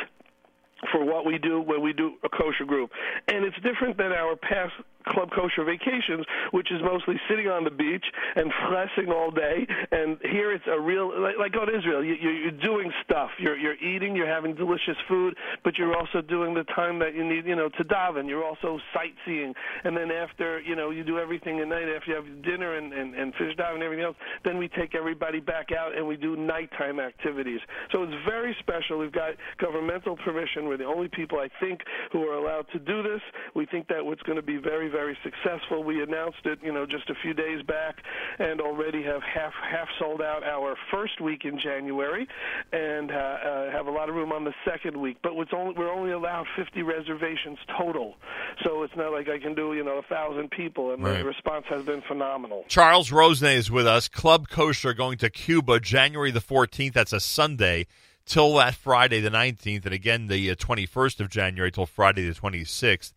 for 0.92 1.06
what 1.06 1.26
we 1.26 1.38
do 1.38 1.62
when 1.62 1.82
we 1.82 1.94
do 1.94 2.14
a 2.24 2.30
kosher 2.30 2.66
group. 2.66 2.90
And 3.28 3.46
it's 3.46 3.56
different 3.58 3.98
than 3.98 4.12
our 4.12 4.36
past 4.36 4.74
Club 5.06 5.30
Kosher 5.32 5.64
Vacations, 5.64 6.26
which 6.52 6.72
is 6.72 6.82
mostly 6.84 7.16
sitting 7.30 7.48
on 7.48 7.64
the 7.64 7.72
beach 7.72 8.06
and 8.36 8.52
flessing 8.68 9.12
all 9.12 9.32
day. 9.32 9.66
And 9.92 10.18
here 10.32 10.52
it's 10.52 10.66
a 10.68 10.80
real, 10.80 11.10
like, 11.22 11.38
like 11.38 11.56
on 11.56 11.74
Israel, 11.74 12.04
you, 12.04 12.16
you're 12.16 12.52
doing 12.52 12.92
stuff. 13.04 13.30
You're 13.40 13.58
you're 13.58 13.76
eating, 13.76 14.16
you're 14.16 14.28
having 14.28 14.56
delicious 14.56 14.98
food, 15.08 15.36
but 15.64 15.78
you're 15.78 15.96
also 15.96 16.22
doing 16.22 16.54
the 16.54 16.64
time 16.76 17.00
that 17.00 17.16
you 17.16 17.24
need, 17.24 17.46
you 17.46 17.56
know, 17.56 17.70
to 17.70 17.84
daven. 17.84 18.28
You're 18.28 18.44
also 18.44 18.80
sightseeing, 18.94 19.54
and 19.84 19.96
then 19.96 20.12
after, 20.12 20.62
you 20.62 20.76
know, 20.76 20.90
you 20.92 21.04
do 21.04 21.20
everything 21.20 21.60
at 21.60 21.68
night 21.68 21.88
after 21.90 22.12
you 22.12 22.16
have 22.16 22.44
dinner 22.44 22.78
and 22.78 22.94
and, 22.94 23.16
and 23.16 23.34
fish 23.36 23.56
dive 23.58 23.76
and 23.76 23.84
everything 23.84 24.06
else. 24.06 24.16
Then 24.44 24.58
we 24.58 24.68
take 24.68 24.96
everybody 24.96 25.40
back 25.40 25.72
out 25.72 25.96
and 25.98 26.08
we 26.08 26.18
do 26.18 26.36
nighttime 26.36 27.00
activities. 27.00 27.60
So 27.92 28.04
it's 28.04 28.14
very 28.28 28.56
special. 28.60 28.98
We've 29.00 29.12
got 29.12 29.34
governmental 29.60 30.18
permission. 30.18 30.68
We're 30.68 30.78
the 30.78 30.86
only 30.86 31.08
people 31.08 31.40
I 31.40 31.50
think 31.60 31.82
who 32.12 32.24
are 32.28 32.36
allowed 32.36 32.66
to 32.74 32.80
do 32.80 33.04
this. 33.04 33.22
We 33.56 33.66
think 33.66 33.88
that 33.88 34.06
what's 34.06 34.22
going 34.24 34.38
to 34.38 34.46
be 34.46 34.58
very 34.58 34.90
very 34.92 35.18
successful. 35.24 35.84
We 35.84 36.04
announced 36.04 36.46
it, 36.46 36.60
you 36.64 36.72
know, 36.72 36.86
just 36.86 37.10
a 37.10 37.16
few 37.22 37.34
days 37.34 37.62
back, 37.64 37.98
and 38.40 38.62
already 38.62 39.02
have 39.04 39.22
half 39.24 39.54
half 39.54 39.88
sold 40.00 40.22
out 40.22 40.44
our 40.44 40.76
first 40.92 41.22
week 41.22 41.46
in 41.46 41.60
January, 41.60 42.28
and 42.72 43.12
uh, 43.12 43.16
uh, 43.16 43.72
have 43.72 43.88
a 43.88 43.92
lot 43.92 44.10
of 44.10 44.16
room 44.16 44.32
on 44.32 44.44
the 44.44 44.54
second 44.66 44.98
week. 44.98 45.18
But 45.24 45.34
it's 45.38 45.52
only 45.54 45.74
we're 45.78 45.92
only 45.92 46.12
allowed 46.12 46.46
50 46.56 46.84
reservations 46.84 47.58
total, 47.78 48.16
so 48.64 48.84
it's 48.84 48.96
not 48.96 49.12
like 49.12 49.30
I 49.30 49.40
can 49.40 49.56
do 49.56 49.74
you 49.74 49.84
know 49.84 49.98
a 49.98 50.04
thousand 50.04 50.52
people, 50.52 50.94
and 50.94 51.04
Right. 51.04 51.20
the 51.20 51.26
response 51.26 51.66
has 51.70 51.84
been 51.84 52.02
phenomenal. 52.08 52.66
Charles 52.68 53.12
Rosenay 53.12 53.56
is 53.56 53.72
with 53.72 53.88
us. 53.88 54.08
Club 54.08 54.50
Kosher 54.50 54.94
going 54.94 55.18
to 55.20 55.30
Cuba 55.30 55.80
January 55.80 56.32
the 56.32 56.42
14th. 56.42 56.94
That's 56.94 57.14
a 57.14 57.20
Sunday 57.20 57.88
till 58.26 58.56
that 58.56 58.76
Friday 58.76 59.20
the 59.20 59.30
19th, 59.30 59.86
and 59.86 59.94
again 59.94 60.28
the 60.28 60.52
uh, 60.52 60.56
21st 60.56 61.20
of 61.22 61.30
January 61.30 61.72
till 61.72 61.86
Friday 61.86 62.28
the 62.28 62.34
26th. 62.36 63.14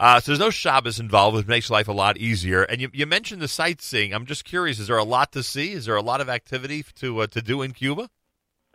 Uh, 0.00 0.18
so 0.18 0.32
there's 0.32 0.38
no 0.38 0.48
Shabbos 0.48 0.98
involved, 0.98 1.36
which 1.36 1.46
makes 1.46 1.68
life 1.68 1.86
a 1.86 1.92
lot 1.92 2.16
easier. 2.16 2.62
And 2.62 2.80
you, 2.80 2.88
you 2.94 3.04
mentioned 3.04 3.42
the 3.42 3.48
sightseeing. 3.48 4.14
I'm 4.14 4.24
just 4.24 4.46
curious: 4.46 4.78
is 4.78 4.86
there 4.86 4.96
a 4.96 5.04
lot 5.04 5.30
to 5.32 5.42
see? 5.42 5.72
Is 5.72 5.84
there 5.84 5.94
a 5.94 6.00
lot 6.02 6.22
of 6.22 6.28
activity 6.30 6.82
to 6.96 7.20
uh, 7.20 7.26
to 7.26 7.42
do 7.42 7.60
in 7.60 7.72
Cuba? 7.72 8.08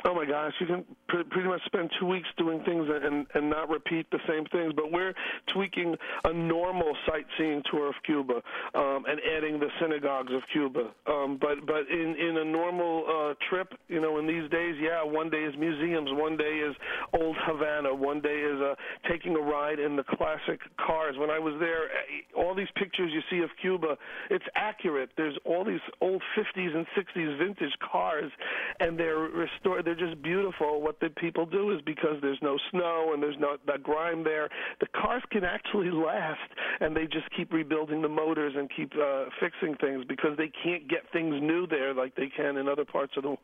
Oh 0.08 0.14
my 0.14 0.26
gosh, 0.26 0.54
you 0.60 0.68
can 0.68 0.86
pr- 1.08 1.24
pretty 1.32 1.50
much 1.50 1.62
spend 1.66 1.90
two 2.00 2.06
weeks 2.06 2.28
doing 2.38 2.64
things 2.64 2.88
and 2.88 3.26
and 3.34 3.50
not 3.50 3.70
repeat 3.70 4.06
the 4.12 4.20
same 4.28 4.46
things. 4.52 4.72
But 4.76 4.92
we're 4.92 5.16
tweaking 5.52 5.96
a 6.26 6.32
normal 6.32 6.96
sightseeing 7.08 7.64
tour 7.72 7.88
of 7.88 7.96
Cuba 8.06 8.36
um, 8.76 9.06
and 9.08 9.20
adding 9.36 9.60
the 9.60 9.70
synagogues 9.82 10.32
of 10.32 10.44
Cuba. 10.54 10.92
Um, 11.08 11.40
but 11.42 11.66
but 11.66 11.90
in 11.90 12.16
in 12.20 12.38
a 12.38 12.46
normal 12.46 13.06
uh, 13.08 13.34
trip, 13.50 13.74
you 13.88 14.00
know, 14.00 14.20
in 14.20 14.28
these 14.28 14.48
days, 14.52 14.76
yeah, 14.80 15.04
one 15.04 15.32
day 15.32 15.44
is 15.44 15.56
museums, 15.58 16.10
one 16.14 16.38
day 16.38 16.62
is 16.62 16.76
old 17.20 17.36
Havana, 17.42 17.94
one 17.94 18.22
day 18.22 18.42
is 18.42 18.62
uh, 18.62 18.76
taking 19.10 19.36
a 19.36 19.42
ride 19.42 19.80
in 19.80 19.96
the 19.96 20.04
classic 20.04 20.60
cars. 20.78 21.16
When 21.18 21.32
I 21.32 21.40
was 21.40 21.56
there, 21.60 21.86
eh, 21.86 22.38
all 22.38 22.54
these 22.54 22.70
pictures 22.76 23.10
you 23.12 23.22
see 23.32 23.44
of 23.44 23.50
Cuba, 23.60 23.98
it's 24.30 24.46
accurate. 24.54 25.10
There's 25.18 25.38
all 25.46 25.66
these 25.66 25.82
old 26.00 26.22
50s 26.38 26.76
and 26.76 26.86
60s 26.96 27.40
vintage 27.40 27.74
cars, 27.92 28.32
and 28.80 29.00
they're 29.00 29.18
restored. 29.18 29.86
They're 29.86 29.95
just 29.96 30.22
beautiful. 30.22 30.82
What 30.82 31.00
the 31.00 31.10
people 31.10 31.46
do 31.46 31.72
is 31.72 31.82
because 31.82 32.18
there's 32.22 32.40
no 32.42 32.58
snow 32.72 33.12
and 33.14 33.22
there's 33.22 33.40
not 33.40 33.66
that 33.68 33.84
grime 33.84 34.24
there, 34.24 34.50
the 34.80 34.88
cars 34.88 35.24
can 35.32 35.44
actually 35.44 35.92
last, 35.92 36.40
and 36.80 36.96
they 36.96 37.06
just 37.06 37.30
keep 37.36 37.52
rebuilding 37.52 38.02
the 38.02 38.10
motors 38.10 38.54
and 38.56 38.70
keep 38.76 38.94
uh, 38.96 39.26
fixing 39.40 39.76
things 39.76 40.06
because 40.08 40.38
they 40.38 40.52
can't 40.64 40.88
get 40.88 41.12
things 41.12 41.36
new 41.42 41.68
there 41.68 41.94
like 41.94 42.16
they 42.16 42.28
can 42.28 42.58
in 42.58 42.68
other 42.68 42.86
parts 42.86 43.14
of 43.18 43.24
the 43.24 43.36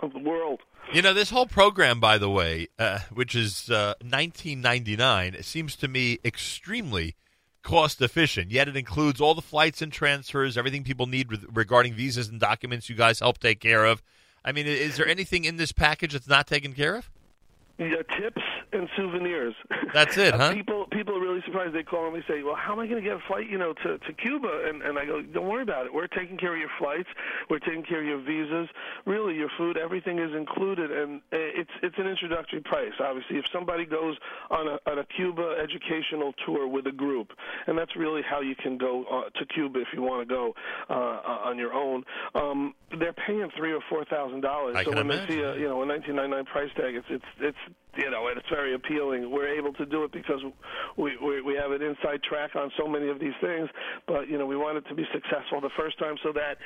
of 0.00 0.12
the 0.12 0.18
world. 0.18 0.60
You 0.92 1.02
know, 1.02 1.12
this 1.12 1.30
whole 1.30 1.46
program, 1.46 2.00
by 2.00 2.18
the 2.18 2.30
way, 2.30 2.68
uh, 2.78 3.00
which 3.12 3.34
is 3.34 3.70
uh, 3.70 3.94
1999, 4.00 5.34
it 5.34 5.44
seems 5.44 5.76
to 5.76 5.88
me 5.88 6.18
extremely 6.24 7.16
cost 7.62 8.00
efficient. 8.00 8.50
Yet 8.50 8.68
it 8.68 8.76
includes 8.76 9.20
all 9.20 9.34
the 9.34 9.42
flights 9.42 9.82
and 9.82 9.92
transfers, 9.92 10.56
everything 10.56 10.84
people 10.84 11.06
need 11.06 11.28
regarding 11.52 11.94
visas 11.94 12.28
and 12.28 12.40
documents. 12.40 12.88
You 12.88 12.96
guys 12.96 13.20
help 13.20 13.38
take 13.38 13.60
care 13.60 13.84
of. 13.84 14.02
I 14.44 14.52
mean, 14.52 14.66
is 14.66 14.96
there 14.96 15.06
anything 15.06 15.44
in 15.44 15.56
this 15.56 15.72
package 15.72 16.12
that's 16.12 16.28
not 16.28 16.46
taken 16.46 16.72
care 16.72 16.96
of? 16.96 17.10
Yeah, 17.80 18.02
tips 18.20 18.42
and 18.74 18.88
souvenirs. 18.94 19.54
That's 19.94 20.18
it, 20.18 20.34
Uh, 20.34 20.38
huh? 20.38 20.52
People 20.52 20.86
people 20.92 21.16
are 21.16 21.20
really 21.20 21.40
surprised. 21.44 21.74
They 21.74 21.82
call 21.82 22.06
and 22.06 22.14
they 22.14 22.24
say, 22.28 22.42
"Well, 22.42 22.54
how 22.54 22.72
am 22.74 22.78
I 22.78 22.86
going 22.86 23.02
to 23.02 23.08
get 23.08 23.16
a 23.16 23.22
flight, 23.26 23.48
you 23.50 23.58
know, 23.58 23.72
to 23.72 23.98
to 23.98 24.12
Cuba?" 24.12 24.68
And 24.68 24.82
and 24.82 24.98
I 24.98 25.06
go, 25.06 25.22
"Don't 25.22 25.48
worry 25.48 25.62
about 25.62 25.86
it. 25.86 25.94
We're 25.94 26.06
taking 26.06 26.36
care 26.36 26.52
of 26.52 26.60
your 26.60 26.70
flights. 26.78 27.08
We're 27.48 27.58
taking 27.58 27.82
care 27.82 28.00
of 28.00 28.06
your 28.06 28.20
visas. 28.20 28.68
Really, 29.06 29.34
your 29.34 29.48
food, 29.56 29.76
everything 29.76 30.18
is 30.18 30.32
included, 30.34 30.90
and 30.92 31.20
uh, 31.32 31.36
it's 31.60 31.70
it's 31.82 31.96
an 31.98 32.06
introductory 32.06 32.60
price. 32.60 32.92
Obviously, 33.00 33.38
if 33.38 33.46
somebody 33.52 33.86
goes 33.86 34.16
on 34.50 34.68
a 34.68 34.78
on 34.90 34.98
a 34.98 35.04
Cuba 35.16 35.56
educational 35.62 36.34
tour 36.44 36.68
with 36.68 36.86
a 36.86 36.92
group, 36.92 37.32
and 37.66 37.76
that's 37.78 37.96
really 37.96 38.22
how 38.22 38.40
you 38.40 38.54
can 38.54 38.76
go 38.78 39.04
uh, 39.10 39.38
to 39.38 39.46
Cuba 39.46 39.80
if 39.80 39.88
you 39.94 40.02
want 40.02 40.28
to 40.28 40.32
go 40.32 40.54
uh, 40.90 41.48
on 41.48 41.58
your 41.58 41.72
own. 41.72 42.04
Um, 42.34 42.74
they're 42.98 43.14
paying 43.14 43.48
three 43.56 43.72
or 43.72 43.80
four 43.88 44.04
thousand 44.04 44.42
dollars. 44.42 44.76
So 44.84 44.90
when 44.90 44.98
imagine. 44.98 45.26
they 45.26 45.34
see 45.34 45.40
a 45.40 45.54
you 45.56 45.68
know 45.68 45.82
a 45.82 45.86
1999 45.86 46.44
price 46.46 46.70
tag, 46.76 46.94
it's 46.94 47.06
it's 47.08 47.24
it's 47.40 47.58
you 47.96 48.08
know, 48.08 48.28
and 48.28 48.38
it's 48.38 48.48
very 48.48 48.74
appealing. 48.74 49.30
We're 49.30 49.48
able 49.48 49.72
to 49.74 49.84
do 49.84 50.04
it 50.04 50.12
because 50.12 50.40
we, 50.96 51.16
we 51.18 51.42
we 51.42 51.54
have 51.56 51.72
an 51.72 51.82
inside 51.82 52.22
track 52.22 52.54
on 52.54 52.70
so 52.78 52.86
many 52.86 53.08
of 53.08 53.18
these 53.18 53.34
things. 53.40 53.68
But 54.06 54.28
you 54.28 54.38
know, 54.38 54.46
we 54.46 54.56
want 54.56 54.78
it 54.78 54.86
to 54.88 54.94
be 54.94 55.04
successful 55.12 55.60
the 55.60 55.70
first 55.76 55.98
time, 55.98 56.16
so 56.22 56.32
that, 56.32 56.58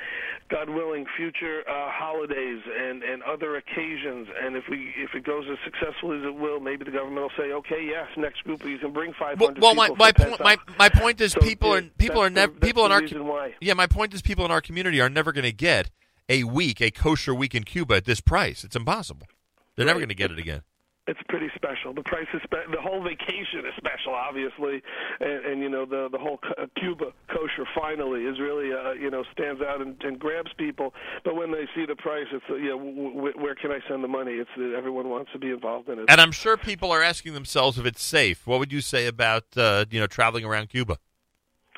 God 0.49 0.69
willing, 0.69 1.05
future 1.17 1.63
uh, 1.67 1.89
holidays 1.91 2.61
and 2.79 3.03
and 3.03 3.23
other 3.23 3.55
occasions, 3.57 4.27
and 4.41 4.55
if 4.55 4.65
we 4.69 4.93
if 4.97 5.15
it 5.15 5.23
goes 5.23 5.45
as 5.51 5.57
successfully 5.65 6.19
as 6.19 6.25
it 6.25 6.35
will, 6.35 6.59
maybe 6.59 6.85
the 6.85 6.91
government 6.91 7.21
will 7.23 7.37
say, 7.37 7.51
okay, 7.53 7.83
yes, 7.85 8.07
next 8.17 8.43
group 8.43 8.63
you 8.63 8.77
can 8.77 8.93
bring 8.93 9.13
500 9.13 9.39
Well, 9.39 9.53
well 9.59 9.75
my 9.75 9.89
my 9.97 10.11
my, 10.39 10.57
my 10.77 10.89
point 10.89 11.19
is 11.21 11.31
So, 11.31 11.41
people 11.41 11.69
yeah, 11.71 11.87
are 11.87 11.89
people 11.97 12.21
are 12.21 12.29
never 12.29 12.53
people 12.53 12.85
in 12.85 12.91
our 12.91 13.01
why. 13.01 13.55
yeah. 13.61 13.73
My 13.73 13.87
point 13.87 14.13
is 14.13 14.21
people 14.21 14.45
in 14.45 14.51
our 14.51 14.61
community 14.61 15.01
are 15.01 15.09
never 15.09 15.31
going 15.31 15.43
to 15.43 15.51
get 15.51 15.89
a 16.29 16.43
week 16.43 16.81
a 16.81 16.91
kosher 16.91 17.33
week 17.33 17.55
in 17.55 17.63
Cuba 17.63 17.95
at 17.95 18.05
this 18.05 18.21
price. 18.21 18.63
It's 18.63 18.75
impossible. 18.75 19.27
They're 19.75 19.85
never 19.85 19.99
going 19.99 20.09
to 20.09 20.15
get 20.15 20.31
it 20.31 20.39
again. 20.39 20.61
It's 21.07 21.19
pretty 21.29 21.49
special. 21.55 21.93
The 21.93 22.01
price 22.01 22.25
is 22.33 22.41
spe- 22.43 22.71
the 22.71 22.81
whole 22.81 23.03
vacation 23.03 23.59
is 23.67 23.73
special, 23.77 24.13
obviously, 24.13 24.81
and, 25.19 25.45
and 25.45 25.61
you 25.61 25.69
know 25.69 25.85
the 25.85 26.09
the 26.11 26.17
whole 26.17 26.39
co- 26.39 26.65
Cuba 26.79 27.13
kosher 27.29 27.65
finally 27.75 28.21
is 28.21 28.39
really 28.39 28.73
uh, 28.73 28.93
you 28.93 29.11
know 29.11 29.23
stands 29.31 29.61
out 29.61 29.81
and, 29.81 30.01
and 30.03 30.17
grabs 30.17 30.51
people. 30.57 30.93
But 31.23 31.35
when 31.35 31.51
they 31.51 31.67
see 31.75 31.85
the 31.85 31.95
price, 31.95 32.25
it's 32.31 32.43
uh, 32.49 32.55
you 32.55 32.69
know 32.69 32.77
w- 32.79 33.13
w- 33.13 33.33
where 33.37 33.53
can 33.53 33.71
I 33.71 33.79
send 33.87 34.03
the 34.03 34.07
money? 34.07 34.33
It's 34.33 34.49
uh, 34.57 34.75
everyone 34.75 35.09
wants 35.09 35.31
to 35.33 35.39
be 35.39 35.51
involved 35.51 35.89
in 35.89 35.99
it. 35.99 36.05
And 36.09 36.19
I'm 36.19 36.31
sure 36.31 36.57
people 36.57 36.91
are 36.91 37.03
asking 37.03 37.33
themselves 37.33 37.77
if 37.77 37.85
it's 37.85 38.03
safe. 38.03 38.47
What 38.47 38.57
would 38.59 38.71
you 38.71 38.81
say 38.81 39.05
about 39.05 39.43
uh, 39.55 39.85
you 39.91 39.99
know 39.99 40.07
traveling 40.07 40.43
around 40.43 40.69
Cuba? 40.69 40.97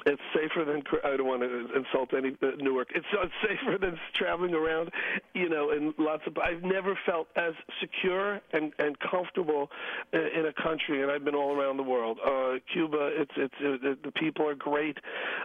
It's 0.07 0.21
safer 0.33 0.63
than 0.63 0.83
I 1.03 1.17
don't 1.17 1.27
want 1.27 1.41
to 1.41 1.67
insult 1.75 2.13
any 2.13 2.29
uh, 2.41 2.51
Newark. 2.59 2.87
It's, 2.95 3.05
it's 3.11 3.33
safer 3.43 3.77
than 3.77 3.99
traveling 4.13 4.53
around, 4.53 4.89
you 5.33 5.49
know, 5.49 5.71
in 5.71 5.93
lots 5.97 6.23
of. 6.25 6.37
I've 6.37 6.63
never 6.63 6.97
felt 7.05 7.27
as 7.35 7.53
secure 7.81 8.39
and 8.53 8.71
and 8.79 8.97
comfortable 8.99 9.69
in, 10.13 10.27
in 10.39 10.45
a 10.45 10.53
country, 10.53 11.01
and 11.03 11.11
I've 11.11 11.25
been 11.25 11.35
all 11.35 11.59
around 11.59 11.75
the 11.75 11.83
world. 11.83 12.19
Uh, 12.25 12.53
Cuba, 12.71 13.11
it's 13.21 13.31
it's 13.35 13.53
it, 13.59 14.03
the 14.03 14.11
people 14.11 14.47
are 14.47 14.55
great. 14.55 14.97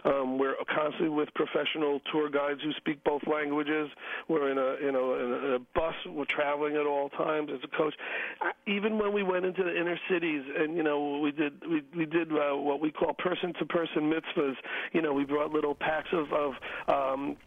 Um, 0.05 0.37
we're 0.39 0.55
constantly 0.73 1.09
with 1.09 1.27
professional 1.33 1.99
tour 2.11 2.29
guides 2.29 2.61
who 2.63 2.71
speak 2.73 3.03
both 3.03 3.21
languages. 3.27 3.89
We're 4.29 4.49
in 4.49 4.57
a 4.57 4.77
you 4.85 4.93
know 4.93 5.15
in 5.15 5.53
a 5.55 5.59
bus. 5.77 5.95
We're 6.07 6.23
traveling 6.25 6.75
at 6.77 6.85
all 6.85 7.09
times 7.09 7.49
as 7.53 7.59
a 7.65 7.77
coach. 7.77 7.95
Uh, 8.39 8.51
Even 8.65 8.97
when 8.97 9.11
we 9.13 9.23
went 9.23 9.43
into 9.45 9.63
the 9.63 9.77
inner 9.77 9.99
cities, 10.09 10.43
and 10.57 10.77
you 10.77 10.83
know 10.83 11.19
we 11.19 11.31
did 11.31 11.53
we 11.69 11.83
we 11.95 12.05
did 12.05 12.31
uh, 12.31 12.55
what 12.55 12.79
we 12.79 12.91
call 12.91 13.13
person 13.13 13.51
to 13.59 13.65
person 13.65 14.09
mitzvahs. 14.09 14.52
You 14.93 15.01
know, 15.01 15.13
we 15.13 15.25
brought 15.25 15.51
little 15.51 15.75
packs 15.75 16.09
of 16.11 16.31
of 16.33 16.53
um, 16.87 17.37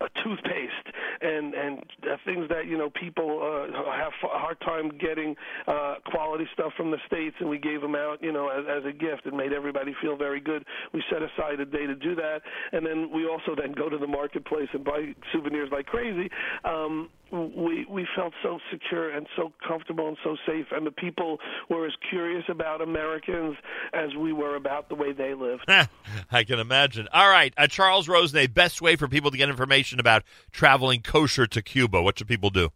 uh, 0.00 0.06
toothpaste 0.22 0.96
and 1.20 1.54
and 1.54 1.82
things 2.24 2.48
that 2.48 2.66
you 2.66 2.78
know 2.78 2.90
people 2.90 3.40
uh, 3.42 3.92
have 3.92 4.12
a 4.24 4.38
hard 4.38 4.60
time 4.60 4.90
getting 4.98 5.34
uh, 5.66 5.96
quality 6.06 6.44
stuff 6.52 6.72
from 6.76 6.90
the 6.90 6.98
states, 7.06 7.34
and 7.40 7.48
we 7.48 7.58
gave 7.58 7.80
them 7.80 7.94
out 7.94 8.22
you 8.22 8.32
know 8.32 8.48
as, 8.48 8.64
as 8.68 8.84
a 8.84 8.92
gift. 8.92 9.26
It 9.26 9.34
made 9.34 9.52
everybody 9.52 9.94
feel 10.00 10.16
very 10.16 10.40
good. 10.40 10.64
We 10.92 11.02
set 11.10 11.22
aside 11.22 11.60
a 11.60 11.66
day 11.66 11.86
to 11.86 11.94
do 11.94 12.14
that, 12.14 12.40
and 12.72 12.86
then 12.86 13.10
we 13.12 13.26
also 13.26 13.60
then 13.60 13.72
go 13.72 13.88
to 13.88 13.98
the 13.98 14.06
marketplace 14.06 14.68
and 14.72 14.84
buy 14.84 15.14
souvenirs 15.32 15.70
like 15.72 15.86
crazy. 15.86 16.30
Um, 16.64 17.10
we 17.30 17.86
we 17.88 18.06
felt 18.16 18.32
so 18.42 18.58
secure 18.70 19.10
and 19.10 19.26
so 19.36 19.52
comfortable 19.66 20.08
and 20.08 20.16
so 20.24 20.36
safe, 20.46 20.66
and 20.72 20.86
the 20.86 20.90
people 20.90 21.38
were 21.68 21.86
as 21.86 21.92
curious 22.08 22.44
about 22.48 22.80
Americans 22.80 23.56
as 23.92 24.14
we 24.14 24.32
were 24.32 24.56
about 24.56 24.88
the 24.88 24.94
way 24.94 25.12
they 25.12 25.34
lived. 25.34 25.64
I 26.30 26.44
can 26.44 26.58
imagine. 26.58 27.08
All 27.12 27.28
right, 27.28 27.52
uh, 27.56 27.66
Charles 27.66 28.08
Rosenay, 28.08 28.46
best 28.46 28.80
way 28.80 28.96
for 28.96 29.08
people 29.08 29.30
to 29.30 29.36
get 29.36 29.48
information 29.48 30.00
about 30.00 30.22
traveling 30.52 31.02
kosher 31.02 31.46
to 31.46 31.62
Cuba. 31.62 32.02
What 32.02 32.18
should 32.18 32.28
people 32.28 32.50
do? 32.50 32.70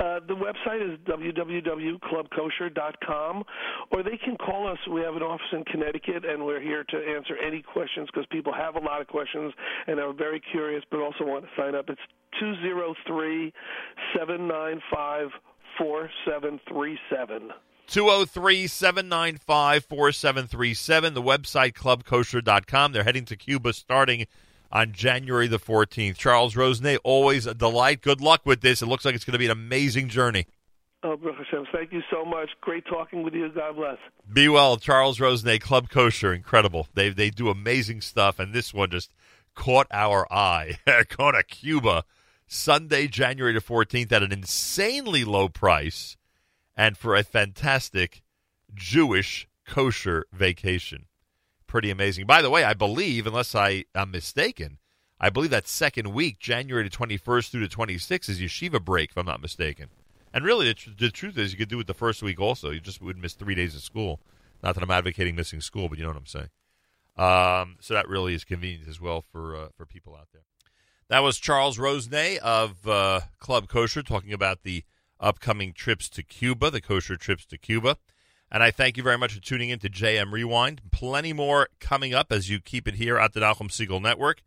Uh, 0.00 0.18
the 0.26 0.34
website 0.34 0.82
is 0.82 0.98
www.clubkosher.com, 1.00 3.44
or 3.90 4.02
they 4.02 4.16
can 4.16 4.34
call 4.36 4.66
us. 4.66 4.78
We 4.90 5.02
have 5.02 5.14
an 5.14 5.22
office 5.22 5.52
in 5.52 5.62
Connecticut, 5.64 6.24
and 6.24 6.46
we're 6.46 6.60
here 6.60 6.84
to 6.84 6.96
answer 6.96 7.36
any 7.36 7.60
questions 7.60 8.08
because 8.10 8.24
people 8.30 8.54
have 8.54 8.76
a 8.76 8.80
lot 8.80 9.02
of 9.02 9.08
questions 9.08 9.52
and 9.86 10.00
are 10.00 10.14
very 10.14 10.40
curious, 10.40 10.82
but 10.90 11.00
also 11.00 11.24
want 11.24 11.44
to 11.44 11.50
sign 11.54 11.74
up. 11.74 11.90
It's 11.90 12.00
two 12.38 12.54
zero 12.62 12.94
three 13.06 13.52
seven 14.16 14.48
nine 14.48 14.80
five 14.90 15.28
four 15.76 16.08
seven 16.26 16.58
three 16.66 16.98
seven. 17.10 17.52
203 17.88 18.68
795 18.68 19.84
4737. 19.84 21.14
The 21.14 21.20
website, 21.20 21.72
clubkosher.com. 21.72 22.92
They're 22.92 23.02
heading 23.02 23.24
to 23.24 23.34
Cuba 23.36 23.72
starting 23.72 24.28
on 24.72 24.92
January 24.92 25.46
the 25.46 25.58
14th. 25.58 26.16
Charles 26.16 26.54
Rosenay, 26.54 26.98
always 27.04 27.46
a 27.46 27.54
delight. 27.54 28.02
Good 28.02 28.20
luck 28.20 28.42
with 28.44 28.60
this. 28.60 28.82
It 28.82 28.86
looks 28.86 29.04
like 29.04 29.14
it's 29.14 29.24
going 29.24 29.32
to 29.32 29.38
be 29.38 29.46
an 29.46 29.50
amazing 29.50 30.08
journey. 30.08 30.46
Oh, 31.02 31.16
Baruch 31.16 31.38
Hashem, 31.38 31.66
thank 31.72 31.92
you 31.92 32.02
so 32.10 32.24
much. 32.24 32.50
Great 32.60 32.84
talking 32.84 33.22
with 33.22 33.32
you. 33.32 33.48
God 33.48 33.76
bless. 33.76 33.96
Be 34.30 34.48
well, 34.48 34.76
Charles 34.76 35.18
Rosenay, 35.18 35.58
Club 35.58 35.88
Kosher, 35.88 36.34
incredible. 36.34 36.88
They 36.92 37.08
they 37.08 37.30
do 37.30 37.48
amazing 37.48 38.02
stuff, 38.02 38.38
and 38.38 38.52
this 38.52 38.74
one 38.74 38.90
just 38.90 39.14
caught 39.54 39.86
our 39.90 40.30
eye. 40.30 40.78
Going 41.16 41.34
to 41.34 41.42
Cuba, 41.42 42.04
Sunday, 42.46 43.06
January 43.06 43.54
the 43.54 43.62
fourteenth, 43.62 44.12
at 44.12 44.22
an 44.22 44.30
insanely 44.30 45.24
low 45.24 45.48
price, 45.48 46.18
and 46.76 46.98
for 46.98 47.16
a 47.16 47.22
fantastic 47.22 48.22
Jewish 48.74 49.48
kosher 49.66 50.26
vacation. 50.32 51.06
Pretty 51.70 51.90
amazing. 51.90 52.26
By 52.26 52.42
the 52.42 52.50
way, 52.50 52.64
I 52.64 52.74
believe, 52.74 53.28
unless 53.28 53.54
I 53.54 53.84
am 53.94 54.10
mistaken, 54.10 54.78
I 55.20 55.30
believe 55.30 55.50
that 55.50 55.68
second 55.68 56.12
week, 56.12 56.40
January 56.40 56.82
the 56.82 56.90
21st 56.90 57.50
through 57.50 57.66
the 57.66 57.74
26th, 57.74 58.28
is 58.28 58.40
yeshiva 58.40 58.84
break, 58.84 59.10
if 59.10 59.16
I'm 59.16 59.24
not 59.24 59.40
mistaken. 59.40 59.86
And 60.34 60.44
really, 60.44 60.66
the, 60.66 60.74
tr- 60.74 60.90
the 60.98 61.10
truth 61.10 61.38
is, 61.38 61.52
you 61.52 61.58
could 61.58 61.68
do 61.68 61.78
it 61.78 61.86
the 61.86 61.94
first 61.94 62.22
week 62.22 62.40
also. 62.40 62.70
You 62.70 62.80
just 62.80 63.00
would 63.00 63.16
miss 63.16 63.34
three 63.34 63.54
days 63.54 63.76
of 63.76 63.82
school. 63.82 64.20
Not 64.64 64.74
that 64.74 64.82
I'm 64.82 64.90
advocating 64.90 65.36
missing 65.36 65.60
school, 65.60 65.88
but 65.88 65.96
you 65.96 66.02
know 66.04 66.10
what 66.10 66.18
I'm 66.18 66.26
saying. 66.26 66.48
Um, 67.16 67.76
so 67.80 67.94
that 67.94 68.08
really 68.08 68.34
is 68.34 68.44
convenient 68.44 68.88
as 68.88 69.00
well 69.00 69.22
for 69.32 69.54
uh, 69.54 69.68
for 69.76 69.86
people 69.86 70.16
out 70.16 70.28
there. 70.32 70.42
That 71.08 71.20
was 71.20 71.38
Charles 71.38 71.78
Rosenay 71.78 72.38
of 72.38 72.86
uh, 72.86 73.20
Club 73.38 73.68
Kosher 73.68 74.02
talking 74.02 74.32
about 74.32 74.62
the 74.64 74.84
upcoming 75.20 75.72
trips 75.72 76.08
to 76.10 76.22
Cuba, 76.22 76.70
the 76.70 76.80
kosher 76.80 77.16
trips 77.16 77.46
to 77.46 77.58
Cuba. 77.58 77.96
And 78.50 78.62
I 78.62 78.70
thank 78.70 78.96
you 78.96 79.02
very 79.02 79.16
much 79.16 79.34
for 79.34 79.40
tuning 79.40 79.70
in 79.70 79.78
to 79.78 79.88
JM 79.88 80.32
Rewind. 80.32 80.82
Plenty 80.90 81.32
more 81.32 81.68
coming 81.78 82.12
up 82.12 82.32
as 82.32 82.50
you 82.50 82.60
keep 82.60 82.88
it 82.88 82.94
here 82.94 83.16
at 83.16 83.32
the 83.32 83.40
Nachum 83.40 83.68
Segal 83.68 84.02
Network. 84.02 84.42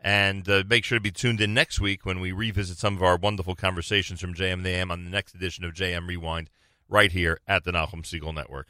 And 0.00 0.48
uh, 0.48 0.64
make 0.68 0.84
sure 0.84 0.98
to 0.98 1.02
be 1.02 1.10
tuned 1.10 1.40
in 1.40 1.54
next 1.54 1.80
week 1.80 2.04
when 2.04 2.20
we 2.20 2.32
revisit 2.32 2.78
some 2.78 2.96
of 2.96 3.02
our 3.02 3.16
wonderful 3.16 3.54
conversations 3.54 4.20
from 4.20 4.34
JM 4.34 4.62
the 4.62 4.70
AM 4.70 4.90
on 4.90 5.04
the 5.04 5.10
next 5.10 5.34
edition 5.34 5.64
of 5.64 5.72
JM 5.72 6.08
Rewind 6.08 6.50
right 6.88 7.12
here 7.12 7.40
at 7.46 7.64
the 7.64 7.72
Nachum 7.72 8.02
Segal 8.02 8.34
Network. 8.34 8.68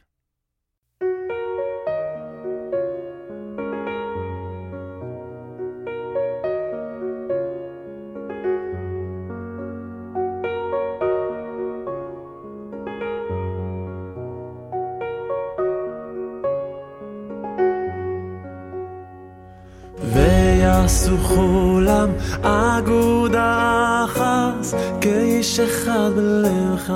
ויעשו 21.08 21.28
כולם 21.28 22.08
אגודה 22.42 24.04
אחת 24.04 24.78
כאיש 25.00 25.60
אחד 25.60 26.10
בלב 26.16 26.90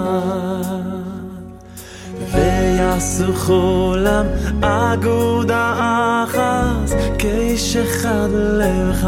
ויעשו 2.33 3.33
כולם 3.33 4.27
אגודה 4.61 5.75
אחת 6.25 6.97
כאיש 7.19 7.77
אחד 7.77 8.29
בלב 8.33 9.07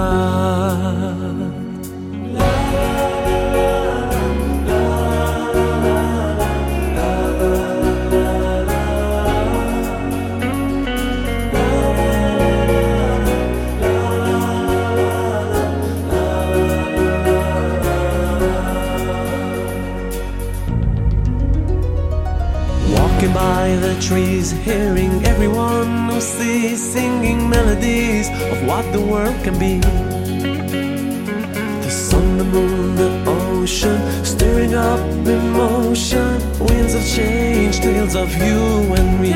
the 23.84 24.00
trees, 24.00 24.50
hearing 24.50 25.12
everyone 25.26 26.08
who 26.08 26.18
sees 26.18 26.80
singing 26.94 27.50
melodies 27.50 28.28
of 28.52 28.66
what 28.66 28.84
the 28.94 29.00
world 29.00 29.36
can 29.44 29.58
be. 29.58 29.74
The 31.84 31.90
sun, 31.90 32.38
the 32.38 32.44
moon, 32.44 32.96
the 32.96 33.10
ocean, 33.26 33.98
stirring 34.24 34.74
up 34.74 35.00
emotion, 35.26 36.40
winds 36.66 36.94
of 36.94 37.04
change, 37.16 37.80
tales 37.80 38.14
of 38.14 38.34
you 38.44 38.62
and 38.98 39.10
me. 39.20 39.32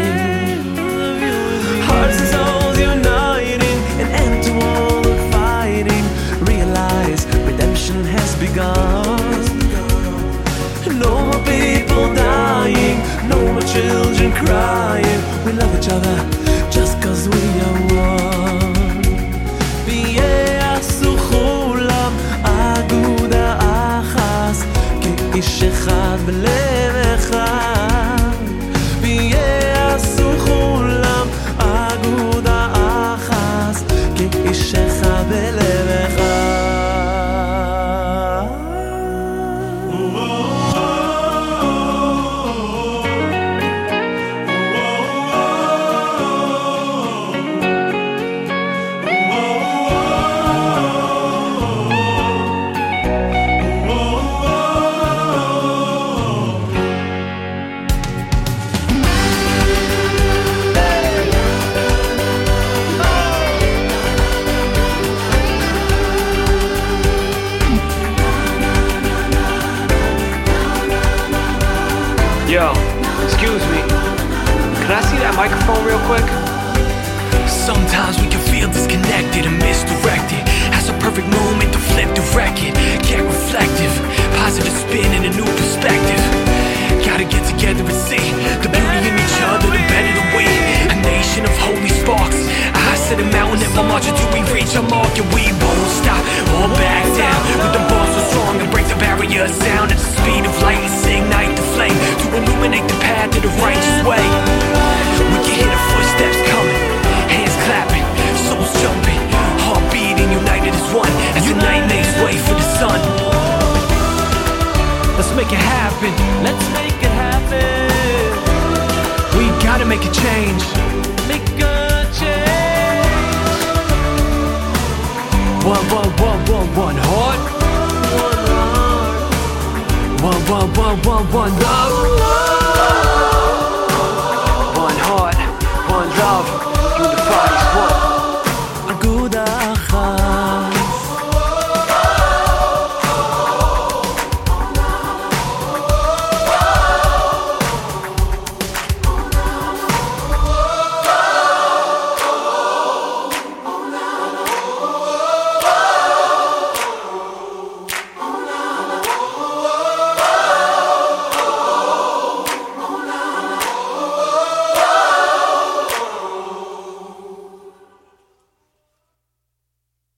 Hearts 1.88 2.18
and 2.22 2.28
souls 2.34 2.78
uniting, 2.78 3.78
an 4.02 4.08
end 4.24 4.36
to 4.46 4.52
all 4.66 5.02
the 5.02 5.16
fighting. 5.30 6.04
Realize 6.52 7.26
redemption 7.50 8.02
has 8.04 8.34
begun. 8.36 9.17
children 13.73 14.31
crying. 14.31 15.21
We 15.45 15.51
love 15.53 15.73
each 15.77 15.89
other 15.89 16.17
just 16.71 17.01
cause 17.01 17.27
we 17.29 17.43
are 17.67 17.79
one. 17.93 18.73
ויעשו 19.85 21.17
כולם 21.17 22.13
אגודה 22.43 23.57
אחת, 23.59 24.55
כאיש 25.01 25.63
אחד 25.63 26.17
בלב 26.25 26.95
אחד. 27.15 27.86